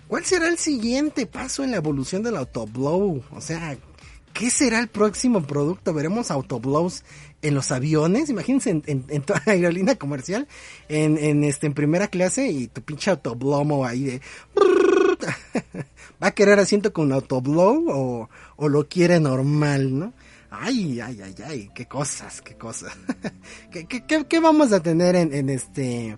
¿Cuál 0.08 0.26
será 0.26 0.48
el 0.48 0.58
siguiente 0.58 1.24
paso 1.24 1.64
en 1.64 1.70
la 1.70 1.78
evolución 1.78 2.22
del 2.22 2.36
Autoblow? 2.36 3.24
O 3.30 3.40
sea, 3.40 3.78
¿qué 4.34 4.50
será 4.50 4.78
el 4.78 4.88
próximo 4.88 5.42
producto? 5.46 5.94
¿Veremos 5.94 6.30
Autoblows 6.30 7.02
en 7.44 7.54
los 7.54 7.70
aviones? 7.70 8.30
Imagínense 8.30 8.70
en, 8.70 8.82
en, 8.86 9.04
en 9.08 9.22
toda 9.22 9.42
aerolínea 9.46 9.96
comercial, 9.96 10.48
en, 10.88 11.44
este, 11.44 11.66
en 11.66 11.74
primera 11.74 12.08
clase 12.08 12.48
y 12.48 12.66
tu 12.68 12.82
pinche 12.82 13.10
Autoblomo 13.10 13.84
ahí 13.84 14.04
de... 14.04 14.20
¿Va 16.22 16.28
a 16.28 16.34
querer 16.34 16.58
asiento 16.58 16.92
con 16.92 17.12
Autoblow 17.12 17.86
o, 17.88 18.28
o 18.56 18.68
lo 18.68 18.88
quiere 18.88 19.20
normal, 19.20 19.98
no? 19.98 20.12
Ay, 20.50 21.00
ay, 21.00 21.20
ay, 21.22 21.34
ay, 21.44 21.70
qué 21.74 21.86
cosas, 21.86 22.40
qué 22.40 22.54
cosas. 22.54 22.96
¿Qué, 23.70 23.86
qué, 23.86 24.04
qué, 24.06 24.24
qué 24.26 24.40
vamos 24.40 24.72
a 24.72 24.80
tener 24.80 25.16
en, 25.16 25.34
en 25.34 25.50
este 25.50 26.16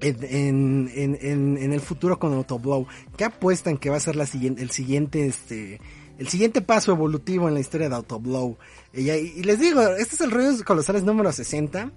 en, 0.00 0.90
en, 0.94 1.56
en, 1.56 1.72
el 1.72 1.80
futuro 1.80 2.18
con 2.18 2.32
Autoblow? 2.34 2.86
¿Qué 3.16 3.24
apuestan 3.24 3.78
que 3.78 3.90
va 3.90 3.96
a 3.96 4.00
ser 4.00 4.16
el 4.16 4.70
siguiente, 4.70 5.26
este, 5.26 5.80
el 6.18 6.28
siguiente 6.28 6.60
paso 6.60 6.92
evolutivo 6.92 7.48
en 7.48 7.54
la 7.54 7.60
historia 7.60 7.88
de 7.88 7.94
Autoblow? 7.94 8.58
Y, 8.92 9.10
y 9.10 9.42
les 9.42 9.58
digo, 9.58 9.80
este 9.82 10.16
es 10.16 10.20
el 10.20 10.30
Rollos 10.30 10.62
Colosales 10.62 11.04
número 11.04 11.32
60. 11.32 11.90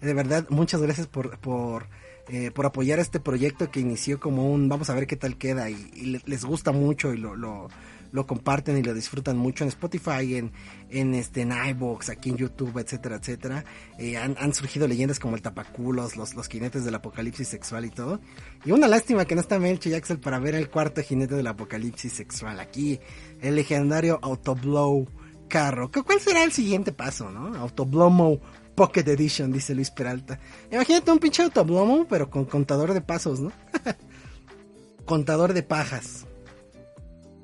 De 0.00 0.14
verdad, 0.14 0.46
muchas 0.50 0.80
gracias 0.80 1.06
por, 1.06 1.38
por, 1.38 1.86
eh, 2.28 2.50
por 2.50 2.66
apoyar 2.66 2.98
este 2.98 3.20
proyecto 3.20 3.70
que 3.70 3.80
inició 3.80 4.20
como 4.20 4.50
un, 4.52 4.68
vamos 4.68 4.90
a 4.90 4.94
ver 4.94 5.06
qué 5.06 5.16
tal 5.16 5.36
queda 5.36 5.70
y, 5.70 5.90
y 5.94 6.20
les 6.24 6.44
gusta 6.44 6.72
mucho 6.72 7.12
y 7.12 7.18
lo, 7.18 7.34
lo, 7.36 7.68
lo 8.12 8.26
comparten 8.26 8.76
y 8.78 8.82
lo 8.82 8.94
disfrutan 8.94 9.36
mucho 9.36 9.64
en 9.64 9.68
Spotify, 9.68 10.36
en, 10.36 10.52
en 10.90 11.14
este, 11.14 11.40
en 11.42 11.52
iVoox, 11.52 12.10
aquí 12.10 12.30
en 12.30 12.36
YouTube, 12.36 12.78
etcétera, 12.78 13.16
etcétera. 13.16 13.64
Eh, 13.98 14.16
han, 14.16 14.36
han, 14.38 14.54
surgido 14.54 14.86
leyendas 14.86 15.18
como 15.18 15.34
el 15.34 15.42
tapaculos, 15.42 16.16
los, 16.16 16.34
los 16.34 16.48
jinetes 16.48 16.84
del 16.84 16.94
apocalipsis 16.94 17.48
sexual 17.48 17.86
y 17.86 17.90
todo. 17.90 18.20
Y 18.64 18.72
una 18.72 18.86
lástima 18.86 19.24
que 19.24 19.34
no 19.34 19.40
está 19.40 19.58
Melchi 19.58 19.90
y 19.90 19.94
Axel 19.94 20.20
para 20.20 20.38
ver 20.38 20.54
el 20.54 20.68
cuarto 20.68 21.02
jinete 21.02 21.34
del 21.34 21.46
apocalipsis 21.46 22.12
sexual 22.12 22.60
aquí, 22.60 23.00
el 23.40 23.56
legendario 23.56 24.18
Autoblow 24.22 25.08
carro. 25.48 25.90
¿Cuál 25.90 26.20
será 26.20 26.44
el 26.44 26.52
siguiente 26.52 26.92
paso, 26.92 27.30
no? 27.30 27.54
Autoblomo 27.56 28.40
Pocket 28.74 29.06
Edition, 29.06 29.52
dice 29.52 29.74
Luis 29.74 29.90
Peralta. 29.90 30.38
Imagínate 30.70 31.10
un 31.10 31.18
pinche 31.18 31.42
Autoblomo, 31.42 32.06
pero 32.08 32.30
con 32.30 32.46
contador 32.46 32.94
de 32.94 33.02
pasos, 33.02 33.40
¿no? 33.40 33.52
contador 35.04 35.52
de 35.52 35.62
pajas. 35.62 36.26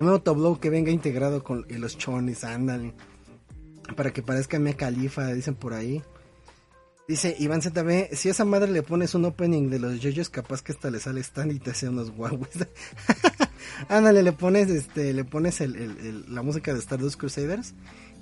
Un 0.01 0.09
autoblow 0.09 0.61
que 0.61 0.71
venga 0.71 0.91
integrado 0.91 1.43
con 1.43 1.67
los 1.69 1.99
chones, 1.99 2.45
ándale. 2.45 2.95
Para 3.97 4.13
que 4.13 4.23
parezca 4.23 4.59
Mia 4.59 4.77
Califa, 4.77 5.27
dicen 5.33 5.55
por 5.55 5.75
ahí. 5.75 6.03
Dice 7.09 7.35
Iván 7.39 7.63
ZB, 7.63 8.15
si 8.15 8.29
a 8.29 8.33
esa 8.33 8.45
madre 8.45 8.71
le 8.71 8.83
pones 8.83 9.15
un 9.15 9.25
opening 9.25 9.71
de 9.71 9.79
los 9.79 9.99
yoyos, 9.99 10.29
capaz 10.29 10.61
que 10.61 10.73
hasta 10.73 10.91
le 10.91 11.01
sale 11.01 11.23
stand 11.23 11.53
y 11.53 11.59
te 11.59 11.71
hace 11.71 11.89
unos 11.89 12.11
guagues. 12.11 12.67
ándale, 13.89 14.23
le 14.23 14.33
pones 14.33 14.69
este, 14.69 15.15
le 15.15 15.25
pones 15.25 15.63
el, 15.63 16.27
la 16.29 16.43
música 16.43 16.75
de 16.75 16.81
Stardust 16.81 17.19
Crusaders 17.19 17.75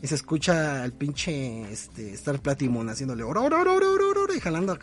y 0.02 0.06
se 0.06 0.14
escucha 0.14 0.84
al 0.84 0.92
pinche 0.92 1.62
este, 1.72 2.12
Star 2.14 2.40
Platinum 2.40 2.88
haciéndole 2.88 3.24
oro, 3.24 3.42
oro, 3.42 3.60
oro, 3.60 3.92
oro, 3.92 4.34
y 4.34 4.38
jalando 4.38 4.78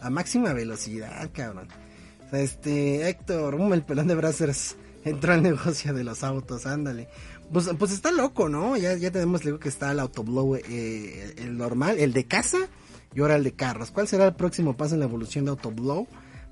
a 0.00 0.10
máxima 0.10 0.52
velocidad, 0.52 1.30
cabrón. 1.32 1.68
O 2.26 2.30
sea, 2.30 2.40
este, 2.40 3.08
Héctor, 3.08 3.54
um, 3.54 3.72
el 3.74 3.82
pelón 3.82 4.08
de 4.08 4.16
Brazzers 4.16 4.74
entró 5.08 5.32
al 5.32 5.42
negocio 5.42 5.92
de 5.92 6.04
los 6.04 6.24
autos, 6.24 6.66
ándale. 6.66 7.08
Pues, 7.52 7.70
pues 7.78 7.92
está 7.92 8.10
loco, 8.12 8.48
¿no? 8.48 8.76
Ya, 8.76 8.96
ya 8.96 9.10
tenemos 9.10 9.44
luego 9.44 9.58
que 9.58 9.68
está 9.68 9.92
el 9.92 10.00
autoblow, 10.00 10.56
eh, 10.56 11.34
el 11.38 11.56
normal, 11.56 11.98
el 11.98 12.12
de 12.12 12.24
casa 12.24 12.58
y 13.14 13.20
ahora 13.20 13.36
el 13.36 13.44
de 13.44 13.52
carros. 13.52 13.90
¿Cuál 13.90 14.06
será 14.06 14.26
el 14.26 14.34
próximo 14.34 14.76
paso 14.76 14.94
en 14.94 15.00
la 15.00 15.06
evolución 15.06 15.44
de 15.44 15.52
autoblow? 15.52 16.06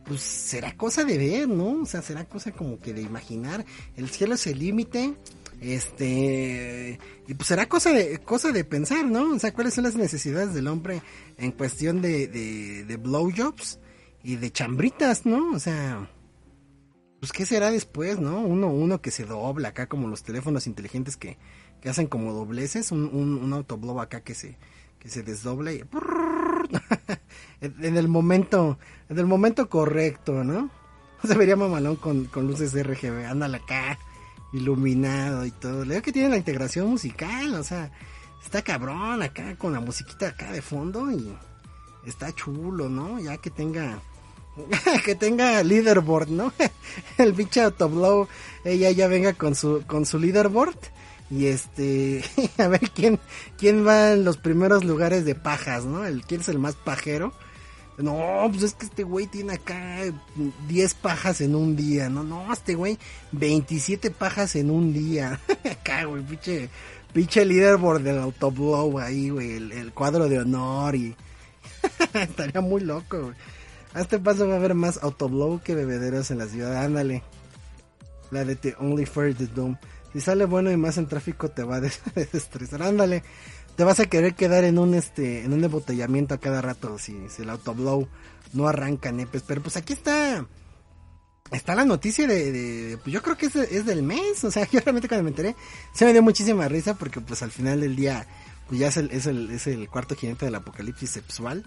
Pues 0.04 0.20
será 0.20 0.76
cosa 0.76 1.04
de 1.04 1.18
ver, 1.18 1.48
¿no? 1.48 1.82
O 1.82 1.86
sea, 1.86 2.00
será 2.00 2.24
cosa 2.24 2.52
como 2.52 2.78
que 2.78 2.94
de 2.94 3.02
imaginar. 3.02 3.64
El 3.96 4.08
cielo 4.08 4.34
es 4.34 4.46
el 4.46 4.58
límite. 4.58 5.14
Este, 5.60 6.98
y 7.26 7.34
pues 7.34 7.48
será 7.48 7.66
cosa 7.66 7.90
de, 7.90 8.18
cosa 8.18 8.52
de 8.52 8.64
pensar, 8.64 9.04
¿no? 9.06 9.34
O 9.34 9.38
sea, 9.38 9.52
cuáles 9.52 9.74
son 9.74 9.84
las 9.84 9.96
necesidades 9.96 10.54
del 10.54 10.68
hombre 10.68 11.02
en 11.38 11.50
cuestión 11.52 12.02
de, 12.02 12.26
de, 12.28 12.84
de 12.84 12.96
blowjobs 12.96 13.78
y 14.22 14.36
de 14.36 14.50
chambritas, 14.50 15.24
¿no? 15.24 15.52
O 15.52 15.58
sea, 15.58 16.10
pues 17.20 17.32
qué 17.32 17.46
será 17.46 17.70
después, 17.70 18.18
¿no? 18.18 18.40
Uno, 18.40 18.68
uno 18.68 19.00
que 19.00 19.10
se 19.10 19.24
dobla 19.24 19.68
acá 19.68 19.88
como 19.88 20.08
los 20.08 20.22
teléfonos 20.22 20.66
inteligentes 20.66 21.16
que, 21.16 21.38
que 21.80 21.88
hacen 21.88 22.06
como 22.06 22.32
dobleces, 22.32 22.92
un, 22.92 23.04
un, 23.04 23.38
un 23.38 23.52
autoblow 23.52 24.00
acá 24.00 24.20
que 24.20 24.34
se, 24.34 24.58
que 24.98 25.08
se 25.08 25.22
desdobla 25.22 25.72
y 25.72 25.82
en 27.60 27.96
el 27.96 28.08
momento, 28.08 28.78
en 29.08 29.18
el 29.18 29.26
momento 29.26 29.68
correcto, 29.68 30.44
¿no? 30.44 30.70
Se 31.24 31.34
vería 31.34 31.56
mamalón 31.56 31.96
con, 31.96 32.26
con 32.26 32.46
luces 32.46 32.72
RGB, 32.74 33.26
ándale 33.26 33.58
acá, 33.58 33.98
iluminado 34.52 35.46
y 35.46 35.50
todo. 35.50 35.84
Le 35.84 36.02
que 36.02 36.12
tiene 36.12 36.28
la 36.28 36.36
integración 36.36 36.88
musical, 36.88 37.54
o 37.54 37.62
sea, 37.62 37.90
está 38.44 38.62
cabrón 38.62 39.22
acá 39.22 39.56
con 39.56 39.72
la 39.72 39.80
musiquita 39.80 40.28
acá 40.28 40.52
de 40.52 40.62
fondo 40.62 41.10
y 41.10 41.36
está 42.04 42.32
chulo, 42.32 42.88
¿no? 42.88 43.18
Ya 43.18 43.38
que 43.38 43.50
tenga 43.50 44.00
que 45.04 45.14
tenga 45.14 45.62
leaderboard, 45.62 46.28
¿no? 46.28 46.52
El 47.18 47.34
pinche 47.34 47.60
Autoblow, 47.60 48.28
ella 48.64 48.90
ya 48.90 49.08
venga 49.08 49.32
con 49.34 49.54
su, 49.54 49.84
con 49.86 50.06
su 50.06 50.18
leaderboard. 50.18 50.78
Y 51.30 51.46
este, 51.46 52.24
a 52.58 52.68
ver 52.68 52.90
quién, 52.94 53.18
quién 53.58 53.86
va 53.86 54.12
en 54.12 54.24
los 54.24 54.36
primeros 54.36 54.84
lugares 54.84 55.24
de 55.24 55.34
pajas, 55.34 55.84
¿no? 55.84 56.06
El, 56.06 56.22
quién 56.22 56.40
es 56.40 56.48
el 56.48 56.58
más 56.58 56.74
pajero. 56.74 57.32
No, 57.98 58.46
pues 58.50 58.62
es 58.62 58.74
que 58.74 58.84
este 58.84 59.04
güey 59.04 59.26
tiene 59.26 59.54
acá 59.54 60.00
10 60.68 60.94
pajas 60.94 61.40
en 61.40 61.54
un 61.54 61.76
día. 61.76 62.10
No, 62.10 62.22
no, 62.22 62.52
este 62.52 62.74
güey 62.74 62.98
27 63.32 64.10
pajas 64.10 64.54
en 64.56 64.70
un 64.70 64.92
día. 64.92 65.40
acá, 65.64 66.04
güey, 66.04 66.22
pinche, 66.22 66.68
pinche 67.14 67.44
leaderboard 67.44 68.02
del 68.02 68.18
Autoblow 68.18 68.98
ahí, 68.98 69.30
güey, 69.30 69.56
el, 69.56 69.72
el 69.72 69.92
cuadro 69.92 70.28
de 70.28 70.40
honor 70.40 70.94
y... 70.94 71.16
Estaría 72.12 72.60
muy 72.60 72.82
loco, 72.82 73.20
güey. 73.22 73.34
A 73.96 74.02
este 74.02 74.18
paso 74.18 74.46
va 74.46 74.52
a 74.52 74.56
haber 74.58 74.74
más 74.74 74.98
autoblow 75.02 75.62
que 75.62 75.74
bebederos 75.74 76.30
en 76.30 76.36
la 76.36 76.46
ciudad. 76.46 76.84
Ándale. 76.84 77.22
La 78.30 78.44
de 78.44 78.54
The 78.54 78.76
Only 78.78 79.06
Fair 79.06 79.34
the 79.34 79.46
Doom. 79.46 79.78
Si 80.12 80.20
sale 80.20 80.44
bueno 80.44 80.70
y 80.70 80.76
más 80.76 80.98
en 80.98 81.06
tráfico 81.06 81.48
te 81.50 81.62
va 81.62 81.76
a 81.76 81.80
desestresar. 82.14 82.82
Ándale. 82.82 83.22
Te 83.74 83.84
vas 83.84 83.98
a 83.98 84.04
querer 84.04 84.34
quedar 84.34 84.64
en 84.64 84.78
un 84.78 84.92
este 84.92 85.44
en 85.44 85.54
un 85.54 85.64
embotellamiento 85.64 86.34
a 86.34 86.38
cada 86.38 86.60
rato 86.60 86.98
si, 86.98 87.16
el 87.38 87.48
autoblow 87.48 88.06
no 88.52 88.68
arranca 88.68 89.12
nepes. 89.12 89.44
Pero 89.46 89.62
pues 89.62 89.78
aquí 89.78 89.94
está. 89.94 90.46
Está 91.50 91.74
la 91.74 91.86
noticia 91.86 92.26
de, 92.26 92.52
de 92.52 92.98
pues 92.98 93.14
yo 93.14 93.22
creo 93.22 93.38
que 93.38 93.46
es, 93.46 93.56
es, 93.56 93.86
del 93.86 94.02
mes, 94.02 94.44
o 94.44 94.50
sea, 94.50 94.68
yo 94.70 94.80
realmente 94.80 95.08
cuando 95.08 95.24
me 95.24 95.30
enteré, 95.30 95.56
se 95.94 96.04
me 96.04 96.12
dio 96.12 96.22
muchísima 96.22 96.68
risa 96.68 96.92
porque 96.94 97.22
pues 97.22 97.42
al 97.42 97.50
final 97.50 97.80
del 97.80 97.96
día, 97.96 98.26
pues 98.68 98.78
ya 98.78 98.88
es 98.88 98.98
el, 98.98 99.10
es 99.10 99.24
el, 99.24 99.50
es 99.52 99.66
el 99.68 99.88
cuarto 99.88 100.16
jinete 100.16 100.44
del 100.44 100.56
apocalipsis 100.56 101.08
sexual. 101.08 101.64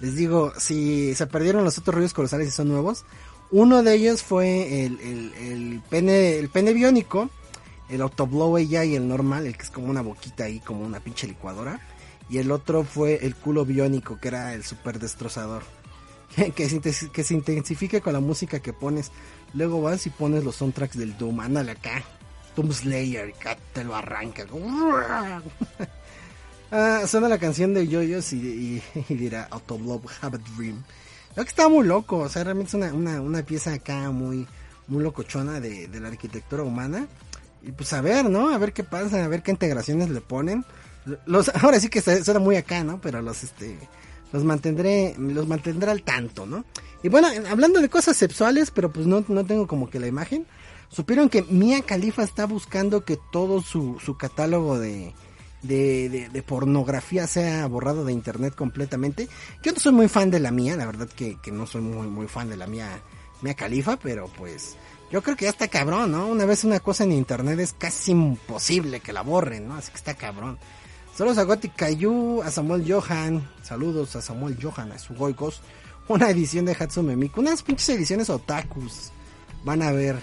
Les 0.00 0.16
digo, 0.16 0.52
si 0.58 1.14
se 1.14 1.26
perdieron 1.26 1.64
los 1.64 1.78
otros 1.78 1.94
rollos 1.94 2.14
colosales 2.14 2.48
y 2.48 2.50
son 2.50 2.68
nuevos, 2.68 3.04
uno 3.50 3.82
de 3.82 3.94
ellos 3.94 4.22
fue 4.22 4.84
el, 4.84 5.00
el, 5.00 5.32
el 5.34 5.82
pene, 5.90 6.38
el 6.38 6.48
pene 6.48 6.72
biónico, 6.72 7.28
el 7.88 8.00
Autoblow 8.00 8.56
ella 8.58 8.84
y 8.84 8.94
el 8.94 9.08
normal, 9.08 9.46
el 9.46 9.56
que 9.56 9.64
es 9.64 9.70
como 9.70 9.88
una 9.88 10.02
boquita 10.02 10.44
ahí, 10.44 10.60
como 10.60 10.82
una 10.84 11.00
pinche 11.00 11.26
licuadora. 11.26 11.80
Y 12.28 12.38
el 12.38 12.52
otro 12.52 12.84
fue 12.84 13.18
el 13.26 13.34
culo 13.34 13.64
biónico, 13.64 14.18
que 14.20 14.28
era 14.28 14.54
el 14.54 14.62
super 14.62 15.00
destrozador. 15.00 15.62
que, 16.54 16.68
se, 16.68 17.10
que 17.10 17.34
intensifique 17.34 18.00
con 18.00 18.12
la 18.12 18.20
música 18.20 18.60
que 18.60 18.72
pones. 18.72 19.10
Luego 19.52 19.82
vas 19.82 20.06
y 20.06 20.10
pones 20.10 20.44
los 20.44 20.56
soundtracks 20.56 20.96
del 20.96 21.18
Doom. 21.18 21.40
Ándale 21.40 21.72
acá. 21.72 22.04
Doom 22.54 22.72
Slayer, 22.72 23.34
acá 23.36 23.56
te 23.72 23.84
lo 23.84 23.96
arranca. 23.96 24.46
Ah, 26.72 27.02
suena 27.08 27.28
la 27.28 27.38
canción 27.38 27.74
de 27.74 27.88
Yoyos 27.88 28.32
y, 28.32 28.80
dirá 29.08 29.48
Autoblow 29.50 30.00
Have 30.20 30.38
a 30.38 30.56
Dream. 30.56 30.82
Creo 31.34 31.44
que 31.44 31.50
está 31.50 31.68
muy 31.68 31.86
loco, 31.86 32.18
o 32.18 32.28
sea, 32.28 32.44
realmente 32.44 32.68
es 32.68 32.74
una, 32.74 32.92
una, 32.94 33.20
una 33.20 33.42
pieza 33.42 33.72
acá 33.72 34.10
muy, 34.10 34.46
muy 34.86 35.02
locochona 35.02 35.58
de, 35.60 35.88
de 35.88 36.00
la 36.00 36.08
arquitectura 36.08 36.62
humana. 36.62 37.08
Y 37.62 37.72
pues 37.72 37.92
a 37.92 38.00
ver, 38.00 38.30
¿no? 38.30 38.50
A 38.50 38.58
ver 38.58 38.72
qué 38.72 38.84
pasa, 38.84 39.24
a 39.24 39.28
ver 39.28 39.42
qué 39.42 39.50
integraciones 39.50 40.10
le 40.10 40.20
ponen. 40.20 40.64
Los, 41.26 41.48
ahora 41.62 41.80
sí 41.80 41.88
que 41.88 42.00
suena 42.00 42.40
muy 42.40 42.54
acá, 42.56 42.84
¿no? 42.84 43.00
Pero 43.00 43.20
los, 43.20 43.42
este, 43.42 43.76
los 44.32 44.44
mantendré, 44.44 45.16
los 45.18 45.48
mantendré 45.48 45.90
al 45.90 46.02
tanto, 46.02 46.46
¿no? 46.46 46.64
Y 47.02 47.08
bueno, 47.08 47.28
hablando 47.50 47.80
de 47.80 47.88
cosas 47.88 48.16
sexuales, 48.16 48.70
pero 48.70 48.92
pues 48.92 49.06
no, 49.06 49.24
no 49.26 49.44
tengo 49.44 49.66
como 49.66 49.90
que 49.90 49.98
la 49.98 50.06
imagen. 50.06 50.46
Supieron 50.88 51.28
que 51.28 51.42
Mia 51.42 51.82
Khalifa 51.82 52.22
está 52.22 52.46
buscando 52.46 53.04
que 53.04 53.18
todo 53.32 53.62
su, 53.62 53.98
su 54.04 54.16
catálogo 54.16 54.78
de, 54.78 55.14
de, 55.62 56.28
de, 56.32 56.42
pornografía 56.42 57.26
sea 57.26 57.66
borrado 57.66 58.04
de 58.04 58.12
internet 58.12 58.54
completamente. 58.54 59.28
Yo 59.62 59.72
no 59.72 59.78
soy 59.78 59.92
muy 59.92 60.08
fan 60.08 60.30
de 60.30 60.40
la 60.40 60.50
mía, 60.50 60.76
la 60.76 60.86
verdad 60.86 61.08
que, 61.08 61.38
que 61.40 61.52
no 61.52 61.66
soy 61.66 61.82
muy, 61.82 62.06
muy 62.06 62.28
fan 62.28 62.48
de 62.48 62.56
la 62.56 62.66
mía, 62.66 63.00
Mia 63.42 63.54
Khalifa, 63.54 63.98
pero 63.98 64.28
pues 64.28 64.76
yo 65.10 65.22
creo 65.22 65.36
que 65.36 65.44
ya 65.44 65.50
está 65.50 65.68
cabrón, 65.68 66.12
¿no? 66.12 66.26
Una 66.28 66.44
vez 66.44 66.64
una 66.64 66.80
cosa 66.80 67.04
en 67.04 67.12
internet 67.12 67.58
es 67.58 67.72
casi 67.72 68.12
imposible 68.12 69.00
que 69.00 69.12
la 69.12 69.22
borren, 69.22 69.68
¿no? 69.68 69.74
Así 69.74 69.90
que 69.90 69.96
está 69.96 70.14
cabrón. 70.14 70.58
Saludos 71.16 71.38
a 71.38 71.42
Gothic 71.42 71.74
Cayu, 71.74 72.42
a 72.42 72.50
Samuel 72.50 72.84
Johan, 72.90 73.46
saludos 73.62 74.16
a 74.16 74.22
Samuel 74.22 74.56
Johan, 74.60 74.92
a 74.92 74.98
su 74.98 75.14
Goikos, 75.14 75.60
una 76.08 76.30
edición 76.30 76.64
de 76.64 76.76
Hatsume 76.78 77.16
Miku, 77.16 77.40
unas 77.40 77.62
pinches 77.62 77.88
ediciones 77.90 78.30
otakus. 78.30 79.10
Van 79.64 79.82
a 79.82 79.90
ver 79.92 80.18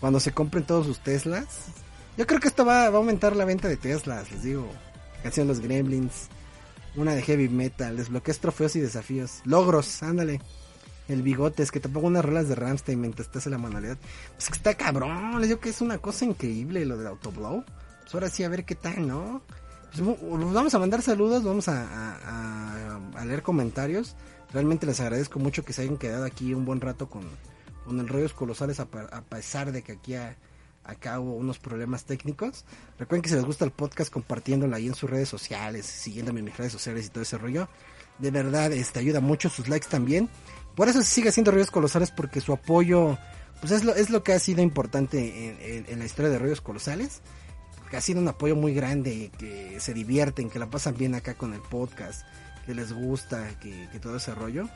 cuando 0.00 0.20
se 0.20 0.32
compren 0.32 0.64
todos 0.64 0.86
sus 0.86 1.00
Teslas. 1.00 1.79
Yo 2.20 2.26
creo 2.26 2.38
que 2.38 2.48
esto 2.48 2.66
va, 2.66 2.84
a 2.84 2.88
aumentar 2.88 3.34
la 3.34 3.46
venta 3.46 3.66
de 3.66 3.78
Teslas, 3.78 4.30
les 4.30 4.42
digo. 4.42 4.70
Canción 5.22 5.48
Los 5.48 5.60
Gremlins. 5.60 6.28
Una 6.94 7.14
de 7.14 7.22
heavy 7.22 7.48
metal. 7.48 7.96
Desbloqueas 7.96 8.40
trofeos 8.40 8.76
y 8.76 8.80
desafíos. 8.80 9.40
Logros, 9.46 10.02
ándale. 10.02 10.38
El 11.08 11.22
bigote, 11.22 11.62
es 11.62 11.70
que 11.70 11.80
te 11.80 11.88
pongo 11.88 12.08
unas 12.08 12.22
rolas 12.22 12.46
de 12.46 12.56
Ramstein 12.56 13.00
mientras 13.00 13.28
estás 13.28 13.46
en 13.46 13.52
la 13.52 13.58
manualidad. 13.58 13.96
Pues 14.34 14.48
que 14.48 14.56
está 14.56 14.74
cabrón, 14.74 15.40
les 15.40 15.48
digo 15.48 15.60
que 15.60 15.70
es 15.70 15.80
una 15.80 15.96
cosa 15.96 16.26
increíble 16.26 16.84
lo 16.84 16.98
del 16.98 17.06
Autoblow. 17.06 17.64
Pues 18.02 18.12
ahora 18.12 18.28
sí, 18.28 18.44
a 18.44 18.50
ver 18.50 18.66
qué 18.66 18.74
tal, 18.74 19.08
¿no? 19.08 19.40
Pues 19.90 20.06
vamos 20.52 20.74
a 20.74 20.78
mandar 20.78 21.00
saludos, 21.00 21.42
vamos 21.42 21.68
a, 21.68 22.98
a, 23.16 23.24
leer 23.24 23.42
comentarios. 23.42 24.14
Realmente 24.52 24.84
les 24.84 25.00
agradezco 25.00 25.38
mucho 25.38 25.64
que 25.64 25.72
se 25.72 25.80
hayan 25.80 25.96
quedado 25.96 26.26
aquí 26.26 26.52
un 26.52 26.66
buen 26.66 26.82
rato 26.82 27.08
con, 27.08 27.22
con 27.86 27.98
el 27.98 28.08
Rollos 28.08 28.34
Colosales 28.34 28.78
a, 28.78 28.84
pesar 28.84 29.72
de 29.72 29.80
que 29.80 29.92
aquí 29.92 30.12
acá 30.84 31.20
hubo 31.20 31.34
unos 31.34 31.58
problemas 31.58 32.04
técnicos. 32.04 32.64
Recuerden 32.98 33.22
que 33.22 33.28
si 33.28 33.34
les 33.34 33.44
gusta 33.44 33.64
el 33.64 33.70
podcast, 33.70 34.12
compartiéndolo 34.12 34.74
ahí 34.74 34.86
en 34.86 34.94
sus 34.94 35.08
redes 35.08 35.28
sociales, 35.28 35.86
siguiéndome 35.86 36.40
en 36.40 36.46
mis 36.46 36.56
redes 36.56 36.72
sociales 36.72 37.06
y 37.06 37.10
todo 37.10 37.22
ese 37.22 37.38
rollo. 37.38 37.68
De 38.18 38.30
verdad, 38.30 38.72
este 38.72 38.98
ayuda 38.98 39.20
mucho, 39.20 39.48
sus 39.48 39.68
likes 39.68 39.88
también. 39.88 40.28
Por 40.74 40.88
eso 40.88 41.02
sigue 41.02 41.28
haciendo 41.28 41.50
Rollos 41.50 41.70
Colosales, 41.70 42.10
porque 42.10 42.40
su 42.40 42.52
apoyo, 42.52 43.18
pues 43.60 43.72
es 43.72 43.84
lo, 43.84 43.94
es 43.94 44.10
lo 44.10 44.22
que 44.22 44.32
ha 44.32 44.38
sido 44.38 44.62
importante 44.62 45.84
en, 45.90 45.98
la 45.98 46.04
historia 46.04 46.30
de 46.30 46.38
Rollos 46.38 46.60
Colosales. 46.60 47.22
Ha 47.92 48.00
sido 48.00 48.20
un 48.20 48.28
apoyo 48.28 48.54
muy 48.54 48.72
grande, 48.72 49.32
que 49.36 49.80
se 49.80 49.92
divierten, 49.92 50.48
que 50.48 50.58
la 50.60 50.70
pasan 50.70 50.96
bien 50.96 51.14
acá 51.14 51.34
con 51.34 51.54
el 51.54 51.60
podcast, 51.60 52.22
que 52.64 52.74
les 52.74 52.92
gusta, 52.92 53.58
que, 53.58 53.88
que 53.90 53.98
todo 53.98 54.16
ese 54.16 54.34
rollo. 54.34 54.68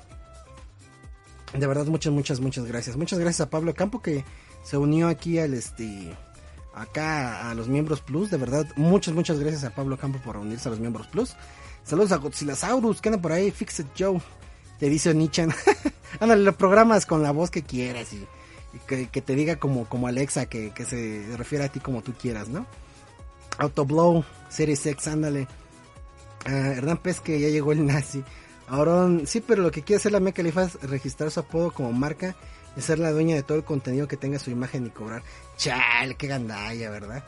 De 1.56 1.66
verdad, 1.66 1.86
muchas, 1.86 2.12
muchas, 2.12 2.40
muchas 2.40 2.64
gracias. 2.64 2.96
Muchas 2.96 3.18
gracias 3.20 3.46
a 3.46 3.50
Pablo 3.50 3.72
Campo 3.74 4.02
que 4.02 4.24
se 4.64 4.76
unió 4.76 5.08
aquí 5.08 5.38
al 5.38 5.54
este 5.54 6.16
acá 6.74 7.50
a 7.50 7.54
los 7.54 7.68
miembros 7.68 8.00
plus. 8.00 8.30
De 8.30 8.36
verdad, 8.36 8.66
muchas, 8.76 9.14
muchas 9.14 9.38
gracias 9.38 9.62
a 9.64 9.70
Pablo 9.70 9.96
Campo 9.96 10.18
por 10.18 10.36
unirse 10.36 10.68
a 10.68 10.70
los 10.70 10.80
miembros 10.80 11.06
plus. 11.06 11.36
Saludos 11.84 12.12
a 12.12 12.16
Godzillasaurus, 12.16 13.00
que 13.00 13.10
anda 13.10 13.20
por 13.20 13.32
ahí, 13.32 13.50
Fixed 13.50 13.86
Joe. 13.96 14.20
Te 14.80 14.88
dice 14.88 15.14
Nichan. 15.14 15.54
Ándale, 16.20 16.42
lo 16.42 16.56
programas 16.56 17.06
con 17.06 17.22
la 17.22 17.30
voz 17.30 17.50
que 17.50 17.62
quieras 17.62 18.12
y, 18.12 18.26
que, 18.86 19.06
te 19.06 19.34
diga 19.34 19.56
como, 19.56 19.88
como 19.88 20.08
Alexa, 20.08 20.46
que, 20.46 20.70
que 20.70 20.84
se 20.84 21.24
refiere 21.36 21.64
a 21.64 21.68
ti 21.68 21.80
como 21.80 22.02
tú 22.02 22.12
quieras, 22.12 22.48
¿no? 22.48 22.66
Autoblow, 23.58 24.24
Series 24.48 24.84
X, 24.86 25.06
ándale. 25.08 25.46
Uh, 26.46 26.50
Hernán 26.50 26.98
Pesque, 26.98 27.38
ya 27.38 27.48
llegó 27.48 27.72
el 27.72 27.86
nazi. 27.86 28.24
Ahora, 28.66 29.08
sí, 29.26 29.40
pero 29.40 29.62
lo 29.62 29.70
que 29.70 29.82
quiere 29.82 30.00
hacer 30.00 30.12
la 30.12 30.20
Meca 30.20 30.42
es 30.42 30.74
registrar 30.82 31.30
su 31.30 31.40
apodo 31.40 31.70
como 31.70 31.92
marca 31.92 32.34
y 32.76 32.80
ser 32.80 32.98
la 32.98 33.12
dueña 33.12 33.34
de 33.36 33.42
todo 33.42 33.58
el 33.58 33.64
contenido 33.64 34.08
que 34.08 34.16
tenga 34.16 34.38
su 34.38 34.50
imagen 34.50 34.86
y 34.86 34.90
cobrar. 34.90 35.22
Chal, 35.56 36.16
qué 36.16 36.26
gandalla, 36.26 36.90
¿verdad? 36.90 37.24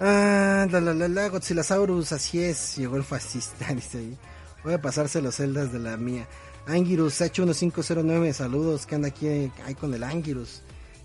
Ah, 0.00 0.66
la 0.70 0.80
la 0.80 0.94
la 0.94 1.08
la, 1.08 1.28
Godzillasaurus, 1.28 2.12
así 2.12 2.42
es, 2.42 2.76
llegó 2.76 2.96
el 2.96 3.04
fascista, 3.04 3.66
dice 3.74 3.98
ahí. 3.98 4.18
Voy 4.64 4.74
a 4.74 4.80
pasarse 4.80 5.20
los 5.20 5.36
celdas 5.36 5.72
de 5.72 5.78
la 5.78 5.96
mía. 5.96 6.26
Angirus 6.66 7.20
H1509, 7.20 8.32
saludos, 8.32 8.86
que 8.86 8.94
anda 8.94 9.08
aquí 9.08 9.28
ahí 9.28 9.74
con 9.74 9.92
el 9.94 10.02
Angirus. 10.02 10.62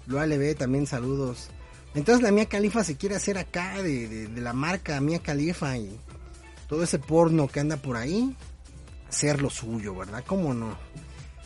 Lo 0.07 0.19
ALB 0.19 0.55
también 0.55 0.85
saludos. 0.85 1.49
Entonces 1.93 2.21
la 2.21 2.31
mía 2.31 2.45
califa 2.45 2.83
se 2.83 2.97
quiere 2.97 3.15
hacer 3.15 3.37
acá 3.37 3.81
de, 3.81 4.07
de, 4.07 4.27
de 4.27 4.41
la 4.41 4.53
marca 4.53 4.99
mía 4.99 5.19
califa 5.19 5.77
y 5.77 5.97
todo 6.67 6.83
ese 6.83 6.99
porno 6.99 7.47
que 7.47 7.61
anda 7.61 7.77
por 7.77 7.95
ahí 7.95 8.35
ser 9.09 9.41
lo 9.41 9.49
suyo, 9.49 9.95
¿verdad? 9.95 10.23
¿Cómo 10.27 10.53
no? 10.53 10.77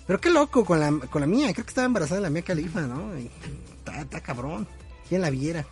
Pero 0.09 0.19
qué 0.19 0.31
loco 0.31 0.65
con 0.65 0.79
la, 0.79 0.91
con 1.07 1.21
la 1.21 1.27
mía, 1.27 1.53
creo 1.53 1.63
que 1.63 1.69
estaba 1.69 1.85
embarazada 1.85 2.19
la 2.19 2.31
mía 2.31 2.41
califa, 2.41 2.81
¿no? 2.81 3.11
Está, 3.13 4.19
cabrón. 4.21 4.67
¿Quién 5.07 5.21
la 5.21 5.29
viera? 5.29 5.67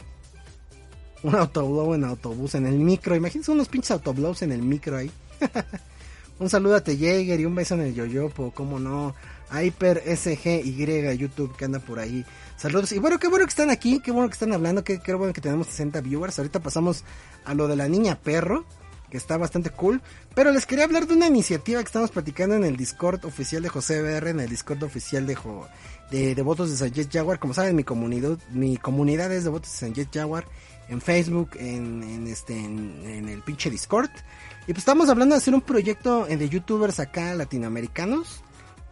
Un 1.23 1.33
autoblow 1.33 1.95
en 1.95 2.03
autobús, 2.03 2.53
en 2.53 2.67
el 2.67 2.75
micro. 2.75 3.15
Imagínense 3.15 3.49
unos 3.49 3.67
pinches 3.67 3.89
autoblows 3.89 4.43
en 4.43 4.51
el 4.51 4.61
micro 4.61 4.95
ahí. 4.95 5.09
un 6.39 6.51
saludo 6.51 6.75
a 6.75 6.81
T. 6.81 6.95
Jaeger 6.95 7.39
y 7.39 7.45
un 7.45 7.55
beso 7.55 7.73
en 7.73 7.81
el 7.81 7.95
yoyopo, 7.95 8.51
cómo 8.53 8.77
no. 8.77 9.15
Hyper 9.51 10.03
SGY 10.15 11.17
YouTube 11.17 11.57
que 11.57 11.65
anda 11.65 11.79
por 11.79 11.97
ahí. 11.97 12.23
Saludos. 12.57 12.91
Y 12.91 12.99
bueno, 12.99 13.17
qué 13.17 13.29
bueno 13.29 13.43
que 13.43 13.49
están 13.49 13.71
aquí, 13.71 14.01
qué 14.01 14.11
bueno 14.11 14.29
que 14.29 14.33
están 14.33 14.53
hablando, 14.53 14.83
qué, 14.83 14.99
qué 14.99 15.15
bueno 15.15 15.33
que 15.33 15.41
tenemos 15.41 15.65
60 15.65 15.99
viewers. 16.01 16.37
Ahorita 16.37 16.59
pasamos 16.59 17.05
a 17.43 17.55
lo 17.55 17.67
de 17.67 17.75
la 17.75 17.87
niña 17.87 18.19
perro 18.21 18.65
que 19.09 19.17
está 19.17 19.37
bastante 19.37 19.69
cool. 19.69 20.01
Pero 20.35 20.51
les 20.51 20.65
quería 20.65 20.85
hablar 20.85 21.07
de 21.07 21.13
una 21.15 21.27
iniciativa 21.27 21.81
que 21.81 21.87
estamos 21.87 22.11
platicando 22.11 22.55
en 22.55 22.63
el 22.63 22.77
Discord 22.77 23.25
oficial 23.25 23.63
de 23.63 23.69
José 23.69 24.01
BR, 24.01 24.29
en 24.29 24.39
el 24.39 24.49
Discord 24.49 24.83
oficial 24.83 25.25
de, 25.25 25.37
de 26.11 26.35
Devotos 26.35 26.69
de 26.69 26.77
San 26.77 26.91
Jet 26.91 27.11
Jaguar. 27.11 27.39
Como 27.39 27.53
saben, 27.53 27.75
mi 27.75 27.83
comunidad, 27.83 28.37
mi 28.51 28.77
comunidad 28.77 29.31
es 29.31 29.43
Devotos 29.43 29.71
de 29.71 29.77
San 29.77 29.93
Jet 29.93 30.09
Jaguar 30.13 30.45
en 30.89 31.01
Facebook, 31.01 31.51
en, 31.59 32.27
este, 32.27 32.57
en, 32.57 33.27
el 33.29 33.41
pinche 33.41 33.69
Discord. 33.69 34.09
Y 34.63 34.73
pues 34.73 34.79
estamos 34.79 35.09
hablando 35.09 35.35
de 35.35 35.39
hacer 35.39 35.53
un 35.53 35.61
proyecto 35.61 36.25
de 36.25 36.49
youtubers 36.49 36.99
acá 36.99 37.33
latinoamericanos. 37.35 38.41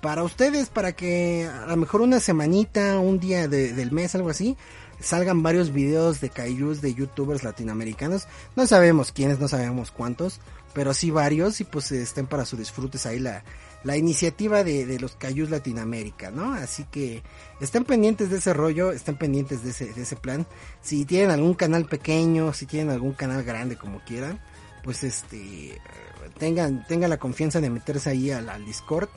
Para 0.01 0.23
ustedes, 0.23 0.69
para 0.69 0.91
que 0.91 1.47
a 1.47 1.65
lo 1.65 1.77
mejor 1.77 2.01
una 2.01 2.19
semanita, 2.19 2.99
un 2.99 3.19
día 3.19 3.47
del 3.47 3.91
mes, 3.91 4.13
algo 4.13 4.29
así, 4.29 4.55
salgan 4.99 5.43
varios 5.43 5.71
videos 5.71 6.21
de 6.21 6.29
kaijus 6.29 6.81
de 6.81 6.93
youtubers 6.93 7.43
latinoamericanos. 7.43 8.27
No 8.55 8.65
sabemos 8.67 9.11
quiénes, 9.11 9.39
no 9.39 9.47
sabemos 9.47 9.91
cuántos, 9.91 10.39
pero 10.73 10.93
sí 10.93 11.11
varios 11.11 11.61
y 11.61 11.63
pues 11.63 11.91
estén 11.91 12.27
para 12.27 12.45
su 12.45 12.57
disfrutes 12.57 13.05
ahí 13.05 13.19
la, 13.19 13.43
la 13.83 13.97
iniciativa 13.97 14.63
de, 14.63 14.85
de 14.85 14.99
los 14.99 15.15
kaijus 15.15 15.49
Latinoamérica, 15.49 16.31
¿no? 16.31 16.53
Así 16.53 16.85
que 16.85 17.23
estén 17.61 17.85
pendientes 17.85 18.29
de 18.29 18.37
ese 18.37 18.53
rollo, 18.53 18.91
estén 18.91 19.17
pendientes 19.17 19.63
de 19.63 19.69
ese, 19.69 19.93
de 19.93 20.01
ese 20.01 20.15
plan. 20.15 20.45
Si 20.81 21.05
tienen 21.05 21.31
algún 21.31 21.53
canal 21.53 21.85
pequeño, 21.85 22.51
si 22.53 22.65
tienen 22.65 22.89
algún 22.89 23.13
canal 23.13 23.43
grande 23.43 23.77
como 23.77 23.99
quieran, 24.03 24.39
pues 24.83 25.03
este 25.03 25.79
tengan, 26.37 26.85
tengan 26.87 27.09
la 27.09 27.17
confianza 27.17 27.61
de 27.61 27.69
meterse 27.69 28.09
ahí 28.09 28.31
al 28.31 28.65
Discord 28.65 29.09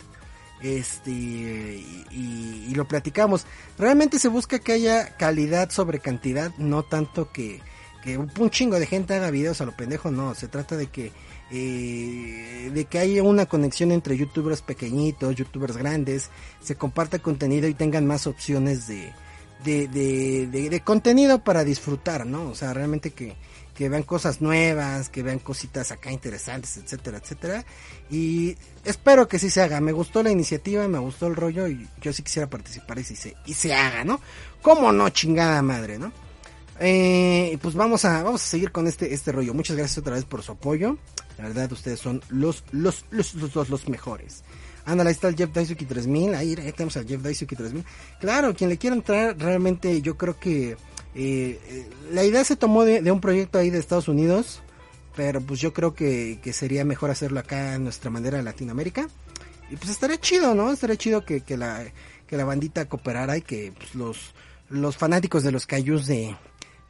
este 0.62 1.10
y, 1.10 2.74
lo 2.74 2.86
platicamos. 2.86 3.44
Realmente 3.76 4.18
se 4.18 4.28
busca 4.28 4.58
que 4.60 4.72
haya 4.72 5.16
calidad 5.16 5.70
sobre 5.70 5.98
cantidad 5.98 6.52
no 6.58 6.84
tanto 6.84 7.32
que, 7.32 7.60
que 8.04 8.18
un 8.18 8.50
chingo 8.50 8.78
de 8.78 8.86
gente 8.86 9.14
haga 9.14 9.30
videos 9.30 9.60
a 9.60 9.64
lo 9.66 9.76
pendejo 9.76 10.10
no. 10.10 10.34
Se 10.34 10.46
trata 10.46 10.76
de 10.76 10.86
que 10.86 11.12
eh, 11.50 12.70
de 12.72 12.84
que 12.84 12.98
haya 12.98 13.22
una 13.22 13.46
conexión 13.46 13.90
entre 13.90 14.16
youtubers 14.16 14.60
pequeñitos 14.60 15.34
youtubers 15.34 15.76
grandes 15.76 16.30
se 16.60 16.76
comparta 16.76 17.20
contenido 17.20 17.66
y 17.68 17.74
tengan 17.74 18.06
más 18.06 18.26
opciones 18.26 18.86
de 18.86 19.12
de, 19.64 19.88
de, 19.88 20.68
de 20.68 20.80
contenido 20.80 21.42
para 21.42 21.64
disfrutar 21.64 22.26
no 22.26 22.50
o 22.50 22.54
sea 22.54 22.74
realmente 22.74 23.12
que 23.12 23.34
que 23.78 23.88
vean 23.88 24.02
cosas 24.02 24.40
nuevas, 24.40 25.08
que 25.08 25.22
vean 25.22 25.38
cositas 25.38 25.92
acá 25.92 26.10
interesantes, 26.10 26.78
etcétera, 26.78 27.18
etcétera. 27.18 27.64
Y 28.10 28.56
espero 28.84 29.28
que 29.28 29.38
sí 29.38 29.50
se 29.50 29.62
haga. 29.62 29.80
Me 29.80 29.92
gustó 29.92 30.20
la 30.24 30.32
iniciativa, 30.32 30.88
me 30.88 30.98
gustó 30.98 31.28
el 31.28 31.36
rollo 31.36 31.68
y 31.68 31.88
yo 32.00 32.12
sí 32.12 32.24
quisiera 32.24 32.50
participar 32.50 32.98
y, 32.98 33.04
se, 33.04 33.36
y 33.46 33.54
se 33.54 33.72
haga, 33.72 34.02
¿no? 34.02 34.20
¿Cómo 34.62 34.90
no, 34.90 35.08
chingada 35.10 35.62
madre, 35.62 35.96
¿no? 35.96 36.10
Eh, 36.80 37.56
pues 37.62 37.76
vamos 37.76 38.04
a, 38.04 38.24
vamos 38.24 38.42
a 38.42 38.46
seguir 38.48 38.72
con 38.72 38.88
este, 38.88 39.14
este 39.14 39.30
rollo. 39.30 39.54
Muchas 39.54 39.76
gracias 39.76 39.98
otra 39.98 40.16
vez 40.16 40.24
por 40.24 40.42
su 40.42 40.50
apoyo. 40.50 40.98
La 41.38 41.44
verdad, 41.44 41.70
ustedes 41.70 42.00
son 42.00 42.20
los, 42.30 42.64
los, 42.72 43.04
los, 43.10 43.34
los, 43.34 43.68
los, 43.68 43.88
mejores. 43.88 44.42
Ándale, 44.86 45.10
ahí 45.10 45.14
está 45.14 45.28
el 45.28 45.36
Jeff 45.36 45.52
Daisuke 45.52 45.86
3000. 45.86 46.34
Ahí, 46.34 46.56
ahí 46.58 46.72
tenemos 46.72 46.96
al 46.96 47.06
Jeff 47.06 47.22
Daisuke 47.22 47.54
3000. 47.54 47.84
Claro, 48.18 48.56
quien 48.56 48.70
le 48.70 48.76
quiera 48.76 48.96
entrar, 48.96 49.38
realmente 49.38 50.02
yo 50.02 50.16
creo 50.16 50.36
que 50.36 50.76
eh, 51.20 51.58
eh, 51.66 51.90
la 52.12 52.22
idea 52.22 52.44
se 52.44 52.54
tomó 52.54 52.84
de, 52.84 53.10
un 53.10 53.20
proyecto 53.20 53.58
ahí 53.58 53.70
de 53.70 53.78
Estados 53.80 54.06
Unidos, 54.06 54.62
pero 55.16 55.40
pues 55.40 55.58
yo 55.60 55.72
creo 55.72 55.92
que, 55.92 56.38
sería 56.52 56.84
mejor 56.84 57.10
hacerlo 57.10 57.40
acá 57.40 57.74
en 57.74 57.82
nuestra 57.82 58.08
manera 58.08 58.36
de 58.36 58.44
Latinoamérica. 58.44 59.08
Y 59.68 59.74
pues 59.74 59.90
estaría 59.90 60.20
chido, 60.20 60.54
¿no? 60.54 60.70
Estaría 60.70 60.96
chido 60.96 61.24
que, 61.24 61.42
la, 61.56 61.84
que 62.24 62.36
la 62.36 62.44
bandita 62.44 62.88
cooperara 62.88 63.36
y 63.36 63.42
que 63.42 63.72
pues, 63.76 63.96
los, 63.96 64.32
los 64.70 64.96
fanáticos 64.96 65.42
de 65.42 65.50
los 65.50 65.66
cayús 65.66 66.06
de, 66.06 66.36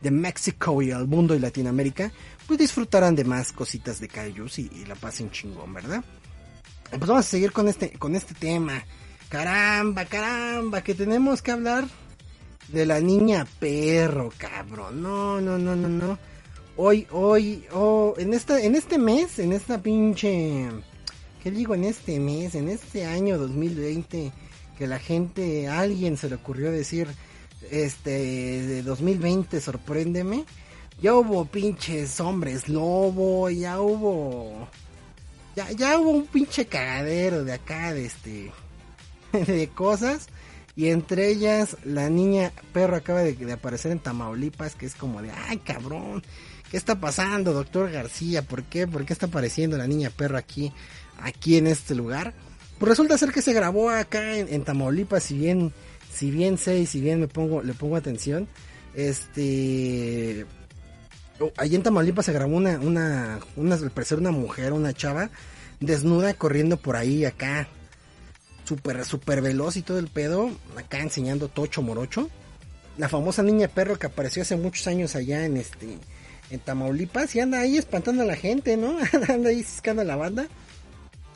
de 0.03 0.11
México 0.11 0.83
y 0.83 0.91
el 0.91 1.07
mundo 1.07 1.35
y 1.35 1.39
Latinoamérica, 1.39 2.13
pues 2.47 2.59
disfrutarán 2.59 3.17
de 3.17 3.25
más 3.25 3.53
cositas 3.53 3.99
de 3.99 4.09
cayús 4.09 4.59
y, 4.59 4.71
y, 4.75 4.85
la 4.85 4.95
pasen 4.95 5.31
chingón, 5.31 5.73
¿verdad? 5.73 6.05
Pues 6.91 7.01
vamos 7.01 7.25
a 7.25 7.31
seguir 7.31 7.51
con 7.51 7.67
este, 7.67 7.93
con 7.93 8.15
este 8.15 8.35
tema. 8.35 8.85
Caramba, 9.31 10.05
caramba, 10.05 10.83
que 10.83 10.95
tenemos 10.95 11.41
que 11.41 11.51
hablar 11.51 11.87
de 12.69 12.87
la 12.87 13.01
niña 13.01 13.47
perro, 13.59 14.33
cabrón. 14.37 15.03
No, 15.03 15.41
no, 15.41 15.59
no, 15.59 15.75
no, 15.75 15.89
no. 15.89 16.19
Hoy, 16.77 17.07
hoy, 17.11 17.65
oh, 17.73 18.15
en 18.19 18.35
esta, 18.35 18.61
en 18.63 18.77
este 18.77 18.99
mes, 18.99 19.39
en 19.39 19.53
esta 19.53 19.83
pinche, 19.83 20.69
¿qué 21.43 21.51
digo? 21.51 21.75
En 21.75 21.85
este 21.85 22.21
mes, 22.21 22.55
en 22.55 22.69
este 22.69 23.05
año 23.05 23.37
2020, 23.39 24.33
que 24.79 24.87
la 24.87 24.99
gente, 24.99 25.67
a 25.67 25.81
alguien 25.81 26.17
se 26.17 26.29
le 26.29 26.37
ocurrió 26.37 26.71
decir, 26.71 27.09
este, 27.71 28.11
de 28.11 28.83
2020, 28.83 29.61
sorpréndeme. 29.61 30.45
Ya 31.01 31.15
hubo 31.15 31.45
pinches 31.45 32.21
hombres 32.21 32.69
lobo, 32.69 33.51
ya 33.51 33.81
hubo, 33.81 34.69
ya, 35.57 35.71
ya 35.73 35.99
hubo 35.99 36.11
un 36.11 36.27
pinche 36.27 36.67
cagadero 36.67 37.45
de 37.45 37.53
acá, 37.53 37.93
de 37.93 38.07
este, 38.07 38.53
de 39.33 39.69
cosas. 39.69 40.29
Y 40.79 40.91
entre 40.91 41.29
ellas, 41.29 41.77
la 41.83 42.09
niña 42.09 42.53
perro 42.73 42.95
acaba 42.95 43.23
de, 43.25 43.53
aparecer 43.53 43.91
en 43.91 43.99
Tamaulipas, 43.99 44.77
que 44.77 44.87
es 44.87 44.95
como 44.95 45.21
de, 45.21 45.33
ay 45.33 45.57
cabrón, 45.57 46.23
¿qué 46.71 46.77
está 46.77 47.01
pasando, 47.01 47.53
doctor 47.53 47.91
García? 47.91 48.43
¿Por 48.43 48.63
qué? 48.63 48.87
¿Por 48.87 49.05
qué 49.05 49.13
está 49.13 49.27
apareciendo 49.27 49.77
la 49.77 49.89
niña 49.89 50.11
perro 50.11 50.39
aquí, 50.39 50.73
aquí 51.21 51.57
en 51.57 51.67
este 51.67 51.97
lugar? 51.97 52.33
Pues 52.79 52.91
resulta 52.91 53.19
ser 53.19 53.33
que 53.33 53.43
se 53.43 53.53
grabó 53.53 53.91
acá 53.91 54.37
en, 54.37 54.63
Tamaulipas, 54.63 55.25
si 55.25 55.37
bien, 55.37 55.73
si 56.13 56.31
bien 56.31 56.59
sé 56.59 56.79
y 56.79 56.87
si 56.87 57.01
bien 57.01 57.19
me 57.19 57.27
pongo, 57.27 57.61
le 57.61 57.75
pongo 57.75 57.97
atención, 57.97 58.47
este, 58.95 60.47
allí 61.57 61.75
en 61.75 61.83
Tamaulipas 61.83 62.27
se 62.27 62.33
grabó 62.33 62.57
una, 62.57 62.79
una, 62.79 63.41
una, 63.57 63.77
una 63.77 64.31
mujer, 64.31 64.73
una 64.73 64.93
chava, 64.93 65.29
desnuda 65.81 66.35
corriendo 66.35 66.77
por 66.77 66.95
ahí 66.95 67.25
acá, 67.25 67.67
súper, 68.69 69.03
súper 69.07 69.41
veloz 69.41 69.77
y 69.77 69.83
todo 69.83 69.99
el 69.99 70.09
pedo, 70.09 70.51
acá 70.77 71.01
enseñando 71.01 71.49
tocho 71.49 71.81
morocho. 71.81 72.29
La 72.99 73.09
famosa 73.09 73.43
niña 73.43 73.69
perro 73.69 73.99
que 73.99 74.07
apareció 74.07 74.43
hace 74.43 74.57
muchos 74.57 74.87
años 74.87 75.17
allá 75.17 75.47
en 75.47 75.57
este, 75.57 75.99
en 76.51 76.61
Tamaulipas 76.61 77.35
y 77.35 77.41
anda 77.41 77.61
ahí 77.61 77.79
espantando 77.79 78.23
a 78.23 78.27
la 78.27 78.37
gente, 78.37 78.77
¿no? 78.77 78.99
anda 79.29 79.51
ahí 79.51 79.63
ciscando 79.63 80.05
la 80.05 80.17
banda. 80.17 80.49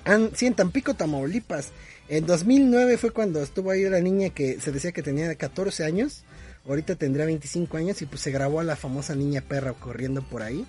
And, 0.04 0.34
sí, 0.34 0.46
en 0.46 0.54
Tampico, 0.54 0.94
Tamaulipas. 0.94 1.70
En 2.08 2.26
2009 2.26 2.98
fue 2.98 3.10
cuando 3.12 3.42
estuvo 3.42 3.70
ahí 3.70 3.88
la 3.88 4.00
niña 4.00 4.30
que 4.30 4.60
se 4.60 4.72
decía 4.72 4.92
que 4.92 5.02
tenía 5.02 5.34
14 5.34 5.84
años. 5.84 6.24
Ahorita 6.68 6.96
tendría 6.96 7.24
25 7.24 7.76
años 7.78 8.02
y 8.02 8.06
pues 8.06 8.20
se 8.20 8.30
grabó 8.30 8.60
a 8.60 8.64
la 8.64 8.76
famosa 8.76 9.14
niña 9.14 9.40
perra 9.40 9.72
corriendo 9.72 10.22
por 10.22 10.42
ahí. 10.42 10.66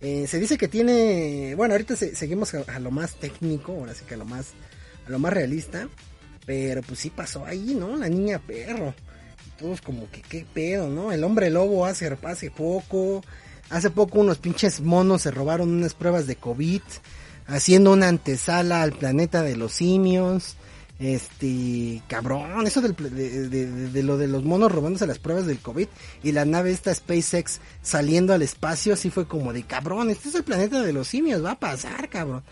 Eh, 0.00 0.26
se 0.26 0.40
dice 0.40 0.58
que 0.58 0.66
tiene, 0.66 1.54
bueno, 1.56 1.74
ahorita 1.74 1.94
se, 1.94 2.16
seguimos 2.16 2.54
a, 2.54 2.62
a, 2.62 2.78
lo 2.80 2.90
más 2.90 3.14
técnico, 3.16 3.72
ahora 3.72 3.94
sí 3.94 4.04
que 4.08 4.14
a 4.14 4.16
lo 4.16 4.24
más, 4.24 4.54
lo 5.10 5.18
más 5.18 5.32
realista. 5.32 5.88
Pero 6.46 6.82
pues 6.82 7.00
sí 7.00 7.10
pasó 7.10 7.44
ahí, 7.44 7.76
¿no? 7.78 7.96
La 7.96 8.08
niña 8.08 8.38
perro. 8.38 8.94
Todos 9.58 9.80
como 9.80 10.10
que 10.10 10.22
qué 10.22 10.46
pedo, 10.52 10.88
¿no? 10.88 11.12
El 11.12 11.22
hombre 11.22 11.50
lobo 11.50 11.84
hace, 11.84 12.16
hace 12.22 12.50
poco. 12.50 13.22
Hace 13.68 13.90
poco 13.90 14.20
unos 14.20 14.38
pinches 14.38 14.80
monos 14.80 15.22
se 15.22 15.30
robaron 15.30 15.70
unas 15.70 15.94
pruebas 15.94 16.26
de 16.26 16.36
COVID. 16.36 16.82
Haciendo 17.46 17.92
una 17.92 18.08
antesala 18.08 18.82
al 18.82 18.92
planeta 18.92 19.42
de 19.42 19.56
los 19.56 19.72
simios. 19.72 20.56
Este, 21.00 22.02
cabrón, 22.08 22.66
eso 22.66 22.82
de, 22.82 24.02
lo 24.02 24.18
de 24.18 24.28
los 24.28 24.44
monos 24.44 24.70
robándose 24.70 25.06
las 25.06 25.18
pruebas 25.18 25.46
del 25.46 25.58
COVID 25.58 25.88
y 26.22 26.32
la 26.32 26.44
nave 26.44 26.72
esta 26.72 26.94
SpaceX 26.94 27.60
saliendo 27.80 28.34
al 28.34 28.42
espacio, 28.42 28.92
así 28.92 29.08
fue 29.08 29.26
como 29.26 29.54
de 29.54 29.62
cabrón, 29.62 30.10
este 30.10 30.28
es 30.28 30.34
el 30.34 30.44
planeta 30.44 30.82
de 30.82 30.92
los 30.92 31.08
simios, 31.08 31.42
va 31.42 31.52
a 31.52 31.58
pasar, 31.58 32.10
cabrón. 32.10 32.42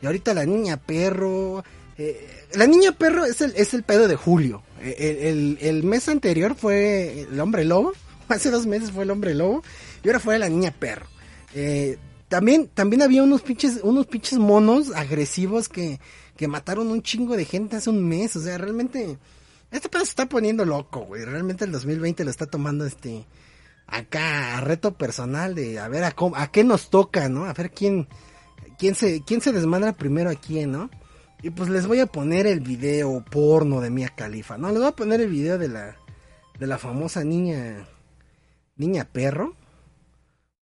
Y 0.00 0.06
ahorita 0.06 0.34
la 0.34 0.46
niña 0.46 0.76
perro, 0.76 1.64
eh, 1.98 2.44
la 2.54 2.66
niña 2.66 2.92
perro 2.92 3.24
es 3.24 3.40
el, 3.40 3.52
es 3.56 3.74
el 3.74 3.82
pedo 3.82 4.08
de 4.08 4.16
julio. 4.16 4.62
El, 4.80 5.16
el, 5.16 5.58
el, 5.60 5.82
mes 5.84 6.08
anterior 6.08 6.54
fue 6.54 7.22
el 7.22 7.40
hombre 7.40 7.64
lobo, 7.64 7.92
hace 8.28 8.50
dos 8.50 8.66
meses 8.66 8.92
fue 8.92 9.04
el 9.04 9.10
hombre 9.10 9.34
lobo 9.34 9.62
y 10.02 10.08
ahora 10.08 10.20
fue 10.20 10.38
la 10.38 10.48
niña 10.48 10.70
perro. 10.70 11.06
Eh, 11.54 11.98
también, 12.28 12.68
también 12.68 13.02
había 13.02 13.22
unos 13.22 13.42
pinches, 13.42 13.80
unos 13.82 14.06
pinches 14.06 14.38
monos 14.38 14.92
agresivos 14.94 15.68
que, 15.68 16.00
que 16.36 16.48
mataron 16.48 16.88
un 16.88 17.02
chingo 17.02 17.36
de 17.36 17.44
gente 17.44 17.76
hace 17.76 17.90
un 17.90 18.06
mes. 18.06 18.36
O 18.36 18.40
sea, 18.40 18.58
realmente, 18.58 19.16
este 19.70 19.88
pedo 19.88 20.04
se 20.04 20.10
está 20.10 20.26
poniendo 20.26 20.64
loco, 20.64 21.00
güey. 21.00 21.24
Realmente 21.24 21.64
el 21.64 21.72
2020 21.72 22.24
lo 22.24 22.30
está 22.30 22.46
tomando 22.46 22.84
este, 22.84 23.24
acá, 23.86 24.58
a 24.58 24.60
reto 24.60 24.94
personal 24.94 25.54
de 25.54 25.78
a 25.78 25.88
ver 25.88 26.04
a, 26.04 26.10
cómo, 26.10 26.36
a 26.36 26.48
qué 26.48 26.64
nos 26.64 26.90
toca, 26.90 27.28
¿no? 27.28 27.46
A 27.46 27.52
ver 27.52 27.70
quién, 27.70 28.08
quién 28.78 28.94
se, 28.94 29.22
quién 29.22 29.40
se 29.40 29.52
desmadra 29.52 29.92
primero 29.92 30.28
a 30.30 30.34
quién, 30.34 30.72
¿no? 30.72 30.90
Y 31.42 31.50
pues 31.50 31.68
les 31.68 31.86
voy 31.86 32.00
a 32.00 32.06
poner 32.06 32.46
el 32.46 32.60
video 32.60 33.24
porno 33.24 33.80
de 33.80 33.90
Mia 33.90 34.08
Califa, 34.08 34.56
¿no? 34.56 34.68
Les 34.70 34.78
voy 34.78 34.88
a 34.88 34.96
poner 34.96 35.20
el 35.20 35.28
video 35.28 35.58
de 35.58 35.68
la, 35.68 35.96
de 36.58 36.66
la 36.66 36.78
famosa 36.78 37.24
niña, 37.24 37.86
niña 38.76 39.04
perro. 39.04 39.54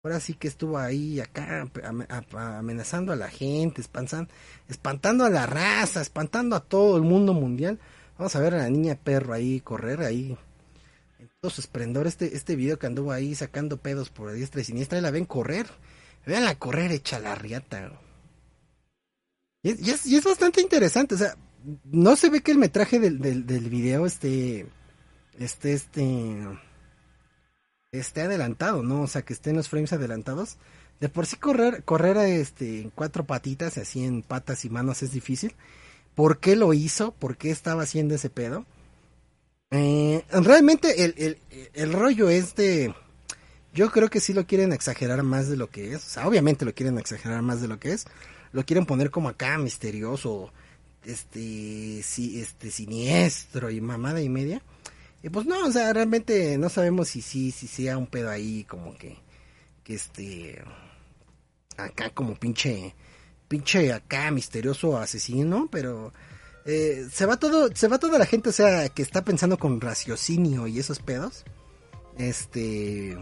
Ahora 0.03 0.19
sí 0.19 0.34
que 0.34 0.47
estuvo 0.47 0.80
ahí 0.80 1.19
acá 1.19 1.69
amenazando 2.34 3.13
a 3.13 3.15
la 3.15 3.30
gente, 3.30 3.82
espantando, 3.82 5.26
a 5.26 5.30
la 5.30 5.45
raza, 5.45 6.01
espantando 6.01 6.55
a 6.55 6.61
todo 6.61 6.97
el 6.97 7.03
mundo 7.03 7.34
mundial. 7.34 7.78
Vamos 8.17 8.36
a 8.36 8.39
ver 8.39 8.55
a 8.55 8.59
la 8.59 8.69
niña 8.69 8.95
perro 8.95 9.34
ahí 9.34 9.59
correr 9.59 10.01
ahí 10.01 10.36
en 11.19 11.30
todo 11.39 11.51
su 11.51 11.61
esplendor. 11.61 12.07
Este, 12.07 12.36
este 12.36 12.55
video 12.55 12.80
que 12.80 12.88
anduvo 12.88 13.11
ahí 13.11 13.36
sacando 13.36 13.78
pedos 13.78 14.09
por 14.09 14.32
diestra 14.32 14.61
y 14.61 14.63
siniestra, 14.63 14.97
y 14.97 15.01
la 15.01 15.11
ven 15.11 15.26
correr. 15.26 15.67
Veanla 16.26 16.55
correr 16.55 16.91
hecha 16.91 17.19
la 17.19 17.36
riata. 17.36 17.91
Y 19.64 19.91
es, 19.91 20.24
bastante 20.24 20.59
interesante, 20.62 21.16
o 21.16 21.18
sea, 21.18 21.36
no 21.86 22.16
se 22.16 22.30
ve 22.30 22.41
que 22.41 22.51
el 22.51 22.57
metraje 22.57 22.99
del, 22.99 23.20
del, 23.20 23.70
video 23.70 24.07
esté, 24.07 24.66
esté, 25.38 25.74
este, 25.74 26.47
esté 27.91 28.22
adelantado, 28.22 28.82
¿no? 28.82 29.01
O 29.01 29.07
sea, 29.07 29.22
que 29.22 29.34
estén 29.34 29.55
los 29.55 29.70
frames 29.70 29.93
adelantados. 29.93 30.57
De 30.99 31.09
por 31.09 31.26
sí 31.26 31.36
correr, 31.36 31.84
correr 31.84 32.18
este, 32.18 32.82
en 32.82 32.89
cuatro 32.89 33.26
patitas, 33.26 33.78
así 33.78 34.03
en 34.03 34.24
patas 34.24 34.66
y 34.66 34.70
manos 34.70 35.03
es 35.03 35.12
difícil. 35.12 35.55
¿Por 36.16 36.39
qué 36.39 36.55
lo 36.55 36.74
hizo? 36.74 37.12
¿Por 37.12 37.38
qué 37.38 37.51
estaba 37.51 37.84
haciendo 37.84 38.16
ese 38.16 38.30
pedo? 38.30 38.66
Eh, 39.70 40.26
realmente 40.32 41.05
el, 41.05 41.14
el, 41.18 41.39
el 41.74 41.93
rollo 41.93 42.30
es 42.30 42.55
de... 42.55 42.93
Yo 43.74 43.89
creo 43.89 44.09
que 44.09 44.20
sí 44.20 44.34
lo 44.34 44.45
quieren 44.45 44.74
exagerar 44.74 45.24
más 45.24 45.47
de 45.47 45.55
lo 45.55 45.70
que 45.70 45.93
es. 45.93 46.05
O 46.05 46.09
sea, 46.09 46.28
obviamente 46.28 46.66
lo 46.66 46.74
quieren 46.74 46.97
exagerar 46.97 47.41
más 47.41 47.62
de 47.62 47.68
lo 47.68 47.80
que 47.80 47.93
es. 47.93 48.05
Lo 48.51 48.65
quieren 48.65 48.85
poner 48.85 49.11
como 49.11 49.29
acá 49.29 49.57
misterioso, 49.57 50.51
este, 51.05 52.01
sí, 52.03 52.41
este 52.41 52.71
siniestro 52.71 53.69
y 53.69 53.81
mamada 53.81 54.21
y 54.21 54.29
media. 54.29 54.61
Y 55.23 55.29
pues 55.29 55.45
no, 55.45 55.65
o 55.65 55.71
sea, 55.71 55.93
realmente 55.93 56.57
no 56.57 56.69
sabemos 56.69 57.09
si 57.09 57.21
sí, 57.21 57.51
si 57.51 57.67
sea 57.67 57.97
un 57.97 58.07
pedo 58.07 58.29
ahí 58.29 58.63
como 58.65 58.97
que, 58.97 59.17
que 59.83 59.93
este, 59.93 60.63
acá 61.77 62.09
como 62.09 62.35
pinche, 62.35 62.95
pinche 63.47 63.93
acá 63.93 64.31
misterioso 64.31 64.97
asesino, 64.97 65.69
pero 65.71 66.11
eh, 66.65 67.07
se 67.11 67.25
va 67.25 67.37
todo, 67.37 67.69
se 67.75 67.87
va 67.87 67.99
toda 67.99 68.19
la 68.19 68.25
gente, 68.25 68.49
o 68.49 68.53
sea, 68.53 68.89
que 68.89 69.01
está 69.01 69.23
pensando 69.23 69.57
con 69.57 69.79
raciocinio 69.79 70.67
y 70.67 70.79
esos 70.79 70.99
pedos. 70.99 71.43
Este, 72.17 73.17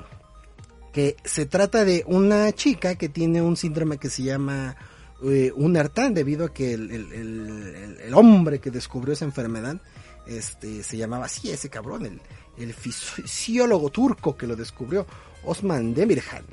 que 0.91 1.15
se 1.23 1.45
trata 1.45 1.85
de 1.85 2.03
una 2.07 2.51
chica 2.53 2.95
que 2.95 3.09
tiene 3.09 3.41
un 3.41 3.55
síndrome 3.55 3.97
que 3.97 4.09
se 4.09 4.23
llama 4.23 4.75
eh, 5.23 5.51
un 5.55 5.75
Artán 5.77 6.13
debido 6.13 6.45
a 6.45 6.53
que 6.53 6.73
el, 6.73 6.91
el, 6.91 7.11
el, 7.13 7.97
el, 8.01 8.13
hombre 8.13 8.59
que 8.59 8.71
descubrió 8.71 9.13
esa 9.13 9.25
enfermedad 9.25 9.81
este 10.29 10.83
se 10.83 10.97
llamaba 10.97 11.25
así 11.25 11.49
ese 11.49 11.69
cabrón, 11.69 12.05
el, 12.05 12.21
el 12.57 12.73
fisiólogo 12.73 13.89
turco 13.89 14.37
que 14.37 14.47
lo 14.47 14.55
descubrió, 14.55 15.05
Osman 15.43 15.93
Demirhan. 15.93 16.45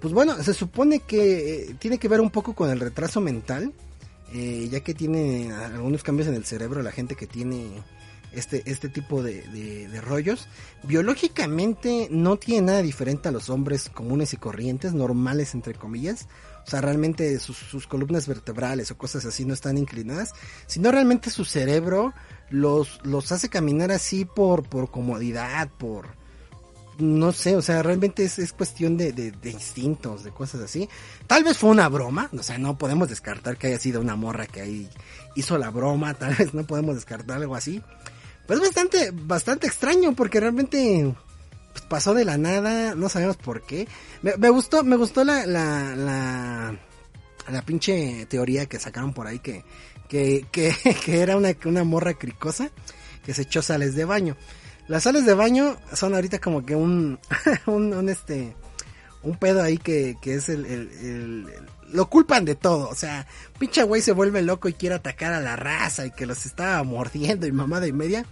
Pues 0.00 0.14
bueno, 0.14 0.42
se 0.42 0.54
supone 0.54 1.00
que 1.00 1.70
eh, 1.70 1.76
tiene 1.78 1.98
que 1.98 2.08
ver 2.08 2.20
un 2.20 2.30
poco 2.30 2.54
con 2.54 2.70
el 2.70 2.80
retraso 2.80 3.20
mental, 3.20 3.72
eh, 4.32 4.68
ya 4.70 4.80
que 4.80 4.94
tiene 4.94 5.52
algunos 5.52 6.02
cambios 6.02 6.28
en 6.28 6.34
el 6.34 6.44
cerebro 6.44 6.82
la 6.82 6.92
gente 6.92 7.16
que 7.16 7.26
tiene 7.26 7.82
este, 8.32 8.62
este 8.64 8.88
tipo 8.88 9.22
de, 9.22 9.42
de, 9.48 9.88
de, 9.88 10.00
rollos. 10.00 10.48
Biológicamente 10.84 12.08
no 12.10 12.36
tiene 12.38 12.68
nada 12.68 12.82
diferente 12.82 13.28
a 13.28 13.32
los 13.32 13.50
hombres 13.50 13.90
comunes 13.90 14.32
y 14.32 14.36
corrientes, 14.38 14.94
normales 14.94 15.52
entre 15.54 15.74
comillas. 15.74 16.28
O 16.70 16.74
sea, 16.78 16.80
realmente 16.82 17.40
sus, 17.40 17.88
columnas 17.88 18.28
vertebrales 18.28 18.92
o 18.92 18.96
cosas 18.96 19.24
así 19.24 19.44
no 19.44 19.54
están 19.54 19.76
inclinadas, 19.76 20.34
sino 20.68 20.92
realmente 20.92 21.28
su 21.28 21.44
cerebro 21.44 22.14
los, 22.48 23.00
los 23.02 23.32
hace 23.32 23.48
caminar 23.48 23.90
así 23.90 24.24
por, 24.24 24.62
por 24.68 24.88
comodidad, 24.88 25.68
por, 25.78 26.10
no 26.98 27.32
sé, 27.32 27.56
o 27.56 27.60
sea, 27.60 27.82
realmente 27.82 28.22
es, 28.22 28.38
es 28.38 28.52
cuestión 28.52 28.96
de, 28.96 29.10
de, 29.10 29.32
de, 29.32 29.50
instintos, 29.50 30.22
de 30.22 30.30
cosas 30.30 30.60
así. 30.60 30.88
Tal 31.26 31.42
vez 31.42 31.58
fue 31.58 31.70
una 31.70 31.88
broma, 31.88 32.30
o 32.38 32.42
sea, 32.44 32.56
no 32.56 32.78
podemos 32.78 33.08
descartar 33.08 33.56
que 33.56 33.66
haya 33.66 33.80
sido 33.80 34.00
una 34.00 34.14
morra 34.14 34.46
que 34.46 34.60
ahí 34.60 34.88
hizo 35.34 35.58
la 35.58 35.70
broma, 35.70 36.14
tal 36.20 36.36
vez 36.36 36.54
no 36.54 36.62
podemos 36.68 36.94
descartar 36.94 37.38
algo 37.38 37.56
así. 37.56 37.82
Pues 38.46 38.60
bastante, 38.60 39.10
bastante 39.12 39.66
extraño 39.66 40.14
porque 40.14 40.38
realmente 40.38 41.12
pues, 41.72 41.84
pasó 41.84 42.14
de 42.14 42.24
la 42.24 42.38
nada, 42.38 42.94
no 42.94 43.08
sabemos 43.08 43.36
por 43.36 43.62
qué. 43.62 43.88
Me, 44.22 44.48
gustó, 44.50 44.84
me 44.84 44.96
gustó 44.96 45.24
la, 45.24 45.46
la, 45.46 45.94
la, 45.96 46.78
la 47.48 47.62
pinche 47.62 48.26
teoría 48.26 48.66
que 48.66 48.78
sacaron 48.78 49.12
por 49.12 49.26
ahí 49.26 49.38
que, 49.38 49.64
que, 50.08 50.46
que, 50.50 50.74
que 51.04 51.20
era 51.20 51.36
una, 51.36 51.54
una 51.64 51.84
morra 51.84 52.14
cricosa 52.14 52.70
que 53.24 53.34
se 53.34 53.42
echó 53.42 53.62
sales 53.62 53.94
de 53.94 54.04
baño. 54.04 54.36
Las 54.88 55.04
sales 55.04 55.24
de 55.24 55.34
baño 55.34 55.76
son 55.94 56.14
ahorita 56.14 56.40
como 56.40 56.64
que 56.66 56.74
un, 56.74 57.18
un, 57.66 57.94
un 57.94 58.08
este, 58.08 58.56
un 59.22 59.36
pedo 59.36 59.62
ahí 59.62 59.78
que, 59.78 60.16
que 60.20 60.34
es 60.34 60.48
el, 60.48 60.66
el, 60.66 61.46
lo 61.92 62.08
culpan 62.08 62.44
de 62.44 62.54
todo, 62.54 62.88
o 62.88 62.94
sea, 62.94 63.26
pinche 63.58 63.82
güey 63.82 64.02
se 64.02 64.12
vuelve 64.12 64.42
loco 64.42 64.68
y 64.68 64.74
quiere 64.74 64.94
atacar 64.94 65.32
a 65.32 65.40
la 65.40 65.56
raza 65.56 66.06
y 66.06 66.10
que 66.10 66.26
los 66.26 66.46
estaba 66.46 66.82
mordiendo 66.82 67.46
y 67.46 67.52
mamada 67.52 67.86
y 67.86 67.92
media. 67.92 68.24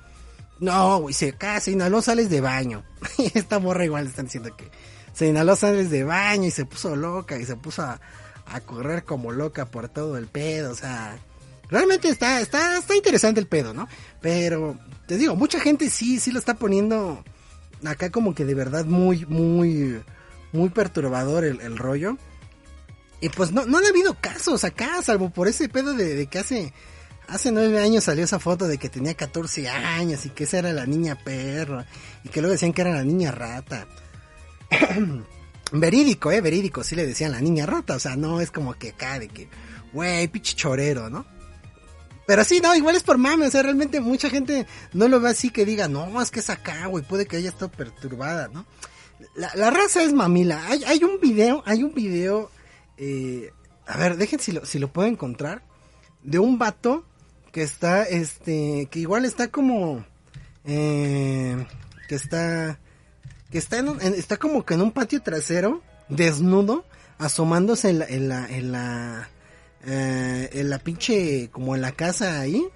No, 0.60 0.98
güey, 0.98 1.14
se 1.14 1.30
acá 1.30 1.60
se 1.60 1.72
inhaló 1.72 2.02
sales 2.02 2.30
de 2.30 2.40
baño. 2.40 2.84
Esta 3.34 3.58
morra 3.58 3.84
igual 3.84 4.06
están 4.06 4.26
diciendo 4.26 4.56
que 4.56 4.70
se 5.12 5.28
inhaló 5.28 5.56
sales 5.56 5.90
de 5.90 6.04
baño 6.04 6.46
y 6.46 6.50
se 6.50 6.64
puso 6.64 6.96
loca 6.96 7.38
y 7.38 7.44
se 7.44 7.56
puso 7.56 7.82
a, 7.82 8.00
a 8.46 8.60
correr 8.60 9.04
como 9.04 9.32
loca 9.32 9.66
por 9.66 9.88
todo 9.88 10.16
el 10.16 10.26
pedo, 10.26 10.72
o 10.72 10.74
sea, 10.74 11.18
realmente 11.70 12.08
está, 12.08 12.40
está, 12.40 12.78
está 12.78 12.96
interesante 12.96 13.40
el 13.40 13.46
pedo, 13.46 13.74
¿no? 13.74 13.88
Pero, 14.20 14.78
te 15.06 15.16
digo, 15.16 15.36
mucha 15.36 15.60
gente 15.60 15.90
sí, 15.90 16.18
sí 16.18 16.30
lo 16.30 16.38
está 16.38 16.54
poniendo 16.54 17.22
acá 17.84 18.10
como 18.10 18.34
que 18.34 18.44
de 18.44 18.54
verdad 18.54 18.84
muy, 18.84 19.26
muy, 19.26 20.02
muy 20.52 20.68
perturbador 20.70 21.44
el, 21.44 21.60
el 21.60 21.76
rollo. 21.76 22.16
Y 23.20 23.28
pues 23.30 23.50
no, 23.52 23.66
no 23.66 23.78
han 23.78 23.86
habido 23.86 24.16
casos 24.20 24.64
acá, 24.64 25.02
salvo 25.02 25.30
por 25.30 25.48
ese 25.48 25.68
pedo 25.68 25.94
de, 25.94 26.14
de 26.14 26.26
que 26.26 26.38
hace, 26.38 26.72
hace 27.28 27.52
nueve 27.52 27.80
años 27.80 28.04
salió 28.04 28.24
esa 28.24 28.38
foto 28.38 28.66
de 28.66 28.78
que 28.78 28.88
tenía 28.88 29.14
14 29.14 29.68
años 29.68 30.24
y 30.26 30.30
que 30.30 30.44
esa 30.44 30.58
era 30.58 30.72
la 30.72 30.86
niña 30.86 31.16
perro 31.16 31.84
y 32.24 32.28
que 32.28 32.40
luego 32.40 32.52
decían 32.52 32.72
que 32.72 32.82
era 32.82 32.94
la 32.94 33.04
niña 33.04 33.30
rata. 33.30 33.86
verídico, 35.72 36.32
eh, 36.32 36.40
verídico, 36.40 36.82
sí 36.82 36.96
le 36.96 37.06
decían 37.06 37.32
la 37.32 37.40
niña 37.40 37.66
rata, 37.66 37.96
o 37.96 37.98
sea, 37.98 38.16
no 38.16 38.40
es 38.40 38.50
como 38.50 38.74
que 38.74 38.90
acá 38.90 39.18
de 39.18 39.28
que, 39.28 39.48
güey, 39.92 40.28
pinche 40.28 40.54
chorero, 40.54 41.10
¿no? 41.10 41.26
Pero 42.26 42.44
sí, 42.44 42.60
no, 42.60 42.74
igual 42.74 42.96
es 42.96 43.02
por 43.02 43.18
mame, 43.18 43.46
o 43.46 43.50
sea, 43.50 43.62
realmente 43.62 44.00
mucha 44.00 44.28
gente 44.28 44.66
no 44.92 45.08
lo 45.08 45.20
ve 45.20 45.30
así 45.30 45.50
que 45.50 45.64
diga, 45.64 45.88
no, 45.88 46.20
es 46.20 46.30
que 46.30 46.40
es 46.40 46.50
acá, 46.50 46.86
güey, 46.86 47.04
puede 47.04 47.26
que 47.26 47.36
haya 47.36 47.48
estado 47.48 47.70
perturbada, 47.70 48.48
¿no? 48.48 48.66
La, 49.34 49.70
raza 49.70 50.02
es 50.02 50.12
mamila. 50.12 50.64
Hay, 50.66 50.84
hay 50.84 51.02
un 51.02 51.18
video, 51.20 51.62
hay 51.66 51.82
un 51.82 51.92
video, 51.92 52.50
eh, 52.96 53.50
a 53.86 53.96
ver, 53.96 54.16
dejen 54.16 54.38
si 54.40 54.52
lo, 54.52 54.64
si 54.64 54.78
lo 54.78 54.92
puedo 54.92 55.08
encontrar, 55.08 55.62
de 56.22 56.38
un 56.38 56.58
vato 56.58 57.04
que 57.52 57.62
está, 57.62 58.04
este, 58.04 58.88
que 58.90 58.98
igual 59.00 59.24
está 59.24 59.48
como, 59.48 60.04
eh, 60.64 61.66
que 62.08 62.14
está, 62.14 62.78
que 63.50 63.58
está 63.58 63.78
en, 63.78 63.88
en, 64.00 64.14
está 64.14 64.36
como 64.36 64.64
que 64.64 64.74
en 64.74 64.82
un 64.82 64.92
patio 64.92 65.22
trasero, 65.22 65.82
desnudo, 66.08 66.84
asomándose 67.18 67.90
en 67.90 67.98
la, 67.98 68.06
en 68.06 68.28
la, 68.28 68.46
en 68.46 68.72
la, 68.72 69.28
eh, 69.84 70.50
en 70.52 70.70
la 70.70 70.78
pinche, 70.78 71.48
como 71.50 71.74
en 71.74 71.82
la 71.82 71.92
casa 71.92 72.40
ahí. 72.40 72.66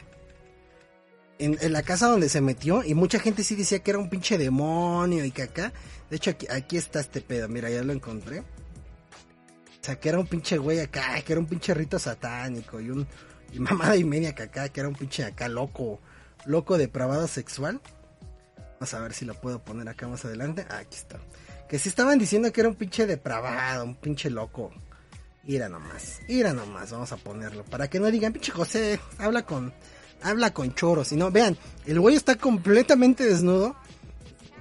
En, 1.38 1.58
en, 1.60 1.72
la 1.72 1.82
casa 1.82 2.06
donde 2.06 2.28
se 2.28 2.40
metió. 2.40 2.84
Y 2.84 2.94
mucha 2.94 3.18
gente 3.18 3.42
sí 3.42 3.56
decía 3.56 3.80
que 3.80 3.90
era 3.90 3.98
un 3.98 4.08
pinche 4.08 4.38
demonio 4.38 5.24
y 5.24 5.32
que 5.32 5.42
acá. 5.42 5.72
De 6.08 6.16
hecho, 6.16 6.30
aquí, 6.30 6.46
aquí 6.48 6.76
está 6.76 7.00
este 7.00 7.20
pedo. 7.20 7.48
Mira, 7.48 7.68
ya 7.68 7.82
lo 7.82 7.92
encontré. 7.92 8.40
O 8.40 9.84
sea, 9.84 9.98
que 9.98 10.08
era 10.08 10.20
un 10.20 10.26
pinche 10.26 10.58
güey 10.58 10.78
acá, 10.78 11.20
que 11.22 11.32
era 11.32 11.40
un 11.40 11.46
pinche 11.46 11.74
rito 11.74 11.98
satánico 11.98 12.80
y 12.80 12.90
un 12.90 13.06
y 13.52 13.60
mamada 13.60 13.96
y 13.96 14.04
media 14.04 14.34
que 14.34 14.48
que 14.48 14.80
era 14.80 14.88
un 14.88 14.94
pinche 14.94 15.24
acá 15.24 15.48
loco, 15.48 16.00
loco 16.46 16.78
depravado 16.78 17.28
sexual. 17.28 17.80
Vamos 18.74 18.94
a 18.94 19.00
ver 19.00 19.12
si 19.12 19.24
lo 19.24 19.34
puedo 19.34 19.62
poner 19.62 19.88
acá 19.88 20.08
más 20.08 20.24
adelante. 20.24 20.66
Ah, 20.68 20.78
aquí 20.78 20.96
está. 20.96 21.20
Que 21.68 21.78
sí 21.78 21.88
estaban 21.88 22.18
diciendo 22.18 22.52
que 22.52 22.60
era 22.60 22.68
un 22.68 22.74
pinche 22.74 23.06
depravado, 23.06 23.84
un 23.84 23.94
pinche 23.94 24.28
loco. 24.30 24.72
Ira 25.44 25.68
nomás, 25.68 26.20
ira 26.28 26.52
nomás, 26.52 26.90
vamos 26.90 27.12
a 27.12 27.16
ponerlo. 27.16 27.64
Para 27.64 27.88
que 27.88 28.00
no 28.00 28.10
digan, 28.10 28.32
pinche 28.32 28.52
José, 28.52 29.00
habla 29.18 29.44
con, 29.44 29.72
habla 30.22 30.52
con 30.52 30.74
choros. 30.74 31.08
Si 31.08 31.16
no, 31.16 31.30
vean, 31.30 31.56
el 31.86 32.00
güey 32.00 32.16
está 32.16 32.36
completamente 32.36 33.24
desnudo. 33.24 33.76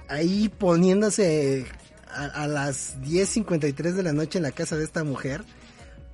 Ahí 0.08 0.48
poniéndose 0.48 1.66
a, 2.08 2.24
a 2.24 2.46
las 2.46 2.98
10.53 3.00 3.92
de 3.92 4.02
la 4.02 4.12
noche 4.12 4.38
en 4.38 4.42
la 4.42 4.52
casa 4.52 4.76
de 4.76 4.84
esta 4.84 5.04
mujer. 5.04 5.44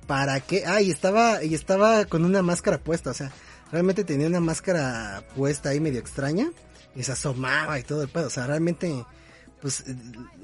¿Para 0.09 0.39
qué? 0.39 0.63
Ah, 0.65 0.81
y 0.81 0.89
estaba, 0.89 1.43
y 1.43 1.53
estaba 1.53 2.03
con 2.05 2.25
una 2.25 2.41
máscara 2.41 2.79
puesta, 2.79 3.11
o 3.11 3.13
sea, 3.13 3.31
realmente 3.71 4.03
tenía 4.03 4.25
una 4.25 4.39
máscara 4.39 5.23
puesta 5.35 5.69
ahí 5.69 5.79
medio 5.79 5.99
extraña. 5.99 6.49
Y 6.95 7.03
se 7.03 7.11
asomaba 7.11 7.77
y 7.77 7.83
todo 7.83 8.01
el 8.01 8.09
pedo. 8.09 8.25
O 8.25 8.31
sea, 8.31 8.47
realmente, 8.47 9.05
pues, 9.61 9.83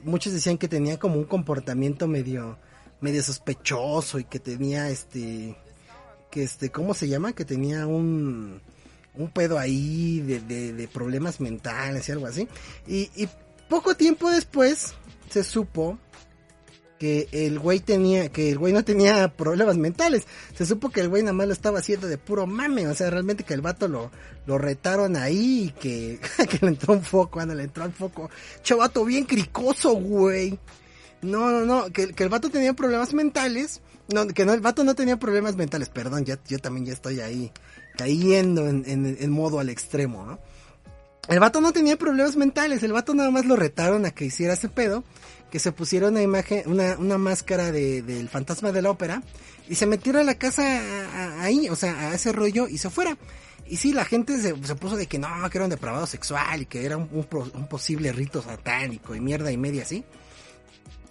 muchos 0.03 0.33
decían 0.33 0.59
que 0.59 0.67
tenía 0.67 0.99
como 0.99 1.15
un 1.15 1.25
comportamiento 1.25 2.07
medio 2.07 2.59
medio 3.01 3.23
sospechoso 3.23 4.19
y 4.19 4.25
que 4.25 4.39
tenía 4.39 4.89
este 4.89 5.57
que 6.29 6.43
este 6.43 6.69
cómo 6.69 6.93
se 6.93 7.07
llama 7.07 7.33
que 7.33 7.43
tenía 7.43 7.87
un 7.87 8.61
un 9.15 9.29
pedo 9.31 9.57
ahí 9.57 10.21
de, 10.21 10.41
de, 10.41 10.73
de 10.73 10.87
problemas 10.87 11.41
mentales 11.41 12.07
y 12.07 12.11
algo 12.11 12.27
así 12.27 12.47
y, 12.87 13.09
y, 13.15 13.27
poco 13.69 13.95
tiempo 13.95 14.29
después 14.29 14.93
se 15.29 15.43
supo 15.43 15.97
que 16.99 17.27
el 17.31 17.59
güey 17.59 17.79
tenía 17.79 18.29
que 18.29 18.49
el 18.51 18.57
güey 18.57 18.71
no 18.71 18.83
tenía 18.83 19.27
problemas 19.27 19.77
mentales 19.77 20.25
se 20.55 20.65
supo 20.65 20.89
que 20.89 21.01
el 21.01 21.09
güey 21.09 21.23
nada 21.23 21.33
más 21.33 21.47
lo 21.47 21.53
estaba 21.53 21.79
haciendo 21.79 22.07
de 22.07 22.17
puro 22.17 22.47
mame 22.47 22.87
o 22.87 22.95
sea 22.95 23.09
realmente 23.09 23.43
que 23.43 23.53
el 23.53 23.61
vato 23.61 23.87
lo 23.87 24.11
lo 24.45 24.57
retaron 24.57 25.17
ahí 25.17 25.65
y 25.65 25.69
que 25.71 26.19
que 26.49 26.59
le 26.61 26.69
entró 26.69 26.93
un 26.93 27.03
foco 27.03 27.31
cuando 27.31 27.53
le 27.53 27.63
entró 27.63 27.83
al 27.83 27.91
foco 27.91 28.29
chavato 28.63 29.03
bien 29.03 29.25
cricoso 29.25 29.93
güey 29.93 30.57
no, 31.25 31.49
no, 31.49 31.65
no, 31.65 31.91
que, 31.91 32.13
que, 32.13 32.23
el 32.23 32.29
vato 32.29 32.49
tenía 32.49 32.73
problemas 32.73 33.13
mentales. 33.13 33.81
No, 34.13 34.27
que 34.27 34.45
no, 34.45 34.53
el 34.53 34.61
vato 34.61 34.83
no 34.83 34.93
tenía 34.93 35.17
problemas 35.17 35.55
mentales, 35.55 35.89
perdón, 35.89 36.25
ya, 36.25 36.37
yo 36.47 36.59
también 36.59 36.85
ya 36.85 36.93
estoy 36.93 37.21
ahí 37.21 37.51
cayendo 37.97 38.67
en, 38.67 38.83
en, 38.85 39.17
en, 39.19 39.31
modo 39.31 39.59
al 39.59 39.69
extremo, 39.69 40.23
¿no? 40.25 40.39
El 41.27 41.39
vato 41.39 41.59
no 41.59 41.73
tenía 41.73 41.97
problemas 41.97 42.35
mentales, 42.35 42.83
el 42.83 42.93
vato 42.93 43.15
nada 43.15 43.31
más 43.31 43.45
lo 43.45 43.55
retaron 43.55 44.05
a 44.05 44.11
que 44.11 44.25
hiciera 44.25 44.53
ese 44.53 44.69
pedo, 44.69 45.03
que 45.51 45.59
se 45.59 45.71
pusiera 45.71 46.07
una 46.07 46.21
imagen, 46.21 46.63
una, 46.65 46.97
una 46.97 47.17
máscara 47.17 47.71
de, 47.71 48.01
del 48.01 48.29
fantasma 48.29 48.71
de 48.71 48.81
la 48.81 48.91
ópera, 48.91 49.23
y 49.67 49.75
se 49.75 49.85
metiera 49.85 50.21
a 50.21 50.23
la 50.23 50.35
casa 50.35 51.41
ahí, 51.41 51.69
o 51.69 51.75
sea, 51.75 52.09
a 52.09 52.15
ese 52.15 52.31
rollo, 52.31 52.67
y 52.67 52.77
se 52.77 52.89
fuera. 52.89 53.17
Y 53.67 53.77
sí, 53.77 53.93
la 53.93 54.05
gente 54.05 54.39
se, 54.39 54.53
se, 54.63 54.75
puso 54.75 54.95
de 54.95 55.07
que 55.07 55.17
no, 55.17 55.27
que 55.49 55.57
era 55.57 55.65
un 55.65 55.71
depravado 55.71 56.05
sexual, 56.05 56.61
y 56.61 56.65
que 56.65 56.85
era 56.85 56.97
un, 56.97 57.09
un, 57.11 57.27
un 57.53 57.67
posible 57.67 58.11
rito 58.11 58.41
satánico, 58.41 59.15
y 59.15 59.21
mierda 59.21 59.51
y 59.51 59.57
media 59.57 59.83
así. 59.83 60.03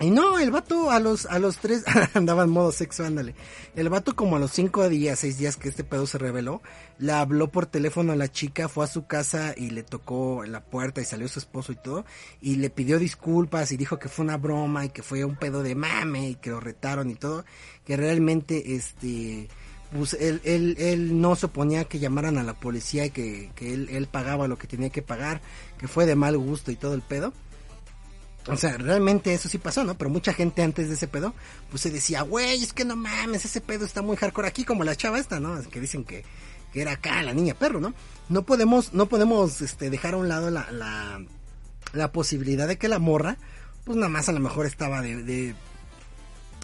Y 0.00 0.10
no, 0.10 0.38
el 0.38 0.50
vato 0.50 0.90
a 0.90 0.98
los, 0.98 1.26
a 1.26 1.38
los 1.38 1.58
tres, 1.58 1.84
andaba 2.14 2.44
en 2.44 2.50
modo 2.50 2.72
sexo, 2.72 3.04
ándale. 3.04 3.34
El 3.76 3.88
vato 3.88 4.16
como 4.16 4.36
a 4.36 4.38
los 4.38 4.50
cinco 4.50 4.88
días, 4.88 5.20
seis 5.20 5.38
días 5.38 5.56
que 5.56 5.68
este 5.68 5.84
pedo 5.84 6.06
se 6.06 6.18
reveló, 6.18 6.62
le 6.98 7.12
habló 7.12 7.48
por 7.48 7.66
teléfono 7.66 8.12
a 8.12 8.16
la 8.16 8.30
chica, 8.30 8.68
fue 8.68 8.84
a 8.84 8.88
su 8.88 9.06
casa 9.06 9.54
y 9.56 9.70
le 9.70 9.82
tocó 9.82 10.44
la 10.46 10.64
puerta 10.64 11.00
y 11.00 11.04
salió 11.04 11.28
su 11.28 11.38
esposo 11.38 11.72
y 11.72 11.76
todo, 11.76 12.04
y 12.40 12.56
le 12.56 12.70
pidió 12.70 12.98
disculpas 12.98 13.72
y 13.72 13.76
dijo 13.76 13.98
que 13.98 14.08
fue 14.08 14.24
una 14.24 14.36
broma 14.36 14.84
y 14.84 14.88
que 14.88 15.02
fue 15.02 15.24
un 15.24 15.36
pedo 15.36 15.62
de 15.62 15.74
mame 15.74 16.30
y 16.30 16.34
que 16.34 16.50
lo 16.50 16.60
retaron 16.60 17.10
y 17.10 17.14
todo, 17.14 17.44
que 17.84 17.96
realmente 17.96 18.74
este, 18.74 19.48
pues 19.96 20.14
él, 20.14 20.40
él, 20.44 20.74
él 20.78 21.20
no 21.20 21.36
se 21.36 21.46
oponía 21.46 21.84
que 21.84 22.00
llamaran 22.00 22.36
a 22.38 22.42
la 22.42 22.54
policía 22.54 23.06
y 23.06 23.10
que, 23.10 23.50
que 23.54 23.72
él, 23.72 23.88
él 23.90 24.08
pagaba 24.08 24.48
lo 24.48 24.58
que 24.58 24.66
tenía 24.66 24.90
que 24.90 25.02
pagar, 25.02 25.40
que 25.78 25.86
fue 25.86 26.04
de 26.04 26.16
mal 26.16 26.36
gusto 26.36 26.72
y 26.72 26.76
todo 26.76 26.94
el 26.94 27.02
pedo. 27.02 27.32
O 28.46 28.56
sea, 28.56 28.76
realmente 28.76 29.32
eso 29.32 29.48
sí 29.48 29.56
pasó, 29.56 29.84
¿no? 29.84 29.96
Pero 29.96 30.10
mucha 30.10 30.34
gente 30.34 30.62
antes 30.62 30.88
de 30.88 30.94
ese 30.94 31.08
pedo, 31.08 31.34
pues 31.70 31.82
se 31.82 31.90
decía, 31.90 32.22
güey, 32.22 32.62
es 32.62 32.74
que 32.74 32.84
no 32.84 32.94
mames, 32.94 33.44
ese 33.44 33.62
pedo 33.62 33.86
está 33.86 34.02
muy 34.02 34.16
hardcore 34.16 34.48
aquí, 34.48 34.64
como 34.64 34.84
la 34.84 34.96
chava 34.96 35.18
esta, 35.18 35.40
¿no? 35.40 35.60
Que 35.70 35.80
dicen 35.80 36.04
que, 36.04 36.24
que 36.72 36.82
era 36.82 36.92
acá 36.92 37.22
la 37.22 37.32
niña 37.32 37.54
perro, 37.54 37.80
¿no? 37.80 37.94
No 38.28 38.42
podemos, 38.42 38.92
no 38.92 39.06
podemos, 39.06 39.62
este, 39.62 39.88
dejar 39.88 40.14
a 40.14 40.18
un 40.18 40.28
lado 40.28 40.50
la, 40.50 40.70
la, 40.70 41.24
la 41.94 42.12
posibilidad 42.12 42.68
de 42.68 42.76
que 42.76 42.88
la 42.88 42.98
morra, 42.98 43.38
pues 43.84 43.96
nada 43.96 44.10
más 44.10 44.28
a 44.28 44.32
lo 44.32 44.40
mejor 44.40 44.66
estaba 44.66 45.00
de, 45.00 45.22
de, 45.22 45.54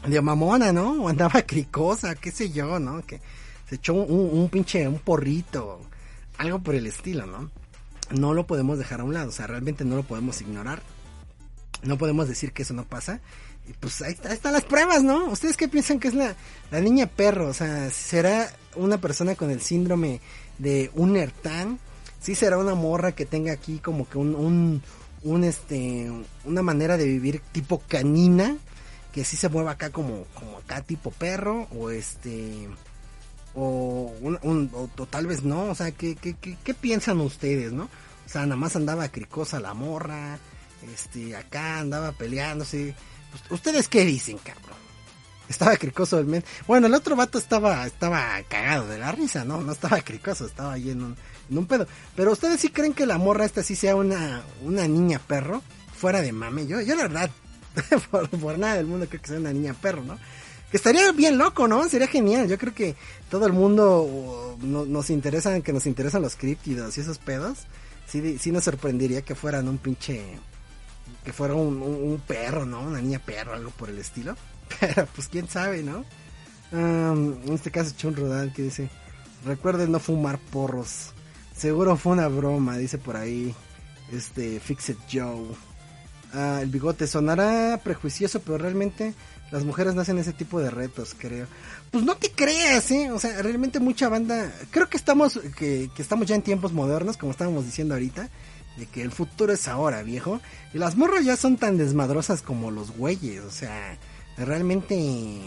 de 0.06 0.20
mamona, 0.20 0.72
¿no? 0.74 1.02
O 1.04 1.08
andaba 1.08 1.40
cricosa, 1.46 2.14
qué 2.14 2.30
sé 2.30 2.50
yo, 2.50 2.78
¿no? 2.78 3.06
Que 3.06 3.22
se 3.70 3.76
echó 3.76 3.94
un, 3.94 4.38
un, 4.38 4.50
pinche, 4.50 4.86
un 4.86 4.98
porrito, 4.98 5.80
algo 6.36 6.58
por 6.58 6.74
el 6.74 6.86
estilo, 6.86 7.24
¿no? 7.24 7.50
No 8.10 8.34
lo 8.34 8.46
podemos 8.46 8.76
dejar 8.76 9.00
a 9.00 9.04
un 9.04 9.14
lado, 9.14 9.30
o 9.30 9.32
sea, 9.32 9.46
realmente 9.46 9.86
no 9.86 9.96
lo 9.96 10.02
podemos 10.02 10.42
ignorar 10.42 10.82
no 11.82 11.98
podemos 11.98 12.28
decir 12.28 12.52
que 12.52 12.62
eso 12.62 12.74
no 12.74 12.84
pasa. 12.84 13.20
Y 13.68 13.72
pues 13.74 14.02
ahí, 14.02 14.16
están 14.30 14.52
las 14.52 14.64
pruebas, 14.64 15.02
¿no? 15.02 15.26
¿Ustedes 15.26 15.56
qué 15.56 15.68
piensan 15.68 16.00
que 16.00 16.08
es 16.08 16.14
la, 16.14 16.34
la 16.70 16.80
niña 16.80 17.06
perro? 17.06 17.48
O 17.48 17.54
sea, 17.54 17.90
¿será 17.90 18.52
una 18.74 19.00
persona 19.00 19.34
con 19.34 19.50
el 19.50 19.60
síndrome 19.60 20.20
de 20.58 20.90
un 20.94 21.16
Ertán? 21.16 21.78
¿Sí 22.20 22.34
será 22.34 22.58
una 22.58 22.74
morra 22.74 23.12
que 23.12 23.26
tenga 23.26 23.52
aquí 23.52 23.78
como 23.78 24.08
que 24.08 24.18
un, 24.18 24.82
un, 25.22 25.44
este, 25.44 26.10
una 26.44 26.62
manera 26.62 26.96
de 26.96 27.04
vivir 27.06 27.40
tipo 27.52 27.82
canina? 27.86 28.56
Que 29.12 29.24
sí 29.24 29.36
se 29.36 29.48
mueva 29.48 29.72
acá 29.72 29.90
como, 29.90 30.24
como 30.34 30.58
acá 30.58 30.82
tipo 30.82 31.10
perro 31.10 31.68
o 31.76 31.90
este... 31.90 32.68
O, 33.52 34.14
un, 34.20 34.70
o 34.72 35.06
tal 35.06 35.26
vez 35.26 35.42
no, 35.42 35.64
o 35.64 35.74
sea, 35.74 35.90
¿qué, 35.90 36.14
qué, 36.14 36.34
qué, 36.34 36.56
qué 36.62 36.72
piensan 36.72 37.20
ustedes, 37.20 37.72
no? 37.72 37.84
O 37.84 38.28
sea, 38.28 38.42
nada 38.42 38.54
más 38.54 38.76
andaba 38.76 39.08
cricosa 39.08 39.58
la 39.58 39.74
morra, 39.74 40.38
este, 40.92 41.36
acá 41.36 41.78
andaba 41.80 42.12
peleándose. 42.12 42.94
Pues, 43.30 43.42
¿Ustedes 43.50 43.88
qué 43.88 44.04
dicen, 44.04 44.38
cabrón? 44.38 44.78
Estaba 45.48 45.76
cricoso 45.76 46.18
el 46.18 46.26
men. 46.26 46.44
Bueno, 46.68 46.86
el 46.86 46.94
otro 46.94 47.16
vato 47.16 47.36
estaba, 47.38 47.84
estaba 47.86 48.40
cagado 48.48 48.86
de 48.86 48.98
la 48.98 49.10
risa, 49.10 49.44
¿no? 49.44 49.60
No 49.60 49.72
estaba 49.72 50.00
cricoso, 50.00 50.46
estaba 50.46 50.74
ahí 50.74 50.90
en 50.90 51.02
un, 51.02 51.16
en 51.50 51.58
un 51.58 51.66
pedo. 51.66 51.88
Pero 52.14 52.30
ustedes 52.32 52.60
sí 52.60 52.68
creen 52.70 52.92
que 52.92 53.04
la 53.04 53.18
morra 53.18 53.44
esta 53.44 53.62
sí 53.64 53.74
sea 53.74 53.96
una, 53.96 54.42
una 54.62 54.86
niña 54.86 55.18
perro, 55.18 55.60
fuera 55.92 56.22
de 56.22 56.30
mame. 56.32 56.68
Yo, 56.68 56.80
yo 56.80 56.94
la 56.94 57.02
verdad, 57.02 57.30
por, 58.12 58.58
nada 58.58 58.74
del 58.76 58.86
mundo 58.86 59.06
creo 59.08 59.20
que 59.20 59.26
sea 59.28 59.38
una 59.38 59.52
niña 59.52 59.74
perro, 59.74 60.02
¿no? 60.04 60.18
Que 60.70 60.76
estaría 60.76 61.10
bien 61.10 61.36
loco, 61.36 61.66
¿no? 61.66 61.88
Sería 61.88 62.06
genial. 62.06 62.46
Yo 62.48 62.56
creo 62.56 62.72
que 62.72 62.94
todo 63.28 63.44
el 63.46 63.52
mundo 63.52 64.02
uh, 64.02 64.56
no- 64.64 64.86
nos 64.86 65.10
interesan, 65.10 65.62
que 65.62 65.72
nos 65.72 65.84
interesan 65.86 66.22
los 66.22 66.36
críptidos 66.36 66.96
y 66.96 67.00
esos 67.00 67.18
pedos. 67.18 67.58
Sí, 68.06 68.38
sí 68.38 68.52
nos 68.52 68.62
sorprendería 68.62 69.22
que 69.22 69.34
fueran 69.34 69.66
un 69.68 69.78
pinche, 69.78 70.38
que 71.24 71.32
fuera 71.32 71.54
un, 71.54 72.22
perro, 72.26 72.66
¿no? 72.66 72.80
Una 72.80 73.00
niña 73.00 73.18
perro, 73.18 73.54
algo 73.54 73.70
por 73.70 73.90
el 73.90 73.98
estilo. 73.98 74.36
Pero 74.80 75.06
pues 75.14 75.28
quién 75.28 75.48
sabe, 75.48 75.82
¿no? 75.82 76.04
Um, 76.72 77.34
en 77.46 77.52
este 77.52 77.70
caso 77.70 77.94
Chun 77.96 78.14
Rodal 78.14 78.52
que 78.52 78.62
dice, 78.62 78.88
recuerden 79.44 79.92
no 79.92 79.98
fumar 79.98 80.38
porros. 80.38 81.12
Seguro 81.56 81.96
fue 81.96 82.12
una 82.12 82.28
broma, 82.28 82.78
dice 82.78 82.98
por 82.98 83.16
ahí. 83.16 83.54
Este, 84.12 84.60
Fixit 84.60 84.98
Joe. 85.12 85.46
Ah, 86.32 86.60
el 86.62 86.70
bigote 86.70 87.06
sonará 87.06 87.80
prejuicioso, 87.82 88.40
pero 88.40 88.58
realmente 88.58 89.14
las 89.50 89.64
mujeres 89.64 89.94
no 89.94 90.00
hacen 90.00 90.18
ese 90.18 90.32
tipo 90.32 90.60
de 90.60 90.70
retos, 90.70 91.14
creo. 91.18 91.46
Pues 91.90 92.04
no 92.04 92.16
te 92.16 92.30
creas, 92.30 92.90
¿eh? 92.92 93.10
O 93.10 93.18
sea, 93.18 93.42
realmente 93.42 93.80
mucha 93.80 94.08
banda... 94.08 94.52
Creo 94.70 94.88
que 94.88 94.96
estamos, 94.96 95.40
que 95.56 95.90
estamos 95.98 96.28
ya 96.28 96.36
en 96.36 96.42
tiempos 96.42 96.72
modernos, 96.72 97.16
como 97.16 97.32
estábamos 97.32 97.64
diciendo 97.64 97.94
ahorita. 97.94 98.28
De 98.76 98.86
que 98.86 99.02
el 99.02 99.10
futuro 99.10 99.52
es 99.52 99.68
ahora, 99.68 100.02
viejo. 100.02 100.40
Y 100.72 100.78
las 100.78 100.96
morras 100.96 101.24
ya 101.24 101.36
son 101.36 101.56
tan 101.56 101.76
desmadrosas 101.76 102.42
como 102.42 102.70
los 102.70 102.92
güeyes. 102.92 103.42
O 103.42 103.50
sea, 103.50 103.98
realmente 104.36 105.40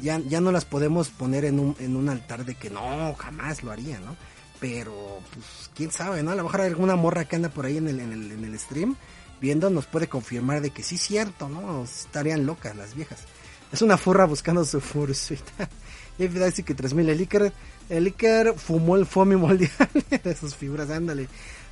ya, 0.00 0.18
ya 0.18 0.40
no 0.40 0.52
las 0.52 0.64
podemos 0.64 1.08
poner 1.08 1.44
en 1.44 1.58
un, 1.58 1.76
en 1.80 1.96
un 1.96 2.08
altar 2.08 2.44
de 2.44 2.54
que 2.54 2.70
no, 2.70 3.14
jamás 3.14 3.62
lo 3.62 3.72
haría, 3.72 3.98
¿no? 4.00 4.16
Pero, 4.60 5.20
pues, 5.32 5.70
quién 5.74 5.90
sabe, 5.90 6.22
¿no? 6.22 6.32
A 6.32 6.34
lo 6.34 6.44
mejor 6.44 6.60
hay 6.60 6.68
alguna 6.68 6.96
morra 6.96 7.24
que 7.24 7.36
anda 7.36 7.48
por 7.48 7.64
ahí 7.64 7.78
en 7.78 7.88
el, 7.88 8.00
en 8.00 8.12
el, 8.12 8.32
en 8.32 8.44
el 8.44 8.58
stream 8.58 8.96
viendo 9.40 9.70
nos 9.70 9.86
puede 9.86 10.08
confirmar 10.08 10.60
de 10.60 10.70
que 10.70 10.82
sí 10.82 10.96
es 10.96 11.02
cierto, 11.02 11.48
¿no? 11.48 11.84
Estarían 11.84 12.46
locas 12.46 12.76
las 12.76 12.94
viejas. 12.94 13.20
Es 13.72 13.82
una 13.82 13.96
furra 13.96 14.26
buscando 14.26 14.64
su 14.64 14.80
fursuit. 14.80 15.40
y 16.18 16.28
dice 16.28 16.62
que 16.62 16.74
3000 16.74 17.08
el 17.08 17.18
Iker, 17.20 17.52
el 17.88 18.06
Iker 18.06 18.54
fumó 18.54 18.96
el 18.96 19.06
moldeable 19.38 20.04
de 20.24 20.36
sus 20.36 20.54
figuras, 20.54 20.90
ándale. 20.90 21.28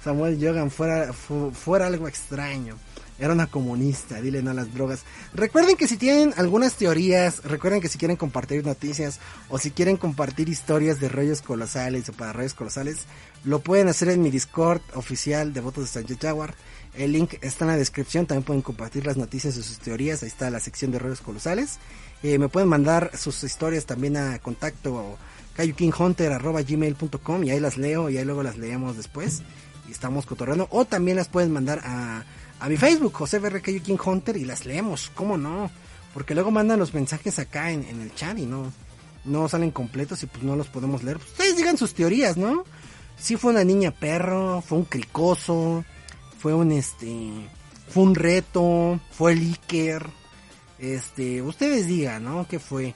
Samuel 0.08 0.38
Yogan 0.38 0.70
fuera, 0.70 1.12
fu- 1.12 1.50
fuera 1.52 1.86
algo 1.86 2.08
extraño. 2.08 2.76
Era 3.18 3.32
una 3.34 3.46
comunista, 3.48 4.22
dile 4.22 4.42
no 4.42 4.52
a 4.52 4.54
las 4.54 4.72
drogas. 4.72 5.02
Recuerden 5.34 5.76
que 5.76 5.86
si 5.86 5.96
tienen 5.98 6.32
algunas 6.38 6.74
teorías, 6.76 7.42
recuerden 7.42 7.80
que 7.82 7.88
si 7.88 7.98
quieren 7.98 8.16
compartir 8.16 8.64
noticias 8.64 9.20
o 9.50 9.58
si 9.58 9.70
quieren 9.72 9.96
compartir 9.98 10.48
historias 10.48 10.98
de 10.98 11.10
rollos 11.10 11.42
colosales 11.42 12.08
o 12.08 12.12
para 12.14 12.32
rollos 12.32 12.54
colosales, 12.54 13.00
lo 13.44 13.58
pueden 13.58 13.88
hacer 13.88 14.08
en 14.08 14.22
mi 14.22 14.30
Discord 14.30 14.80
oficial 14.94 15.52
de 15.52 15.60
votos 15.60 15.84
de 15.84 15.90
Sánchez 15.90 16.16
Jaguar. 16.22 16.54
El 16.94 17.12
link 17.12 17.34
está 17.42 17.64
en 17.66 17.72
la 17.72 17.76
descripción, 17.76 18.24
también 18.24 18.44
pueden 18.44 18.62
compartir 18.62 19.04
las 19.04 19.16
noticias 19.18 19.56
de 19.56 19.62
sus 19.62 19.78
teorías, 19.78 20.22
ahí 20.22 20.28
está 20.28 20.48
la 20.48 20.60
sección 20.60 20.90
de 20.90 20.98
rollos 21.00 21.20
colosales. 21.20 21.78
Eh, 22.22 22.38
me 22.38 22.48
pueden 22.48 22.68
mandar 22.70 23.10
sus 23.14 23.42
historias 23.44 23.84
también 23.84 24.16
a 24.16 24.38
contacto 24.38 25.18
gmail.com 25.58 27.44
y 27.44 27.50
ahí 27.50 27.60
las 27.60 27.76
leo 27.76 28.10
y 28.10 28.16
ahí 28.18 28.24
luego 28.24 28.42
las 28.44 28.56
leemos 28.58 28.96
después 28.96 29.42
y 29.88 29.92
estamos 29.92 30.26
cotorreando. 30.26 30.68
O 30.70 30.84
también 30.84 31.16
las 31.16 31.28
pueden 31.28 31.52
mandar 31.52 31.80
a, 31.84 32.24
a 32.60 32.68
mi 32.68 32.76
Facebook, 32.76 33.12
José 33.14 33.38
BR 33.38 33.60
Cayo 33.62 33.82
King 33.82 33.98
Hunter, 34.04 34.36
y 34.36 34.44
las 34.44 34.66
leemos, 34.66 35.10
¿cómo 35.14 35.38
no? 35.38 35.70
Porque 36.14 36.34
luego 36.34 36.50
mandan 36.50 36.78
los 36.78 36.94
mensajes 36.94 37.38
acá 37.38 37.70
en, 37.70 37.84
en 37.84 38.00
el 38.00 38.14
chat 38.14 38.38
y 38.38 38.46
no, 38.46 38.72
no 39.24 39.48
salen 39.48 39.70
completos 39.70 40.22
y 40.22 40.26
pues 40.26 40.42
no 40.42 40.56
los 40.56 40.68
podemos 40.68 41.02
leer. 41.02 41.18
Pues 41.18 41.30
ustedes 41.30 41.56
digan 41.56 41.76
sus 41.76 41.94
teorías, 41.94 42.36
¿no? 42.36 42.64
Si 43.18 43.36
fue 43.36 43.52
una 43.52 43.64
niña 43.64 43.90
perro, 43.90 44.62
fue 44.62 44.78
un 44.78 44.84
cricoso, 44.84 45.84
fue 46.38 46.54
un 46.54 46.72
este, 46.72 47.30
fue 47.88 48.04
un 48.04 48.14
reto, 48.14 49.00
fue 49.10 49.32
el 49.32 49.40
Iker. 49.40 50.06
Este, 50.78 51.42
ustedes 51.42 51.86
digan, 51.86 52.24
¿no? 52.24 52.46
¿Qué 52.48 52.58
fue? 52.58 52.94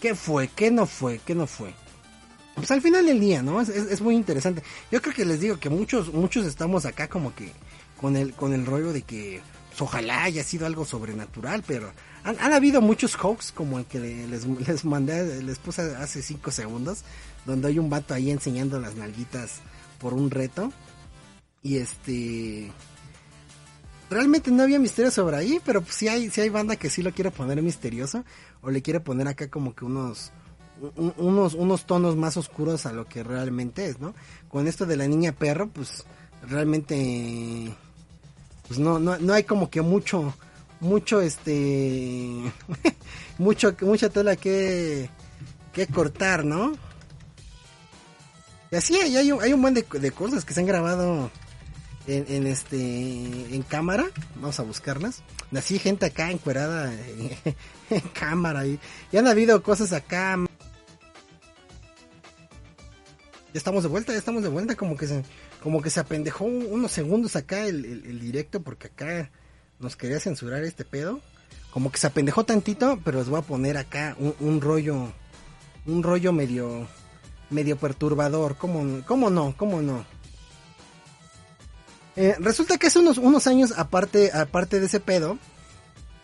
¿Qué 0.00 0.14
fue? 0.14 0.48
¿Qué 0.48 0.70
no 0.70 0.86
fue? 0.86 1.20
¿Qué 1.24 1.34
no 1.34 1.46
fue? 1.46 1.74
Pues 2.56 2.70
al 2.70 2.80
final 2.82 3.06
del 3.06 3.20
día, 3.20 3.42
¿no? 3.42 3.60
Es, 3.60 3.68
es, 3.68 4.00
muy 4.00 4.14
interesante. 4.16 4.62
Yo 4.90 5.00
creo 5.02 5.14
que 5.14 5.24
les 5.24 5.40
digo 5.40 5.58
que 5.60 5.68
muchos, 5.68 6.12
muchos 6.12 6.46
estamos 6.46 6.86
acá 6.86 7.06
como 7.08 7.34
que 7.34 7.52
con 8.00 8.16
el, 8.16 8.32
con 8.32 8.52
el 8.54 8.64
rollo 8.66 8.92
de 8.92 9.02
que 9.02 9.40
pues, 9.68 9.80
ojalá 9.82 10.24
haya 10.24 10.42
sido 10.42 10.66
algo 10.66 10.84
sobrenatural, 10.86 11.62
pero 11.66 11.92
han, 12.24 12.36
han 12.40 12.52
habido 12.54 12.80
muchos 12.80 13.14
hoax 13.22 13.52
como 13.52 13.78
el 13.78 13.84
que 13.84 13.98
le- 14.00 14.26
les, 14.26 14.46
les 14.46 14.84
mandé, 14.86 15.42
les 15.42 15.58
puse 15.58 15.82
hace 15.96 16.22
cinco 16.22 16.50
segundos, 16.50 17.02
donde 17.44 17.68
hay 17.68 17.78
un 17.78 17.90
vato 17.90 18.14
ahí 18.14 18.30
enseñando 18.30 18.80
las 18.80 18.94
nalguitas 18.96 19.60
por 20.00 20.14
un 20.14 20.30
reto. 20.30 20.72
Y 21.62 21.76
este 21.76 22.70
realmente 24.08 24.50
no 24.50 24.62
había 24.62 24.78
misterio 24.78 25.10
sobre 25.10 25.36
ahí, 25.36 25.60
pero 25.64 25.82
pues 25.82 25.94
sí 25.96 26.08
hay, 26.08 26.30
sí 26.30 26.40
hay 26.40 26.48
banda 26.48 26.76
que 26.76 26.88
sí 26.90 27.02
lo 27.02 27.12
quiere 27.12 27.30
poner 27.30 27.60
misterioso, 27.60 28.24
o 28.62 28.70
le 28.70 28.80
quiere 28.80 29.00
poner 29.00 29.26
acá 29.28 29.50
como 29.50 29.74
que 29.74 29.84
unos, 29.84 30.30
un- 30.30 30.45
unos, 30.96 31.54
unos 31.54 31.86
tonos 31.86 32.16
más 32.16 32.36
oscuros 32.36 32.86
a 32.86 32.92
lo 32.92 33.06
que 33.06 33.22
realmente 33.22 33.86
es, 33.86 33.98
¿no? 34.00 34.14
Con 34.48 34.66
esto 34.68 34.86
de 34.86 34.96
la 34.96 35.06
niña 35.06 35.32
perro, 35.32 35.68
pues 35.68 36.04
realmente, 36.48 37.74
pues 38.68 38.78
no, 38.78 38.98
no, 38.98 39.18
no 39.18 39.32
hay 39.32 39.44
como 39.44 39.70
que 39.70 39.80
mucho, 39.82 40.34
mucho 40.80 41.20
este, 41.20 42.42
mucho, 43.38 43.74
mucha 43.80 44.08
tela 44.10 44.36
que, 44.36 45.08
que 45.72 45.86
cortar, 45.86 46.44
¿no? 46.44 46.72
Y 48.70 48.76
así 48.76 48.96
hay, 48.96 49.16
hay, 49.16 49.32
un- 49.32 49.62
buen 49.62 49.74
de, 49.74 49.82
de 49.90 50.10
cosas 50.10 50.44
que 50.44 50.52
se 50.52 50.60
han 50.60 50.66
grabado 50.66 51.30
en, 52.08 52.24
en 52.28 52.46
este 52.46 52.76
en 53.54 53.62
cámara 53.62 54.06
vamos 54.36 54.58
a 54.60 54.62
buscarlas 54.64 55.22
así 55.56 55.78
gente 55.78 56.06
acá 56.06 56.30
encuerada 56.30 56.92
en, 56.92 57.30
en 57.90 58.00
cámara 58.12 58.66
y, 58.66 58.78
y 59.12 59.16
han 59.16 59.26
habido 59.28 59.62
cosas 59.62 59.92
acá 59.92 60.36
estamos 63.58 63.82
de 63.82 63.88
vuelta 63.88 64.12
ya 64.12 64.18
estamos 64.18 64.42
de 64.42 64.48
vuelta 64.48 64.74
como 64.76 64.96
que 64.96 65.06
se 65.06 65.22
como 65.62 65.82
que 65.82 65.90
se 65.90 66.00
apendejó 66.00 66.44
un- 66.44 66.66
unos 66.70 66.92
segundos 66.92 67.36
acá 67.36 67.66
el, 67.66 68.20
directo 68.20 68.60
porque 68.62 68.88
acá 68.88 69.30
nos 69.78 69.96
quería 69.96 70.18
censurar 70.20 70.62
este 70.64 70.84
pedo. 70.84 71.20
Como 71.70 71.92
que 71.92 71.98
se 71.98 72.06
apendejó 72.06 72.44
tantito 72.44 72.98
pero 73.04 73.18
les 73.18 73.28
voy 73.28 73.38
a 73.38 73.42
poner 73.42 73.76
acá 73.76 74.16
un, 74.18 74.34
un 74.40 74.60
rollo 74.60 75.12
un 75.86 76.02
rollo 76.02 76.32
medio 76.32 76.86
medio 77.50 77.76
perturbador. 77.76 78.56
Cómo 78.56 79.02
cómo 79.06 79.30
no 79.30 79.54
cómo 79.56 79.82
no 79.82 80.04
eh, 82.16 82.34
resulta 82.40 82.78
que 82.78 82.86
hace 82.86 82.98
unos, 82.98 83.18
unos 83.18 83.46
años, 83.46 83.74
aparte, 83.76 84.32
aparte 84.32 84.80
de 84.80 84.86
ese 84.86 85.00
pedo, 85.00 85.38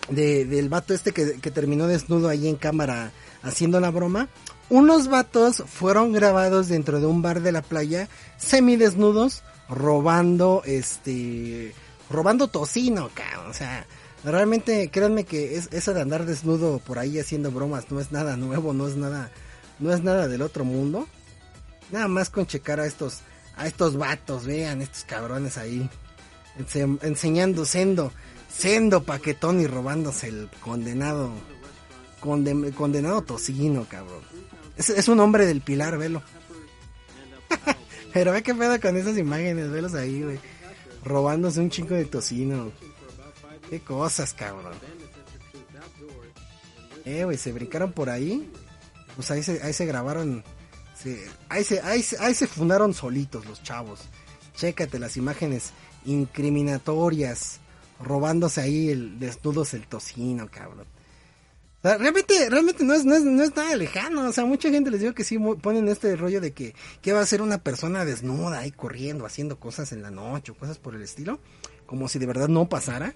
de, 0.09 0.45
del 0.45 0.69
vato 0.69 0.95
este 0.95 1.13
que, 1.13 1.25
terminó 1.51 1.87
desnudo 1.87 2.29
ahí 2.29 2.49
en 2.49 2.57
cámara 2.57 3.13
haciendo 3.43 3.81
la 3.81 3.91
broma, 3.91 4.29
unos 4.69 5.09
vatos 5.09 5.63
fueron 5.67 6.13
grabados 6.13 6.69
dentro 6.69 7.01
de 7.01 7.07
un 7.07 7.23
bar 7.23 7.41
de 7.43 7.53
la 7.53 7.63
playa, 7.63 8.09
semidesnudos, 8.39 9.43
robando, 9.69 10.63
este, 10.65 11.75
robando 12.11 12.49
tocino, 12.49 13.11
cabrón. 13.15 13.51
O 13.51 13.55
sea, 13.55 13.87
realmente, 14.25 14.91
créanme 14.91 15.25
que 15.25 15.57
es, 15.57 15.69
eso 15.73 15.93
de 15.95 16.01
andar 16.01 16.25
desnudo 16.27 16.79
por 16.79 16.99
ahí 16.99 17.19
haciendo 17.19 17.51
bromas 17.51 17.91
no 17.91 18.01
es 18.01 18.13
nada 18.13 18.37
nuevo, 18.37 18.73
no 18.73 18.87
es 18.89 18.97
nada, 18.97 19.31
no 19.79 19.93
es 19.93 20.03
nada 20.03 20.29
del 20.29 20.43
otro 20.43 20.65
mundo. 20.65 21.07
Nada 21.91 22.09
más 22.09 22.31
con 22.31 22.47
checar 22.47 22.81
a 22.81 22.87
estos, 22.87 23.21
a 23.57 23.67
estos 23.67 23.97
vatos, 23.97 24.47
vean, 24.47 24.81
estos 24.81 25.05
cabrones 25.05 25.59
ahí, 25.59 25.91
ense- 26.59 26.99
enseñando 27.03 27.67
sendo, 27.67 28.13
sendo 28.57 29.03
paquetón 29.05 29.61
y 29.61 29.67
robándose 29.67 30.29
el 30.29 30.49
condenado, 30.61 31.31
conde- 32.21 32.73
condenado 32.75 33.23
tocino, 33.23 33.87
cabrón. 33.89 34.21
Es, 34.77 34.91
es 34.91 35.09
un 35.09 35.21
hombre 35.21 35.47
del 35.47 35.61
pilar, 35.61 35.99
velo. 35.99 36.23
Pero 38.13 38.33
ve 38.33 38.43
qué 38.43 38.55
pedo 38.55 38.81
con 38.81 38.97
esas 38.97 39.17
imágenes, 39.19 39.71
velos 39.71 39.95
ahí, 39.95 40.23
güey. 40.23 40.39
Robándose 41.05 41.61
un 41.61 41.71
chingo 41.71 41.95
de 41.95 42.05
tocino. 42.05 42.71
Qué 43.71 43.81
cosas, 43.81 44.35
cabrón. 44.35 44.75
Eh, 47.05 47.25
güey, 47.25 47.37
se 47.39 47.53
brincaron 47.53 47.93
por 47.93 48.11
ahí. 48.11 48.51
Pues 49.17 49.31
ahí 49.31 49.43
se, 49.43 49.63
ahí 49.63 49.73
se 49.73 49.87
grabaron. 49.87 50.45
se- 50.97 51.27
ahí, 51.49 51.65
se, 51.65 51.81
ahí, 51.81 52.03
se, 52.03 52.19
ahí 52.19 52.35
se 52.35 52.47
fundaron 52.47 52.95
solitos 52.95 53.45
los 53.47 53.63
chavos. 53.63 54.01
Chécate 54.55 54.99
las 54.99 55.17
imágenes 55.17 55.71
incriminatorias. 56.05 57.59
Robándose 58.03 58.61
ahí 58.61 58.91
el, 58.91 59.19
desnudos 59.19 59.75
el 59.75 59.87
tocino, 59.87 60.49
cabrón. 60.51 60.87
realmente, 61.83 62.49
realmente 62.51 62.85
no 62.85 62.95
es, 62.95 63.05
no 63.05 63.15
es, 63.15 63.23
no 63.23 63.43
es 63.43 63.55
nada 63.55 63.77
lejano. 63.77 64.29
O 64.29 64.33
sea, 64.33 64.45
mucha 64.45 64.71
gente 64.71 64.91
les 64.91 65.01
digo 65.01 65.15
que 65.15 65.25
sí 65.25 65.39
ponen 65.39 65.89
este 65.89 66.17
rollo 66.17 66.41
de 66.41 66.53
que, 66.53 66.75
que 67.01 67.13
va 67.13 67.21
a 67.21 67.27
ser 67.27 67.43
una 67.43 67.59
persona 67.59 68.05
desnuda 68.05 68.61
ahí 68.61 68.71
corriendo, 68.71 69.27
haciendo 69.27 69.59
cosas 69.59 69.93
en 69.93 70.03
la 70.03 70.11
noche 70.11 70.53
o 70.53 70.57
cosas 70.57 70.79
por 70.79 70.95
el 70.95 71.03
estilo. 71.03 71.41
Como 71.87 72.09
si 72.09 72.19
de 72.19 72.27
verdad 72.27 72.49
no 72.49 72.69
pasara. 72.69 73.15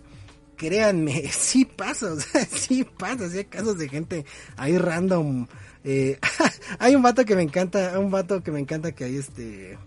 Créanme, 0.56 1.28
sí 1.32 1.64
pasa, 1.64 2.12
o 2.12 2.20
sea, 2.20 2.44
sí 2.46 2.84
pasa. 2.84 3.28
Sí 3.28 3.38
hay 3.38 3.44
casos 3.44 3.78
de 3.78 3.88
gente 3.88 4.24
ahí 4.56 4.78
random. 4.78 5.46
Eh, 5.84 6.18
hay 6.78 6.96
un 6.96 7.02
vato 7.02 7.24
que 7.24 7.36
me 7.36 7.42
encanta, 7.42 7.98
un 7.98 8.10
vato 8.10 8.42
que 8.42 8.50
me 8.50 8.58
encanta 8.58 8.92
que 8.92 9.04
hay 9.04 9.16
este, 9.16 9.78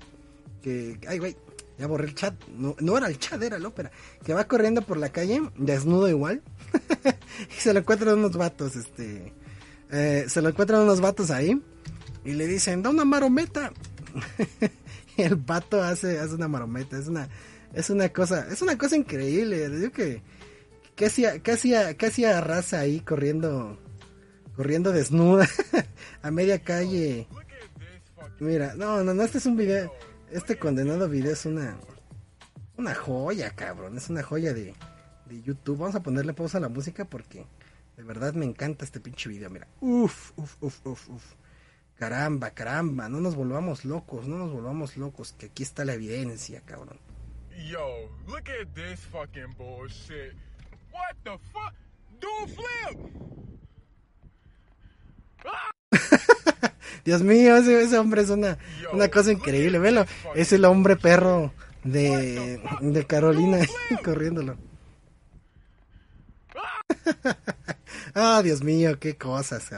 que, 0.61 0.97
ay 1.07 1.19
güey, 1.19 1.35
ya 1.79 1.87
borré 1.87 2.07
el 2.07 2.15
chat, 2.15 2.35
no, 2.49 2.75
no 2.79 2.97
era 2.97 3.07
el 3.07 3.17
chat, 3.17 3.41
era 3.41 3.55
el 3.55 3.65
ópera, 3.65 3.89
que 4.25 4.33
va 4.33 4.43
corriendo 4.43 4.81
por 4.81 4.97
la 4.97 5.09
calle, 5.09 5.41
desnudo 5.55 6.09
igual, 6.09 6.41
y 7.57 7.59
se 7.59 7.73
lo 7.73 7.79
encuentran 7.79 8.19
unos 8.19 8.35
vatos, 8.35 8.75
este, 8.75 9.31
eh, 9.89 10.25
se 10.27 10.41
lo 10.41 10.49
encuentran 10.49 10.81
unos 10.81 10.99
vatos 10.99 11.31
ahí, 11.31 11.61
y 12.25 12.33
le 12.33 12.47
dicen, 12.47 12.83
da 12.83 12.89
una 12.89 13.05
marometa, 13.05 13.71
y 15.17 15.21
el 15.21 15.37
vato 15.37 15.81
hace, 15.81 16.19
hace 16.19 16.35
una 16.35 16.49
marometa, 16.49 16.99
es 16.99 17.07
una, 17.07 17.29
es 17.73 17.89
una 17.89 18.09
cosa, 18.09 18.47
es 18.51 18.61
una 18.61 18.77
cosa 18.77 18.97
increíble, 18.97 19.69
digo 19.69 19.93
que, 19.93 20.21
que 20.97 21.05
hacía, 21.05 21.39
que 21.39 21.53
hacía, 21.53 21.95
que 21.95 22.07
hacía 22.07 22.41
raza 22.41 22.81
ahí 22.81 22.99
corriendo, 22.99 23.79
corriendo 24.53 24.91
desnuda, 24.91 25.47
a 26.21 26.29
media 26.29 26.59
calle, 26.59 27.25
mira, 28.41 28.73
no, 28.75 29.01
no, 29.01 29.13
no, 29.13 29.23
este 29.23 29.37
es 29.37 29.45
un 29.45 29.55
video, 29.55 29.93
este 30.31 30.57
condenado 30.57 31.09
video 31.09 31.33
es 31.33 31.45
una, 31.45 31.77
una 32.77 32.95
joya, 32.95 33.55
cabrón, 33.55 33.97
es 33.97 34.09
una 34.09 34.23
joya 34.23 34.53
de, 34.53 34.75
de 35.25 35.41
YouTube. 35.41 35.79
Vamos 35.79 35.95
a 35.95 36.03
ponerle 36.03 36.33
pausa 36.33 36.57
a 36.57 36.61
la 36.61 36.69
música 36.69 37.05
porque 37.05 37.45
de 37.97 38.03
verdad 38.03 38.33
me 38.33 38.45
encanta 38.45 38.85
este 38.85 38.99
pinche 38.99 39.29
video. 39.29 39.49
Mira, 39.49 39.67
uf, 39.81 40.31
uf, 40.37 40.55
uf, 40.61 40.85
uf, 40.85 41.09
uf. 41.09 41.23
Caramba, 41.95 42.51
caramba, 42.51 43.09
no 43.09 43.19
nos 43.19 43.35
volvamos 43.35 43.83
locos, 43.83 44.25
no 44.25 44.37
nos 44.37 44.53
volvamos 44.53 44.95
locos, 44.95 45.33
que 45.33 45.47
aquí 45.47 45.63
está 45.63 45.83
la 45.83 45.93
evidencia, 45.93 46.61
cabrón. 46.61 46.97
Yo, 47.67 48.09
look 48.25 48.49
at 48.49 48.73
this 48.73 49.01
fucking 49.11 49.53
bullshit. 49.57 50.33
What 50.93 51.17
the 51.23 51.37
fuck? 51.51 51.73
Do 52.21 52.47
flip. 52.47 52.99
Dios 57.05 57.21
mío, 57.23 57.55
ese, 57.57 57.97
hombre 57.97 58.21
es 58.21 58.29
una, 58.29 58.57
una 58.93 59.07
cosa 59.09 59.31
increíble, 59.31 59.79
velo. 59.79 60.05
Es 60.35 60.53
el 60.53 60.65
hombre 60.65 60.95
perro 60.95 61.53
de, 61.83 62.61
de 62.81 63.05
Carolina 63.05 63.59
corriéndolo. 64.03 64.57
Ah, 68.15 68.41
Dios 68.43 68.63
mío, 68.63 68.99
qué 68.99 69.17
cosas, 69.17 69.69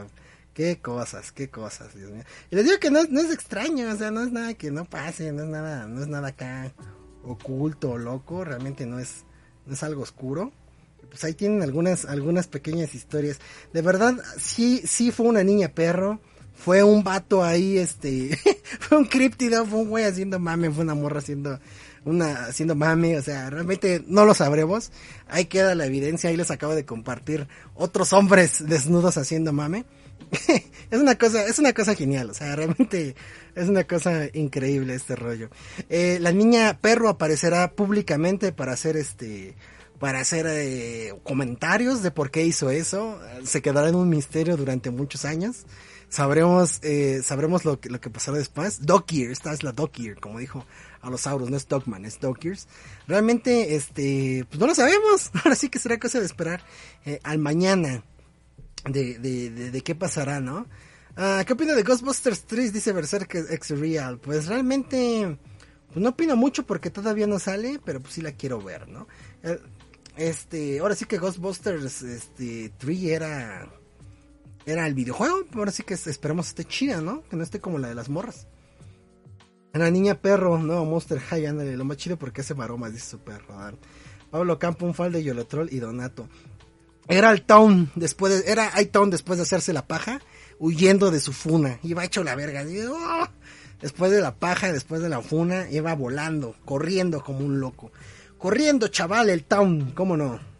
qué 0.54 0.80
cosas, 0.80 1.32
qué 1.32 1.50
cosas, 1.50 1.94
Dios 1.96 2.12
mío. 2.12 2.24
Y 2.50 2.56
les 2.56 2.66
digo 2.66 2.80
que 2.80 2.90
no, 2.90 3.00
es 3.00 3.32
extraño, 3.32 3.92
o 3.92 3.96
sea, 3.96 4.12
no 4.12 4.24
es 4.24 4.32
nada 4.32 4.54
que 4.54 4.72
no 4.72 4.86
pase, 4.86 5.32
no 5.32 5.44
es 5.44 5.50
nada, 5.50 5.88
no 5.88 6.02
es 6.02 6.08
nada 6.08 6.30
acá 6.30 6.74
oculto 7.24 7.92
o 7.92 7.98
loco, 7.98 8.44
realmente 8.44 8.86
no 8.86 9.00
es, 9.00 9.26
no 9.66 9.74
es 9.74 9.84
algo 9.84 10.02
oscuro. 10.04 10.52
Pues 11.10 11.24
ahí 11.26 11.34
tienen 11.34 11.62
algunas, 11.62 12.06
algunas 12.06 12.48
pequeñas 12.48 12.96
historias. 12.96 13.40
De 13.74 13.82
verdad, 13.82 14.16
sí, 14.40 14.82
sí 14.86 15.12
fue 15.12 15.26
una 15.26 15.44
niña 15.44 15.70
perro. 15.70 16.22
Fue 16.64 16.84
un 16.84 17.04
vato 17.04 17.44
ahí, 17.44 17.78
este, 17.78 18.38
fue 18.80 18.98
un 18.98 19.06
críptido, 19.06 19.66
fue 19.66 19.80
un 19.80 19.90
güey 19.90 20.06
haciendo 20.06 20.40
mame, 20.40 20.70
fue 20.70 20.84
una 20.84 20.96
morra 20.96 21.20
haciendo 21.20 21.60
una 22.04 22.46
haciendo 22.46 22.76
mame, 22.76 23.18
o 23.18 23.22
sea, 23.22 23.50
realmente 23.50 24.04
no 24.08 24.26
lo 24.26 24.34
sabremos. 24.34 24.92
Ahí 25.28 25.46
queda 25.46 25.76
la 25.76 25.86
evidencia, 25.86 26.30
ahí 26.30 26.38
les 26.38 26.52
acabo 26.52 26.76
de 26.76 26.86
compartir 26.86 27.48
otros 27.76 28.14
hombres 28.14 28.66
desnudos 28.68 29.18
haciendo 29.18 29.54
mame. 29.54 29.86
es 30.92 31.00
una 31.00 31.18
cosa, 31.18 31.46
es 31.46 31.60
una 31.60 31.74
cosa 31.74 31.96
genial, 31.96 32.30
o 32.30 32.34
sea, 32.34 32.56
realmente 32.56 33.16
es 33.56 33.68
una 33.68 33.84
cosa 33.84 34.26
increíble 34.34 34.96
este 34.96 35.16
rollo. 35.16 35.50
Eh, 35.90 36.20
la 36.22 36.32
niña 36.32 36.78
perro 36.80 37.10
aparecerá 37.10 37.72
públicamente 37.72 38.52
para 38.52 38.74
hacer 38.74 38.98
este, 38.98 39.56
para 40.00 40.20
hacer 40.20 40.48
eh, 40.50 41.14
comentarios 41.24 42.02
de 42.02 42.12
por 42.12 42.32
qué 42.32 42.44
hizo 42.46 42.70
eso. 42.72 43.20
Se 43.44 43.62
quedará 43.62 43.90
en 43.90 43.96
un 43.96 44.10
misterio 44.10 44.58
durante 44.58 44.90
muchos 44.90 45.26
años. 45.26 45.66
Sabremos, 46.12 46.80
eh, 46.84 47.22
sabremos 47.24 47.64
lo 47.64 47.80
que, 47.80 47.90
lo 47.90 48.02
que 48.02 48.10
pasará 48.10 48.38
después. 48.38 48.86
Dog 48.86 49.06
esta 49.14 49.54
es 49.54 49.64
la 49.64 49.72
Dog 49.72 49.92
como 50.20 50.40
dijo 50.40 50.66
Alosaurus, 51.00 51.50
no 51.50 51.56
es 51.56 51.70
Dogman, 51.70 52.04
es 52.04 52.20
Dog 52.20 52.38
Realmente, 53.08 53.76
este, 53.76 54.46
pues 54.50 54.60
no 54.60 54.68
lo 54.68 54.76
sabemos. 54.76 55.32
Ahora 55.46 55.56
sí 55.56 55.70
que 55.70 55.80
será 55.80 55.98
cosa 56.00 56.20
de 56.20 56.26
esperar 56.26 56.62
eh, 57.06 57.22
al 57.24 57.40
mañana 57.40 58.04
de, 58.84 59.20
de, 59.20 59.72
de, 59.72 59.82
qué 59.84 59.96
pasará, 59.96 60.42
¿no? 60.42 60.68
Ah, 61.16 61.46
¿Qué 61.48 61.54
opina 61.54 61.76
de 61.76 61.84
Ghostbusters 61.84 62.44
3? 62.44 62.74
Dice 62.74 62.92
Berserk 62.92 63.34
X 63.50 63.80
Real. 63.80 64.20
Pues 64.20 64.48
realmente, 64.48 65.38
pues 65.94 66.04
no 66.04 66.10
opino 66.10 66.36
mucho 66.36 66.66
porque 66.66 66.90
todavía 66.90 67.26
no 67.26 67.40
sale, 67.40 67.80
pero 67.86 68.02
pues 68.02 68.16
sí 68.16 68.22
la 68.22 68.34
quiero 68.34 68.62
ver, 68.62 68.90
¿no? 68.90 69.08
Eh, 69.44 69.62
este, 70.18 70.80
ahora 70.80 70.94
sí 70.94 71.06
que 71.06 71.20
Ghostbusters 71.20 72.02
este, 72.02 72.74
3 72.80 73.04
era 73.04 73.81
era 74.66 74.88
el 74.88 74.94
videojuego. 74.94 75.46
Ahora 75.54 75.72
sí 75.72 75.84
que 75.84 75.94
esperemos 75.94 76.48
esté 76.48 76.66
chida, 76.66 77.02
¿no? 77.02 77.24
Que 77.30 77.36
no 77.36 77.44
esté 77.44 77.60
como 77.60 77.80
la 77.80 77.90
de 77.90 77.96
las 77.96 78.10
morras. 78.10 78.48
La 79.74 79.90
niña 79.90 80.16
perro, 80.16 80.58
no, 80.58 80.84
Monster 80.84 81.20
High, 81.20 81.46
ándale, 81.46 81.78
lo 81.78 81.86
más 81.86 81.96
chido 81.98 82.18
porque 82.18 82.42
hace 82.42 82.54
maromas, 82.54 82.92
dice 82.92 83.12
su 83.12 83.20
perro. 83.20 83.78
Pablo 84.30 84.60
Campo, 84.60 84.86
un 84.86 84.94
fal 84.94 85.14
de 85.14 85.24
Yolotrol 85.24 85.70
y 85.72 85.80
Donato. 85.80 86.28
Era 87.08 87.32
el 87.32 87.44
Town, 87.44 87.90
después 87.96 88.44
de, 88.44 88.52
era 88.52 88.72
Town 88.92 89.10
después 89.10 89.38
de 89.38 89.44
hacerse 89.44 89.72
la 89.72 89.88
paja, 89.88 90.20
huyendo 90.60 91.10
de 91.10 91.22
su 91.22 91.32
funa. 91.32 91.80
Iba 91.84 92.04
hecho 92.04 92.24
la 92.24 92.36
verga. 92.36 92.66
Oh". 92.90 93.28
Después 93.82 94.12
de 94.12 94.22
la 94.22 94.36
paja, 94.36 94.72
después 94.72 95.02
de 95.02 95.10
la 95.10 95.22
funa, 95.22 95.70
iba 95.72 95.96
volando, 95.96 96.56
corriendo 96.66 97.24
como 97.24 97.40
un 97.40 97.60
loco. 97.60 97.92
Corriendo, 98.38 98.90
chaval, 98.90 99.30
el 99.30 99.46
Town, 99.46 99.92
¿cómo 99.96 100.18
no? 100.18 100.51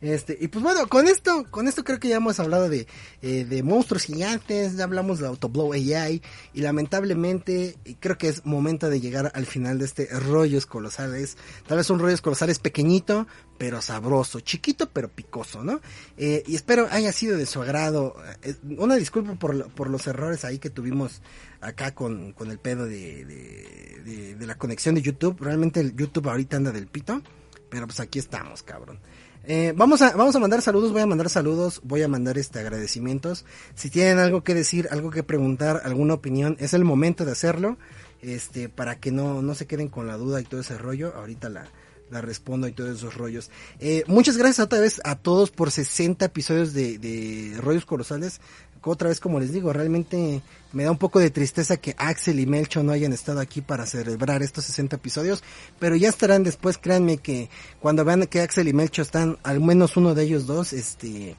Este, 0.00 0.36
y 0.40 0.48
pues 0.48 0.62
bueno, 0.62 0.86
con 0.88 1.08
esto, 1.08 1.46
con 1.50 1.68
esto 1.68 1.82
creo 1.82 1.98
que 1.98 2.08
ya 2.08 2.16
hemos 2.16 2.38
hablado 2.38 2.68
de, 2.68 2.86
eh, 3.22 3.44
de 3.44 3.62
monstruos 3.62 4.04
gigantes, 4.04 4.76
ya 4.76 4.84
hablamos 4.84 5.18
de 5.18 5.26
Autoblow 5.26 5.72
AI, 5.72 6.22
y 6.52 6.60
lamentablemente 6.60 7.76
creo 8.00 8.18
que 8.18 8.28
es 8.28 8.44
momento 8.44 8.90
de 8.90 9.00
llegar 9.00 9.32
al 9.34 9.46
final 9.46 9.78
de 9.78 9.86
este 9.86 10.06
rollos 10.06 10.66
colosales. 10.66 11.36
Tal 11.66 11.78
vez 11.78 11.88
un 11.90 11.98
rollos 11.98 12.20
colosales 12.20 12.58
pequeñito, 12.58 13.26
pero 13.58 13.80
sabroso, 13.80 14.40
chiquito 14.40 14.90
pero 14.90 15.08
picoso, 15.08 15.64
¿no? 15.64 15.80
Eh, 16.16 16.42
y 16.46 16.56
espero 16.56 16.88
haya 16.90 17.12
sido 17.12 17.38
de 17.38 17.46
su 17.46 17.62
agrado. 17.62 18.16
Eh, 18.42 18.54
una 18.76 18.96
disculpa 18.96 19.34
por, 19.34 19.70
por 19.72 19.88
los 19.88 20.06
errores 20.06 20.44
ahí 20.44 20.58
que 20.58 20.70
tuvimos 20.70 21.22
acá 21.60 21.94
con, 21.94 22.32
con 22.32 22.50
el 22.50 22.58
pedo 22.58 22.84
de, 22.84 23.24
de, 23.24 24.34
de 24.34 24.46
la 24.46 24.56
conexión 24.56 24.94
de 24.94 25.02
YouTube. 25.02 25.38
Realmente 25.40 25.80
el 25.80 25.96
YouTube 25.96 26.28
ahorita 26.28 26.58
anda 26.58 26.70
del 26.70 26.86
pito, 26.86 27.22
pero 27.70 27.86
pues 27.86 28.00
aquí 28.00 28.18
estamos, 28.18 28.62
cabrón. 28.62 29.00
Eh, 29.48 29.72
vamos, 29.76 30.02
a, 30.02 30.16
vamos 30.16 30.34
a 30.34 30.40
mandar 30.40 30.60
saludos, 30.60 30.92
voy 30.92 31.02
a 31.02 31.06
mandar 31.06 31.30
saludos, 31.30 31.80
voy 31.84 32.02
a 32.02 32.08
mandar 32.08 32.36
este 32.36 32.58
agradecimientos. 32.58 33.44
Si 33.76 33.90
tienen 33.90 34.18
algo 34.18 34.42
que 34.42 34.54
decir, 34.54 34.88
algo 34.90 35.10
que 35.10 35.22
preguntar, 35.22 35.82
alguna 35.84 36.14
opinión, 36.14 36.56
es 36.58 36.74
el 36.74 36.84
momento 36.84 37.24
de 37.24 37.32
hacerlo. 37.32 37.78
Este, 38.22 38.68
para 38.68 38.98
que 38.98 39.12
no, 39.12 39.42
no 39.42 39.54
se 39.54 39.66
queden 39.66 39.88
con 39.88 40.08
la 40.08 40.16
duda 40.16 40.40
y 40.40 40.44
todo 40.44 40.60
ese 40.62 40.76
rollo. 40.76 41.14
Ahorita 41.14 41.48
la, 41.48 41.68
la 42.10 42.20
respondo 42.20 42.66
y 42.66 42.72
todos 42.72 42.96
esos 42.96 43.14
rollos. 43.14 43.50
Eh, 43.78 44.04
muchas 44.06 44.36
gracias 44.36 44.64
otra 44.64 44.80
vez 44.80 45.00
a 45.04 45.16
todos 45.16 45.50
por 45.50 45.70
60 45.70 46.24
episodios 46.24 46.72
de, 46.72 46.98
de 46.98 47.56
Rollos 47.60 47.86
Colosales 47.86 48.40
otra 48.82 49.08
vez 49.08 49.20
como 49.20 49.40
les 49.40 49.52
digo, 49.52 49.72
realmente 49.72 50.42
me 50.72 50.84
da 50.84 50.90
un 50.90 50.98
poco 50.98 51.18
de 51.18 51.30
tristeza 51.30 51.76
que 51.76 51.94
Axel 51.98 52.40
y 52.40 52.46
Melcho 52.46 52.82
no 52.82 52.92
hayan 52.92 53.12
estado 53.12 53.40
aquí 53.40 53.60
para 53.60 53.86
celebrar 53.86 54.42
estos 54.42 54.64
60 54.64 54.96
episodios, 54.96 55.42
pero 55.78 55.96
ya 55.96 56.08
estarán 56.08 56.42
después, 56.42 56.78
créanme 56.78 57.18
que 57.18 57.48
cuando 57.80 58.04
vean 58.04 58.26
que 58.26 58.40
Axel 58.40 58.68
y 58.68 58.72
Melcho 58.72 59.02
están, 59.02 59.38
al 59.42 59.60
menos 59.60 59.96
uno 59.96 60.14
de 60.14 60.24
ellos 60.24 60.46
dos, 60.46 60.72
este, 60.72 61.36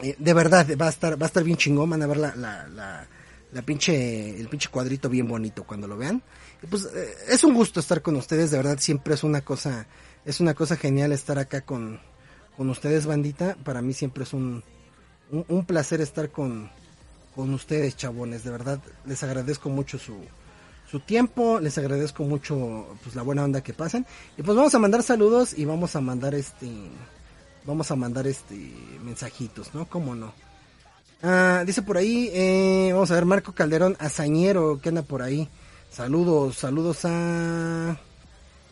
eh, 0.00 0.16
de 0.18 0.34
verdad 0.34 0.66
va 0.80 0.86
a 0.86 0.90
estar, 0.90 1.20
va 1.20 1.26
a 1.26 1.28
estar 1.28 1.44
bien 1.44 1.56
chingón, 1.56 1.90
van 1.90 2.02
a 2.02 2.06
ver 2.06 2.16
la, 2.16 2.34
la, 2.36 2.68
la, 2.68 3.06
la 3.52 3.62
pinche, 3.62 4.38
el 4.38 4.48
pinche 4.48 4.68
cuadrito 4.68 5.08
bien 5.08 5.28
bonito 5.28 5.64
cuando 5.64 5.86
lo 5.86 5.96
vean. 5.96 6.22
Y 6.62 6.66
pues 6.66 6.86
eh, 6.94 7.14
es 7.28 7.44
un 7.44 7.54
gusto 7.54 7.80
estar 7.80 8.02
con 8.02 8.16
ustedes, 8.16 8.50
de 8.50 8.56
verdad 8.56 8.78
siempre 8.78 9.14
es 9.14 9.22
una 9.22 9.42
cosa, 9.42 9.86
es 10.24 10.40
una 10.40 10.54
cosa 10.54 10.76
genial 10.76 11.12
estar 11.12 11.38
acá 11.38 11.60
con, 11.60 12.00
con 12.56 12.68
ustedes, 12.70 13.06
bandita. 13.06 13.56
Para 13.62 13.82
mí 13.82 13.92
siempre 13.92 14.24
es 14.24 14.32
un, 14.32 14.64
un, 15.30 15.64
placer 15.64 16.00
estar 16.00 16.30
con, 16.30 16.70
con 17.34 17.52
ustedes, 17.54 17.96
chabones. 17.96 18.44
De 18.44 18.50
verdad, 18.50 18.80
les 19.06 19.22
agradezco 19.22 19.68
mucho 19.68 19.98
su, 19.98 20.16
su 20.90 21.00
tiempo, 21.00 21.60
les 21.60 21.76
agradezco 21.78 22.24
mucho 22.24 22.86
pues 23.02 23.14
la 23.14 23.22
buena 23.22 23.44
onda 23.44 23.62
que 23.62 23.72
pasan. 23.72 24.06
Y 24.36 24.42
pues 24.42 24.56
vamos 24.56 24.74
a 24.74 24.78
mandar 24.78 25.02
saludos 25.02 25.56
y 25.56 25.64
vamos 25.64 25.96
a 25.96 26.00
mandar 26.00 26.34
este 26.34 26.68
vamos 27.64 27.90
a 27.90 27.96
mandar 27.96 28.26
este 28.26 28.72
mensajitos, 29.02 29.74
¿no? 29.74 29.86
¿Cómo 29.86 30.14
no? 30.14 30.32
Ah, 31.22 31.64
dice 31.66 31.80
por 31.80 31.96
ahí, 31.96 32.30
eh, 32.34 32.90
vamos 32.92 33.10
a 33.10 33.14
ver, 33.14 33.24
Marco 33.24 33.52
Calderón 33.52 33.96
Azañero, 33.98 34.78
que 34.80 34.90
anda 34.90 35.02
por 35.02 35.22
ahí. 35.22 35.48
Saludos, 35.90 36.58
saludos 36.58 37.04
a 37.04 37.96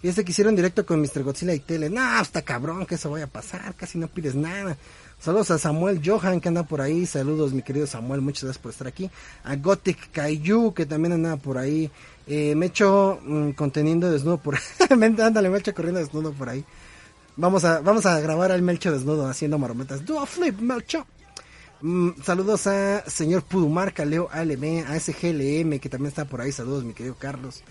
Y 0.02 0.08
este 0.08 0.24
que 0.24 0.32
hicieron 0.32 0.56
directo 0.56 0.84
con 0.84 1.00
Mr. 1.00 1.22
Godzilla 1.22 1.54
y 1.54 1.60
Tele. 1.60 1.88
No, 1.88 2.20
está 2.20 2.42
cabrón 2.42 2.86
que 2.86 2.96
eso 2.96 3.10
vaya 3.10 3.26
a 3.26 3.28
pasar. 3.28 3.74
Casi 3.76 3.98
no 3.98 4.08
pides 4.08 4.34
nada. 4.34 4.76
Saludos 5.20 5.52
a 5.52 5.58
Samuel 5.58 6.00
Johan 6.04 6.40
que 6.40 6.48
anda 6.48 6.64
por 6.64 6.80
ahí. 6.80 7.06
Saludos, 7.06 7.52
mi 7.52 7.62
querido 7.62 7.86
Samuel. 7.86 8.20
Muchas 8.20 8.44
gracias 8.44 8.60
por 8.60 8.72
estar 8.72 8.88
aquí. 8.88 9.08
A 9.44 9.54
Gothic 9.54 10.10
Kaiju 10.10 10.74
que 10.74 10.86
también 10.86 11.12
anda 11.12 11.36
por 11.36 11.56
ahí. 11.56 11.88
Eh, 12.26 12.56
Mecho 12.56 13.20
mm, 13.22 13.50
conteniendo 13.52 14.10
desnudo 14.10 14.38
por 14.38 14.56
ahí. 14.56 14.62
Ándale, 14.90 15.48
Mecho 15.48 15.72
corriendo 15.72 16.00
desnudo 16.00 16.32
por 16.32 16.48
ahí. 16.48 16.64
Vamos 17.36 17.64
a, 17.64 17.80
vamos 17.80 18.04
a 18.04 18.18
grabar 18.18 18.50
al 18.50 18.62
Melcho 18.62 18.90
desnudo 18.90 19.28
haciendo 19.28 19.58
marometas. 19.58 20.04
Do 20.04 20.18
a 20.18 20.26
flip, 20.26 20.58
Melcho. 20.58 21.06
Mm, 21.80 22.10
saludos 22.22 22.66
a 22.66 23.08
señor 23.08 23.42
Pudumarca, 23.42 24.04
Leo 24.04 24.28
ALM, 24.30 24.84
a 24.86 24.98
SGLM 24.98 25.78
que 25.78 25.88
también 25.88 26.08
está 26.08 26.24
por 26.24 26.40
ahí. 26.40 26.50
Saludos, 26.50 26.82
mi 26.82 26.92
querido 26.92 27.14
Carlos. 27.16 27.62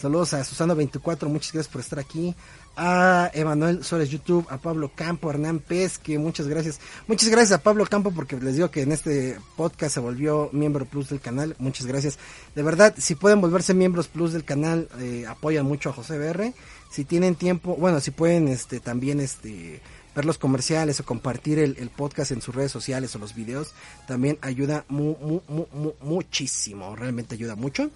Saludos 0.00 0.32
a 0.32 0.40
Susana24, 0.40 1.28
muchas 1.28 1.52
gracias 1.52 1.70
por 1.70 1.82
estar 1.82 1.98
aquí. 1.98 2.34
A 2.74 3.30
Emanuel 3.34 3.84
Suárez 3.84 4.08
YouTube, 4.08 4.46
a 4.48 4.56
Pablo 4.56 4.90
Campo, 4.94 5.28
a 5.28 5.34
Hernán 5.34 5.58
Pesque, 5.58 6.18
muchas 6.18 6.48
gracias. 6.48 6.80
Muchas 7.06 7.28
gracias 7.28 7.58
a 7.58 7.62
Pablo 7.62 7.84
Campo 7.84 8.10
porque 8.10 8.36
les 8.36 8.54
digo 8.54 8.70
que 8.70 8.80
en 8.80 8.92
este 8.92 9.38
podcast 9.56 9.92
se 9.92 10.00
volvió 10.00 10.48
miembro 10.54 10.86
plus 10.86 11.10
del 11.10 11.20
canal. 11.20 11.54
Muchas 11.58 11.86
gracias. 11.86 12.18
De 12.54 12.62
verdad, 12.62 12.94
si 12.96 13.14
pueden 13.14 13.42
volverse 13.42 13.74
miembros 13.74 14.08
plus 14.08 14.32
del 14.32 14.44
canal, 14.44 14.88
eh, 15.00 15.26
apoyan 15.28 15.66
mucho 15.66 15.90
a 15.90 15.92
José 15.92 16.16
BR. 16.16 16.54
Si 16.90 17.04
tienen 17.04 17.34
tiempo, 17.34 17.76
bueno, 17.76 18.00
si 18.00 18.10
pueden 18.10 18.48
este 18.48 18.80
también 18.80 19.20
este 19.20 19.82
ver 20.14 20.24
los 20.24 20.38
comerciales 20.38 20.98
o 21.00 21.04
compartir 21.04 21.58
el, 21.58 21.90
podcast 21.90 22.30
en 22.30 22.40
sus 22.40 22.54
redes 22.54 22.72
sociales 22.72 23.14
o 23.14 23.18
los 23.18 23.34
videos, 23.34 23.74
también 24.08 24.38
ayuda 24.40 24.86
mu, 24.88 25.14
mu, 25.20 25.66
mu, 25.74 25.92
muchísimo, 26.00 26.96
realmente 26.96 27.34
ayuda 27.34 27.54
mucho. 27.54 27.90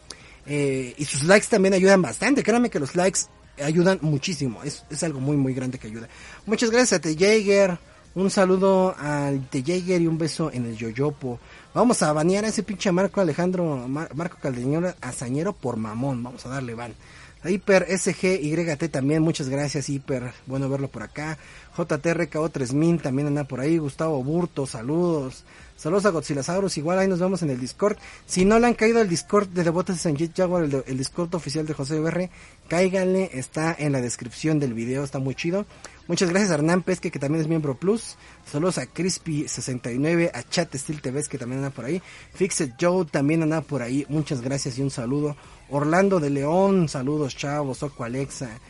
Eh, 0.47 0.95
y 0.97 1.05
sus 1.05 1.24
likes 1.24 1.47
también 1.49 1.74
ayudan 1.74 2.03
bastante. 2.03 2.42
Créanme 2.42 2.70
que 2.70 2.80
los 2.80 2.95
likes 2.95 3.20
ayudan 3.62 3.99
muchísimo. 4.03 4.62
Es, 4.62 4.84
es 4.90 5.03
algo 5.03 5.20
muy, 5.20 5.36
muy 5.36 5.55
grande 5.55 5.78
que 5.78 5.86
ayuda. 5.86 6.09
Muchas 6.47 6.70
gracias 6.70 6.99
a 6.99 7.01
T. 7.01 7.16
Jaeger. 7.16 7.78
Un 8.14 8.30
saludo 8.30 8.95
al 8.97 9.49
T. 9.49 9.62
Jaeger 9.64 10.01
y 10.01 10.07
un 10.07 10.18
beso 10.18 10.51
en 10.53 10.66
el 10.66 10.76
Yoyopo. 10.76 11.40
Vamos 11.74 12.01
a 12.03 12.12
banear 12.12 12.45
a 12.45 12.49
ese 12.49 12.62
pinche 12.62 12.92
Marco 12.92 13.20
Alejandro, 13.20 13.88
Marco 13.88 14.38
Caldeñón 14.40 14.95
Azañero 15.01 15.53
por 15.53 15.76
mamón. 15.76 16.22
Vamos 16.22 16.47
a 16.47 16.51
darle 16.51 16.74
van. 16.74 16.95
A 17.42 17.51
Hiper 17.51 17.86
SGYT 17.90 18.90
también, 18.90 19.20
muchas 19.20 19.51
gracias 19.51 19.90
Hiper, 19.90 20.32
bueno 20.47 20.70
verlo 20.70 20.88
por 20.88 21.03
acá. 21.03 21.36
JTRKO 21.76 22.49
3000 22.49 23.03
también 23.03 23.28
anda 23.28 23.45
por 23.45 23.61
ahí. 23.61 23.76
Gustavo 23.76 24.22
Burto, 24.24 24.66
saludos. 24.66 25.45
Saludos 25.76 26.06
a 26.06 26.10
Godzillasaurus, 26.10 26.78
igual 26.78 26.98
ahí 26.98 27.08
nos 27.08 27.18
vemos 27.18 27.42
en 27.42 27.50
el 27.50 27.60
Discord. 27.60 27.96
Si 28.26 28.44
no 28.44 28.58
le 28.58 28.68
han 28.68 28.74
caído 28.74 29.00
al 29.00 29.08
Discord 29.08 29.48
de 29.48 29.64
Devotes 29.64 29.96
de 29.96 30.02
Sanjit 30.02 30.34
Jaguar, 30.34 30.64
el, 30.64 30.84
el, 30.86 30.98
Discord 30.98 31.34
oficial 31.34 31.66
de 31.66 31.74
José 31.74 31.98
BR, 31.98 32.30
cáiganle, 32.68 33.30
está 33.34 33.74
en 33.76 33.92
la 33.92 34.00
descripción 34.00 34.60
del 34.60 34.72
video, 34.72 35.02
está 35.02 35.18
muy 35.18 35.34
chido. 35.34 35.66
Muchas 36.06 36.30
gracias 36.30 36.52
a 36.52 36.54
Hernán 36.54 36.82
Pesque, 36.82 37.10
que 37.10 37.18
también 37.18 37.42
es 37.42 37.48
miembro 37.48 37.76
plus. 37.76 38.16
Saludos 38.46 38.78
a 38.78 38.84
Crispy69, 38.84 40.30
a 40.32 40.42
Chat 40.42 40.74
Steel 40.74 41.02
TV, 41.02 41.24
que 41.24 41.38
también 41.38 41.58
anda 41.58 41.70
por 41.70 41.86
ahí. 41.86 42.00
Fixed 42.34 42.74
Joe 42.80 43.04
también 43.06 43.42
anda 43.42 43.60
por 43.60 43.82
ahí. 43.82 44.06
Muchas 44.08 44.42
gracias 44.42 44.78
y 44.78 44.82
un 44.82 44.90
saludo. 44.90 45.36
Orlando 45.70 46.20
de 46.20 46.30
León, 46.30 46.88
saludos 46.88 47.36
chavos. 47.36 47.82
Oco 47.82 48.04
Alexa, 48.04 48.60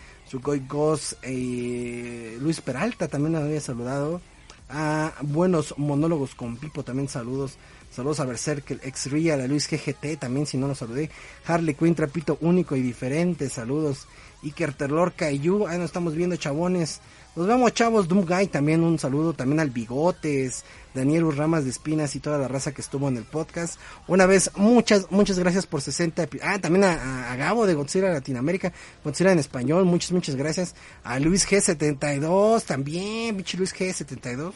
Ghost, 0.69 1.15
eh, 1.23 2.39
Luis 2.41 2.61
Peralta 2.61 3.09
también 3.09 3.35
lo 3.35 3.41
había 3.41 3.61
saludado 3.61 4.21
a 4.69 5.15
Buenos 5.23 5.75
Monólogos 5.79 6.35
con 6.35 6.57
Pipo, 6.57 6.83
también 6.83 7.09
saludos. 7.09 7.59
Saludos 7.91 8.19
a 8.19 8.25
Berserk, 8.25 8.73
ex 8.83 9.11
Real, 9.11 9.41
a 9.41 9.47
Luis 9.47 9.69
GGT, 9.69 10.19
también 10.19 10.47
si 10.47 10.57
no 10.57 10.67
lo 10.67 10.75
saludé. 10.75 11.11
Harley 11.47 11.75
Quinn, 11.75 11.95
trapito 11.95 12.39
único 12.41 12.75
y 12.75 12.83
diferente, 12.83 13.49
saludos. 13.49 14.09
Iker 14.43 14.75
Terlor 14.75 15.13
Caillou, 15.13 15.67
ahí 15.67 15.79
nos 15.79 15.87
estamos 15.87 16.15
viendo, 16.15 16.37
chabones. 16.37 17.01
Nos 17.37 17.49
vemos, 17.49 17.75
chavos. 17.75 18.07
Doom 18.07 18.25
Guy, 18.25 18.47
también 18.47 18.85
un 18.85 18.97
saludo. 18.99 19.33
También 19.33 19.59
al 19.59 19.71
Bigotes, 19.71 20.65
Daniel 20.95 21.25
Urramas 21.25 21.65
de 21.65 21.71
Espinas 21.71 22.15
y 22.15 22.21
toda 22.21 22.39
la 22.39 22.47
raza 22.47 22.73
que 22.73 22.81
estuvo 22.81 23.09
en 23.09 23.17
el 23.17 23.25
podcast. 23.25 23.79
Una 24.07 24.27
vez, 24.27 24.53
muchas, 24.55 25.11
muchas 25.11 25.39
gracias 25.39 25.67
por 25.67 25.81
60. 25.81 26.29
Ah, 26.43 26.61
también 26.61 26.85
a, 26.85 27.33
a 27.33 27.37
Gabo 27.37 27.67
de 27.67 27.75
Godzilla 27.75 28.13
Latinoamérica, 28.13 28.73
Godzilla 29.03 29.33
en 29.33 29.41
español. 29.41 29.85
Muchas, 29.85 30.13
muchas 30.13 30.37
gracias. 30.37 30.77
A 31.03 31.19
Luis 31.19 31.49
G72 31.49 32.63
también, 32.63 33.37
bicho 33.37 33.59
Luis 33.59 33.75
G72. 33.75 34.53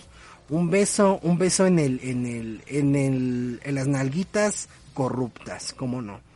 Un 0.50 0.70
beso, 0.70 1.18
un 1.22 1.36
beso 1.36 1.66
en 1.66 1.80
el, 1.80 2.00
en 2.02 2.26
el, 2.26 2.62
en 2.68 2.94
el, 2.94 3.60
en 3.64 3.74
las 3.74 3.88
nalguitas 3.88 4.68
corruptas, 4.94 5.74
cómo 5.76 6.00
no. 6.00 6.27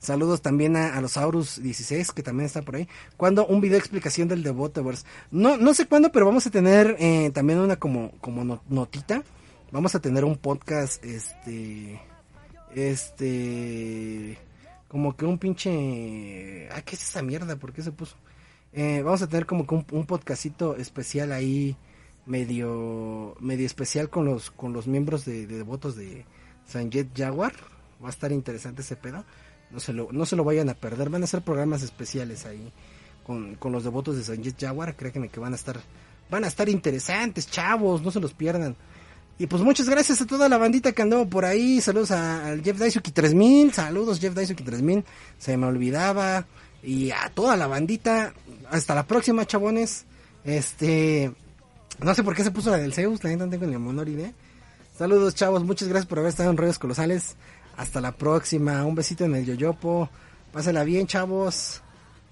Saludos 0.00 0.40
también 0.40 0.76
a, 0.76 0.98
los 1.02 1.18
Aurus 1.18 1.62
16, 1.62 2.12
que 2.12 2.22
también 2.22 2.46
está 2.46 2.62
por 2.62 2.76
ahí. 2.76 2.88
Cuando 3.18 3.46
un 3.46 3.60
video 3.60 3.74
de 3.74 3.80
explicación 3.80 4.28
del 4.28 4.42
The 4.42 4.50
Botaverse. 4.50 5.04
No, 5.30 5.58
no 5.58 5.74
sé 5.74 5.86
cuándo, 5.86 6.10
pero 6.10 6.24
vamos 6.24 6.46
a 6.46 6.50
tener 6.50 6.96
eh, 6.98 7.30
también 7.34 7.58
una 7.58 7.76
como, 7.76 8.12
como 8.22 8.62
notita. 8.70 9.22
Vamos 9.70 9.94
a 9.94 10.00
tener 10.00 10.24
un 10.24 10.36
podcast, 10.36 11.04
este, 11.04 12.00
este, 12.74 14.38
como 14.88 15.14
que 15.14 15.26
un 15.26 15.36
pinche, 15.36 16.70
ah, 16.72 16.80
¿qué 16.80 16.96
es 16.96 17.02
esa 17.02 17.20
mierda? 17.20 17.56
¿Por 17.56 17.74
qué 17.74 17.82
se 17.82 17.92
puso? 17.92 18.16
Eh, 18.72 19.02
vamos 19.04 19.20
a 19.20 19.26
tener 19.26 19.44
como 19.44 19.66
que 19.66 19.74
un, 19.74 19.84
un 19.92 20.06
podcastito 20.06 20.76
especial 20.76 21.30
ahí, 21.30 21.76
medio, 22.24 23.36
medio 23.38 23.66
especial 23.66 24.08
con 24.08 24.24
los, 24.24 24.50
con 24.50 24.72
los 24.72 24.86
miembros 24.86 25.26
de, 25.26 25.46
de 25.46 25.58
devotos 25.58 25.94
de 25.94 26.24
Sanjet 26.66 27.08
Jaguar. 27.14 27.52
Va 28.02 28.06
a 28.06 28.10
estar 28.10 28.32
interesante 28.32 28.80
ese 28.80 28.96
pedo 28.96 29.26
no 29.70 29.80
se 29.80 29.92
lo, 29.92 30.08
no 30.12 30.26
se 30.26 30.36
lo 30.36 30.44
vayan 30.44 30.68
a 30.68 30.74
perder, 30.74 31.10
van 31.10 31.22
a 31.22 31.26
ser 31.26 31.42
programas 31.42 31.82
especiales 31.82 32.46
ahí 32.46 32.72
con, 33.24 33.54
con 33.56 33.72
los 33.72 33.84
devotos 33.84 34.16
de 34.16 34.24
Sanjit 34.24 34.60
Jaguar, 34.60 34.96
créanme 34.96 35.28
que 35.28 35.40
van 35.40 35.52
a 35.52 35.56
estar, 35.56 35.80
van 36.30 36.44
a 36.44 36.48
estar 36.48 36.68
interesantes, 36.68 37.50
chavos, 37.50 38.02
no 38.02 38.10
se 38.10 38.20
los 38.20 38.34
pierdan. 38.34 38.76
Y 39.38 39.46
pues 39.46 39.62
muchas 39.62 39.88
gracias 39.88 40.20
a 40.20 40.26
toda 40.26 40.48
la 40.48 40.58
bandita 40.58 40.92
que 40.92 41.02
andó 41.02 41.26
por 41.26 41.44
ahí, 41.44 41.80
saludos 41.80 42.10
al 42.10 42.62
Jeff 42.62 42.78
Daisuki 42.78 43.10
3000, 43.10 43.72
saludos 43.72 44.20
Jeff 44.20 44.34
Daisuki 44.34 44.62
3000, 44.62 45.04
se 45.38 45.56
me 45.56 45.66
olvidaba, 45.66 46.46
y 46.82 47.10
a 47.10 47.30
toda 47.34 47.56
la 47.56 47.66
bandita, 47.66 48.34
hasta 48.70 48.94
la 48.94 49.06
próxima 49.06 49.46
chabones, 49.46 50.04
este, 50.44 51.32
no 52.02 52.14
sé 52.14 52.22
por 52.22 52.34
qué 52.34 52.44
se 52.44 52.50
puso 52.50 52.70
la 52.70 52.78
del 52.78 52.92
Zeus, 52.92 53.22
la 53.24 53.30
gente 53.30 53.44
no 53.44 53.50
tengo 53.50 53.66
ni 53.66 53.72
la 53.72 53.78
menor 53.78 54.08
idea. 54.08 54.32
Saludos 54.96 55.34
chavos, 55.34 55.64
muchas 55.64 55.88
gracias 55.88 56.06
por 56.06 56.18
haber 56.18 56.30
estado 56.30 56.50
en 56.50 56.56
Rollos 56.56 56.78
Colosales. 56.78 57.36
Hasta 57.80 57.98
la 58.02 58.12
próxima. 58.12 58.84
Un 58.84 58.94
besito 58.94 59.24
en 59.24 59.34
el 59.36 59.46
yoyopo. 59.46 60.10
Pásala 60.52 60.84
bien, 60.84 61.06
chavos. 61.06 61.80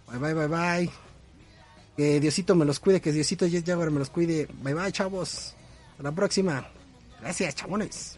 Bye, 0.07 0.19
bye, 0.19 0.35
bye, 0.35 0.47
bye. 0.47 0.91
Que 1.97 2.21
Diosito 2.21 2.55
me 2.55 2.67
los 2.67 2.79
cuide, 2.79 3.01
que 3.01 3.13
Diosito 3.13 3.47
Jaguar 3.65 3.91
me 3.91 3.99
los 3.99 4.11
cuide. 4.11 4.47
Bye, 4.63 4.75
bye, 4.75 4.93
chavos. 4.93 5.55
Hasta 5.93 6.03
la 6.03 6.13
próxima. 6.13 6.69
Gracias, 7.23 7.55
chabones. 7.55 8.18